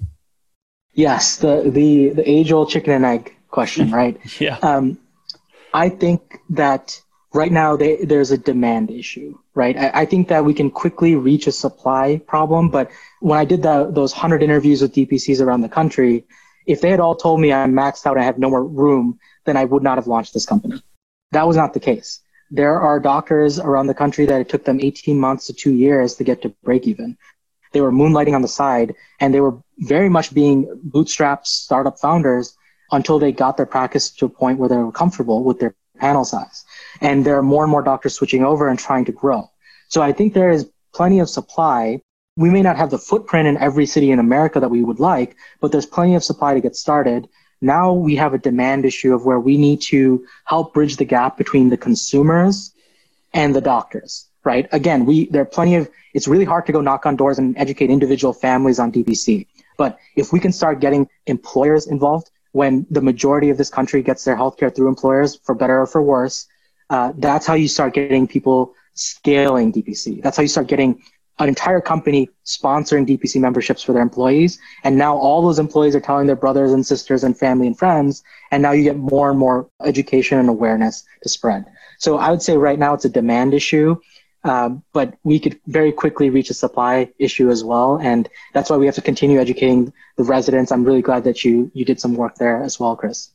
Yes, 0.95 1.37
the 1.37 1.71
the 1.71 2.11
the 2.11 2.29
age 2.29 2.51
old 2.51 2.71
chicken 2.71 2.93
and 2.93 3.05
egg 3.05 3.37
question, 3.49 3.91
right? 4.01 4.19
yeah. 4.41 4.59
Um, 4.63 4.99
I 5.75 5.91
think 5.91 6.39
that 6.51 7.01
right 7.35 7.53
now 7.53 7.77
they, 7.77 7.97
there's 7.97 8.31
a 8.31 8.39
demand 8.39 8.91
issue, 8.91 9.39
right? 9.59 9.77
I, 9.77 9.91
I, 10.03 10.05
think 10.07 10.29
that 10.29 10.45
we 10.45 10.55
can 10.55 10.71
quickly 10.71 11.17
reach 11.17 11.47
a 11.47 11.53
supply 11.53 12.21
problem, 12.27 12.71
but 12.71 12.91
when 13.21 13.39
I 13.39 13.45
did 13.45 13.63
the, 13.63 13.91
those 13.91 14.13
hundred 14.13 14.43
interviews 14.43 14.81
with 14.81 14.95
DPCs 14.95 15.41
around 15.41 15.61
the 15.61 15.69
country, 15.69 16.25
if 16.67 16.81
they 16.81 16.91
had 16.91 17.01
all 17.01 17.17
told 17.17 17.41
me 17.41 17.53
I'm 17.53 17.73
maxed 17.73 18.07
out, 18.07 18.17
I 18.17 18.23
have 18.23 18.39
no 18.39 18.51
more 18.51 18.65
room, 18.65 19.19
then 19.45 19.57
I 19.57 19.65
would 19.65 19.83
not 19.83 19.99
have 19.99 20.07
launched 20.07 20.33
this 20.33 20.47
company. 20.47 20.83
That 21.33 21.47
was 21.47 21.57
not 21.57 21.75
the 21.75 21.81
case 21.81 22.23
there 22.51 22.81
are 22.81 22.99
doctors 22.99 23.59
around 23.59 23.87
the 23.87 23.95
country 23.95 24.27
that 24.27 24.41
it 24.41 24.49
took 24.49 24.65
them 24.65 24.81
18 24.81 25.19
months 25.19 25.47
to 25.47 25.53
two 25.53 25.73
years 25.73 26.15
to 26.17 26.25
get 26.25 26.43
to 26.43 26.49
break 26.65 26.87
even. 26.87 27.17
They 27.73 27.81
were 27.81 27.93
moonlighting 27.93 28.35
on 28.35 28.43
the 28.43 28.49
side 28.49 28.95
and 29.21 29.35
they 29.35 29.41
were 29.41 29.59
very 29.79 30.09
much 30.09 30.33
being 30.33 30.67
bootstrapped 30.89 31.47
startup 31.47 31.99
founders 31.99 32.57
until 32.91 33.19
they 33.19 33.33
got 33.33 33.59
their 33.59 33.67
practice 33.67 34.11
to 34.13 34.27
a 34.27 34.31
point 34.31 34.59
where 34.59 34.69
they 34.69 34.77
were 34.77 34.93
comfortable 34.93 35.45
with 35.45 35.59
their 35.59 35.75
panel 35.99 36.25
size. 36.25 36.65
And 37.01 37.25
there 37.25 37.37
are 37.37 37.43
more 37.43 37.65
and 37.65 37.71
more 37.71 37.83
doctors 37.83 38.15
switching 38.15 38.45
over 38.45 38.69
and 38.69 38.79
trying 38.79 39.05
to 39.07 39.13
grow. 39.13 39.51
So 39.89 40.03
I 40.03 40.13
think 40.13 40.35
there 40.35 40.51
is 40.51 40.71
plenty 40.93 41.21
of 41.21 41.29
supply. 41.29 42.01
We 42.37 42.51
may 42.51 42.63
not 42.63 42.77
have 42.77 42.91
the 42.91 42.99
footprint 42.99 43.49
in 43.49 43.57
every 43.57 43.87
city 43.87 44.11
in 44.11 44.19
America 44.19 44.61
that 44.61 44.69
we 44.69 44.83
would 44.83 45.01
like, 45.01 45.37
but 45.61 45.73
there's 45.73 45.87
plenty 45.87 46.15
of 46.15 46.25
supply 46.25 46.55
to 46.55 46.61
get 46.61 46.77
started. 46.77 47.29
Now 47.61 47.93
we 47.93 48.17
have 48.17 48.35
a 48.35 48.39
demand 48.39 48.85
issue 48.85 49.15
of 49.15 49.25
where 49.25 49.41
we 49.41 49.57
need 49.57 49.81
to 49.83 50.25
help 50.45 50.75
bridge 50.75 50.97
the 50.97 51.05
gap 51.05 51.37
between 51.37 51.71
the 51.71 51.77
consumers 51.77 52.73
and 53.35 53.55
the 53.55 53.61
doctors, 53.61 54.29
right? 54.45 54.69
Again, 54.73 55.05
we, 55.05 55.27
there 55.27 55.43
are 55.43 55.53
plenty 55.57 55.75
of, 55.75 55.91
it's 56.15 56.29
really 56.29 56.45
hard 56.45 56.67
to 56.67 56.73
go 56.73 56.81
knock 56.81 57.07
on 57.07 57.17
doors 57.17 57.39
and 57.39 57.57
educate 57.59 57.91
individual 57.91 58.33
families 58.33 58.79
on 58.79 58.93
DPC. 58.93 59.47
But 59.77 59.99
if 60.17 60.33
we 60.33 60.41
can 60.41 60.53
start 60.53 60.81
getting 60.81 61.09
employers 61.27 61.87
involved 61.87 62.31
when 62.53 62.87
the 62.91 63.01
majority 63.01 63.51
of 63.51 63.59
this 63.59 63.71
country 63.71 64.03
gets 64.03 64.25
their 64.25 64.37
healthcare 64.37 64.75
through 64.75 64.89
employers, 64.89 65.37
for 65.45 65.55
better 65.55 65.81
or 65.81 65.87
for 65.87 66.03
worse, 66.03 66.47
uh, 66.91 67.13
that's 67.17 67.47
how 67.47 67.55
you 67.55 67.69
start 67.69 67.95
getting 67.95 68.27
people 68.27 68.75
scaling 68.95 69.73
DPC. 69.73 70.23
That's 70.23 70.37
how 70.37 70.43
you 70.43 70.49
start 70.49 70.67
getting 70.67 71.03
an 71.39 71.49
entire 71.49 71.81
company 71.81 72.29
sponsoring 72.45 73.07
DPC 73.07 73.41
memberships 73.41 73.83
for 73.83 73.93
their 73.93 74.03
employees. 74.03 74.59
And 74.83 74.99
now 74.99 75.17
all 75.17 75.43
those 75.43 75.59
employees 75.59 75.95
are 75.95 76.01
telling 76.01 76.27
their 76.27 76.37
brothers 76.37 76.73
and 76.73 76.85
sisters 76.85 77.23
and 77.23 77.39
family 77.39 77.67
and 77.67 77.79
friends. 77.79 78.25
And 78.51 78.63
now 78.63 78.73
you 78.73 78.83
get 78.83 78.97
more 78.97 79.31
and 79.31 79.39
more 79.39 79.69
education 79.85 80.39
and 80.39 80.49
awareness 80.49 81.05
to 81.23 81.29
spread. 81.29 81.65
So 81.99 82.19
I 82.19 82.31
would 82.31 82.43
say 82.43 82.57
right 82.57 82.79
now 82.79 82.95
it's 82.95 83.05
a 83.05 83.09
demand 83.09 83.55
issue. 83.55 83.97
Um, 84.45 84.85
but 84.93 85.15
we 85.25 85.41
could 85.41 85.61
very 85.67 85.93
quickly 85.93 86.31
reach 86.31 86.49
a 86.49 86.55
supply 86.55 87.11
issue 87.19 87.51
as 87.51 87.65
well. 87.65 87.99
And 88.01 88.29
that's 88.55 88.71
why 88.71 88.77
we 88.77 88.87
have 88.87 88.95
to 88.95 89.03
continue 89.03 89.41
educating 89.41 89.93
the 90.17 90.25
residents. 90.25 90.71
I'm 90.71 90.85
really 90.85 91.03
glad 91.03 91.25
that 91.25 91.45
you, 91.45 91.71
you 91.75 91.85
did 91.85 92.01
some 92.01 92.15
work 92.15 92.37
there 92.37 92.63
as 92.63 92.79
well, 92.79 92.97
Chris. 92.97 93.31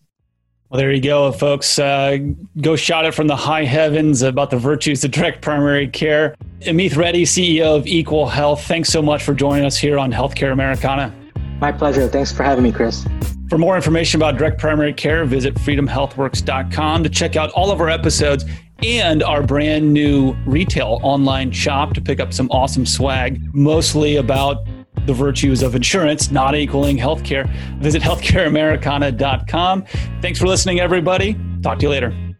Well, 0.69 0.79
there 0.79 0.91
you 0.91 1.01
go, 1.01 1.31
folks. 1.31 1.77
Uh, 1.77 2.17
go 2.59 2.75
shout 2.75 3.05
it 3.05 3.13
from 3.13 3.27
the 3.27 3.35
high 3.35 3.63
heavens 3.63 4.23
about 4.23 4.49
the 4.49 4.57
virtues 4.57 5.03
of 5.03 5.11
direct 5.11 5.41
primary 5.41 5.87
care. 5.87 6.35
Ameeth 6.61 6.97
Reddy, 6.97 7.25
CEO 7.25 7.77
of 7.77 7.85
Equal 7.85 8.27
Health, 8.27 8.65
thanks 8.65 8.89
so 8.89 9.01
much 9.01 9.23
for 9.23 9.33
joining 9.33 9.65
us 9.65 9.77
here 9.77 9.99
on 9.99 10.11
Healthcare 10.11 10.51
Americana. 10.51 11.13
My 11.59 11.71
pleasure. 11.71 12.07
Thanks 12.07 12.31
for 12.31 12.43
having 12.43 12.63
me, 12.63 12.71
Chris. 12.71 13.05
For 13.49 13.57
more 13.57 13.75
information 13.75 14.19
about 14.19 14.37
direct 14.37 14.59
primary 14.59 14.93
care, 14.93 15.25
visit 15.25 15.53
freedomhealthworks.com 15.55 17.03
to 17.03 17.09
check 17.09 17.35
out 17.35 17.51
all 17.51 17.69
of 17.69 17.79
our 17.79 17.89
episodes 17.89 18.45
and 18.81 19.21
our 19.21 19.43
brand 19.43 19.93
new 19.93 20.33
retail 20.45 20.99
online 21.03 21.51
shop 21.51 21.93
to 21.93 22.01
pick 22.01 22.19
up 22.19 22.33
some 22.33 22.49
awesome 22.51 22.85
swag, 22.85 23.39
mostly 23.53 24.15
about 24.15 24.65
the 25.05 25.13
virtues 25.13 25.61
of 25.61 25.75
insurance 25.75 26.31
not 26.31 26.55
equaling 26.55 26.97
healthcare. 26.97 27.49
Visit 27.79 28.01
healthcareamericana.com. 28.01 29.85
Thanks 30.21 30.39
for 30.39 30.47
listening, 30.47 30.79
everybody. 30.79 31.37
Talk 31.61 31.79
to 31.79 31.83
you 31.83 31.89
later. 31.89 32.33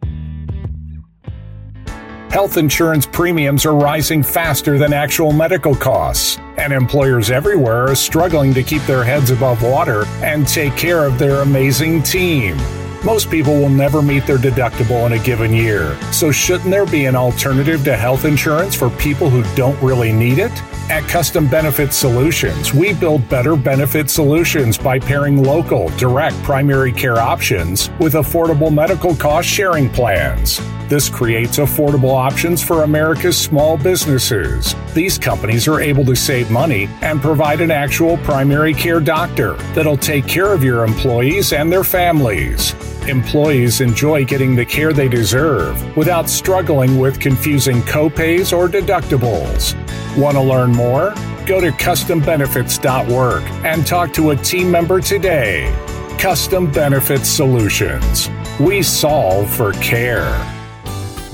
Health 2.34 2.56
insurance 2.56 3.06
premiums 3.06 3.64
are 3.64 3.76
rising 3.76 4.20
faster 4.20 4.76
than 4.76 4.92
actual 4.92 5.32
medical 5.32 5.72
costs, 5.72 6.36
and 6.58 6.72
employers 6.72 7.30
everywhere 7.30 7.84
are 7.90 7.94
struggling 7.94 8.52
to 8.54 8.62
keep 8.64 8.82
their 8.82 9.04
heads 9.04 9.30
above 9.30 9.62
water 9.62 10.04
and 10.16 10.48
take 10.48 10.76
care 10.76 11.04
of 11.04 11.16
their 11.16 11.42
amazing 11.42 12.02
team. 12.02 12.56
Most 13.04 13.30
people 13.30 13.54
will 13.54 13.68
never 13.68 14.02
meet 14.02 14.26
their 14.26 14.38
deductible 14.38 15.06
in 15.06 15.12
a 15.12 15.22
given 15.22 15.52
year, 15.52 15.96
so 16.10 16.32
shouldn't 16.32 16.70
there 16.70 16.86
be 16.86 17.04
an 17.04 17.14
alternative 17.14 17.84
to 17.84 17.96
health 17.96 18.24
insurance 18.24 18.74
for 18.74 18.90
people 18.90 19.30
who 19.30 19.44
don't 19.54 19.80
really 19.80 20.10
need 20.10 20.38
it? 20.40 20.50
At 20.90 21.08
Custom 21.08 21.48
Benefit 21.48 21.94
Solutions, 21.94 22.74
we 22.74 22.92
build 22.92 23.26
better 23.30 23.56
benefit 23.56 24.10
solutions 24.10 24.76
by 24.76 24.98
pairing 24.98 25.42
local, 25.42 25.88
direct 25.96 26.36
primary 26.42 26.92
care 26.92 27.16
options 27.18 27.88
with 27.98 28.12
affordable 28.14 28.72
medical 28.72 29.16
cost 29.16 29.48
sharing 29.48 29.88
plans. 29.88 30.60
This 30.88 31.08
creates 31.08 31.56
affordable 31.56 32.14
options 32.14 32.62
for 32.62 32.82
America's 32.82 33.38
small 33.38 33.78
businesses. 33.78 34.74
These 34.92 35.18
companies 35.18 35.66
are 35.66 35.80
able 35.80 36.04
to 36.04 36.14
save 36.14 36.50
money 36.50 36.88
and 37.00 37.22
provide 37.22 37.62
an 37.62 37.70
actual 37.70 38.18
primary 38.18 38.74
care 38.74 39.00
doctor 39.00 39.54
that'll 39.74 39.96
take 39.96 40.26
care 40.26 40.52
of 40.52 40.62
your 40.62 40.84
employees 40.84 41.54
and 41.54 41.72
their 41.72 41.84
families. 41.84 42.74
Employees 43.08 43.80
enjoy 43.80 44.24
getting 44.26 44.54
the 44.54 44.64
care 44.64 44.92
they 44.92 45.08
deserve 45.08 45.96
without 45.96 46.28
struggling 46.28 46.98
with 46.98 47.18
confusing 47.18 47.80
copays 47.82 48.56
or 48.56 48.68
deductibles. 48.68 49.74
Want 50.18 50.36
to 50.36 50.42
learn 50.42 50.70
more? 50.70 51.14
Go 51.46 51.60
to 51.60 51.70
custombenefits.work 51.72 53.42
and 53.64 53.86
talk 53.86 54.12
to 54.14 54.30
a 54.30 54.36
team 54.36 54.70
member 54.70 55.00
today. 55.00 55.74
Custom 56.18 56.70
Benefits 56.70 57.28
Solutions. 57.28 58.30
We 58.60 58.82
solve 58.82 59.50
for 59.50 59.72
care. 59.74 60.53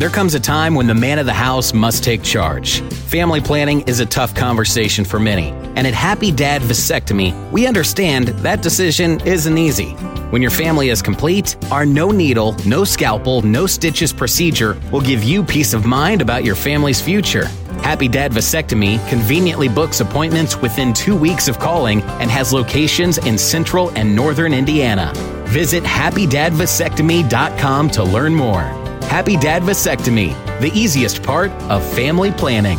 There 0.01 0.09
comes 0.09 0.35
a 0.35 0.41
time 0.41 0.75
when 0.75 0.87
the 0.87 0.95
man 0.95 1.19
of 1.19 1.27
the 1.27 1.35
house 1.35 1.75
must 1.75 2.03
take 2.03 2.23
charge. 2.23 2.81
Family 2.81 3.39
planning 3.39 3.83
is 3.83 4.01
a 4.01 4.07
tough 4.07 4.35
conversation 4.35 5.05
for 5.05 5.21
many, 5.21 5.51
and 5.77 5.87
at 5.87 5.93
Happy 5.93 6.33
Dad 6.33 6.63
Vasectomy, 6.63 7.35
we 7.51 7.67
understand 7.67 8.29
that 8.29 8.63
decision 8.63 9.21
isn't 9.27 9.59
easy. 9.59 9.91
When 10.31 10.41
your 10.41 10.53
family 10.53 10.89
is 10.89 11.03
complete, 11.03 11.55
our 11.71 11.85
no 11.85 12.13
needle, 12.13 12.57
no 12.65 12.83
scalpel, 12.83 13.43
no 13.43 13.67
stitches 13.67 14.11
procedure 14.11 14.81
will 14.91 15.03
give 15.03 15.23
you 15.23 15.45
peace 15.45 15.75
of 15.75 15.85
mind 15.85 16.23
about 16.23 16.45
your 16.45 16.55
family's 16.55 17.03
future. 17.03 17.45
Happy 17.83 18.09
Dad 18.09 18.33
Vasectomy 18.33 19.07
conveniently 19.11 19.69
books 19.69 20.01
appointments 20.01 20.57
within 20.57 20.95
two 20.95 21.15
weeks 21.15 21.47
of 21.47 21.59
calling 21.59 22.01
and 22.23 22.31
has 22.31 22.55
locations 22.55 23.19
in 23.19 23.37
central 23.37 23.91
and 23.91 24.17
northern 24.17 24.55
Indiana. 24.55 25.13
Visit 25.49 25.85
happydadvasectomy.com 25.85 27.91
to 27.91 28.03
learn 28.03 28.35
more. 28.35 28.80
Happy 29.11 29.37
Dad 29.37 29.65
Vasectomy, 29.65 30.37
the 30.61 30.71
easiest 30.73 31.25
part 31.25 31.51
of 31.69 31.85
family 31.95 32.31
planning. 32.31 32.79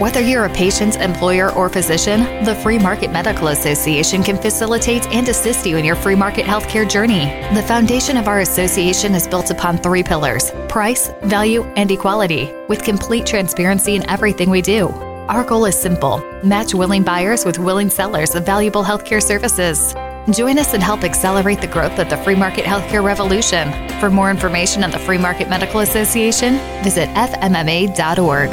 Whether 0.00 0.20
you're 0.20 0.46
a 0.46 0.52
patient, 0.52 0.96
employer, 0.96 1.52
or 1.52 1.68
physician, 1.68 2.44
the 2.44 2.56
Free 2.56 2.80
Market 2.80 3.12
Medical 3.12 3.46
Association 3.46 4.24
can 4.24 4.36
facilitate 4.36 5.06
and 5.14 5.28
assist 5.28 5.64
you 5.64 5.76
in 5.76 5.84
your 5.84 5.94
free 5.94 6.16
market 6.16 6.46
healthcare 6.46 6.90
journey. 6.90 7.26
The 7.54 7.62
foundation 7.62 8.16
of 8.16 8.26
our 8.26 8.40
association 8.40 9.14
is 9.14 9.28
built 9.28 9.52
upon 9.52 9.78
three 9.78 10.02
pillars 10.02 10.50
price, 10.68 11.12
value, 11.22 11.62
and 11.76 11.88
equality, 11.92 12.52
with 12.68 12.82
complete 12.82 13.24
transparency 13.24 13.94
in 13.94 14.10
everything 14.10 14.50
we 14.50 14.62
do. 14.62 14.88
Our 15.28 15.44
goal 15.44 15.66
is 15.66 15.80
simple 15.80 16.18
match 16.42 16.74
willing 16.74 17.04
buyers 17.04 17.44
with 17.44 17.60
willing 17.60 17.88
sellers 17.88 18.34
of 18.34 18.44
valuable 18.44 18.82
healthcare 18.82 19.22
services. 19.22 19.94
Join 20.32 20.58
us 20.58 20.74
and 20.74 20.82
help 20.82 21.04
accelerate 21.04 21.60
the 21.60 21.66
growth 21.66 21.98
of 21.98 22.08
the 22.08 22.16
free 22.18 22.34
market 22.34 22.64
healthcare 22.64 23.02
revolution. 23.02 23.72
For 23.98 24.10
more 24.10 24.30
information 24.30 24.84
on 24.84 24.90
the 24.90 24.98
Free 24.98 25.18
Market 25.18 25.48
Medical 25.48 25.80
Association, 25.80 26.54
visit 26.82 27.08
fmma.org. 27.10 28.50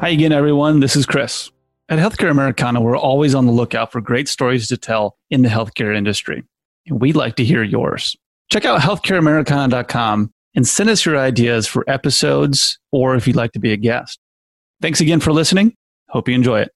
Hi 0.00 0.08
again, 0.10 0.32
everyone. 0.32 0.80
This 0.80 0.96
is 0.96 1.06
Chris. 1.06 1.50
At 1.88 1.98
Healthcare 1.98 2.30
Americana, 2.30 2.80
we're 2.80 2.98
always 2.98 3.34
on 3.34 3.46
the 3.46 3.52
lookout 3.52 3.90
for 3.90 4.00
great 4.00 4.28
stories 4.28 4.68
to 4.68 4.76
tell 4.76 5.16
in 5.30 5.42
the 5.42 5.48
healthcare 5.48 5.96
industry. 5.96 6.44
And 6.86 7.00
we'd 7.00 7.16
like 7.16 7.36
to 7.36 7.44
hear 7.44 7.62
yours. 7.62 8.16
Check 8.50 8.64
out 8.64 8.80
healthcareamericana.com 8.80 10.32
and 10.54 10.68
send 10.68 10.90
us 10.90 11.04
your 11.04 11.16
ideas 11.16 11.66
for 11.66 11.84
episodes 11.88 12.78
or 12.92 13.14
if 13.14 13.26
you'd 13.26 13.36
like 13.36 13.52
to 13.52 13.58
be 13.58 13.72
a 13.72 13.76
guest. 13.76 14.18
Thanks 14.80 15.00
again 15.00 15.20
for 15.20 15.32
listening. 15.32 15.74
Hope 16.08 16.28
you 16.28 16.34
enjoy 16.34 16.60
it. 16.60 16.72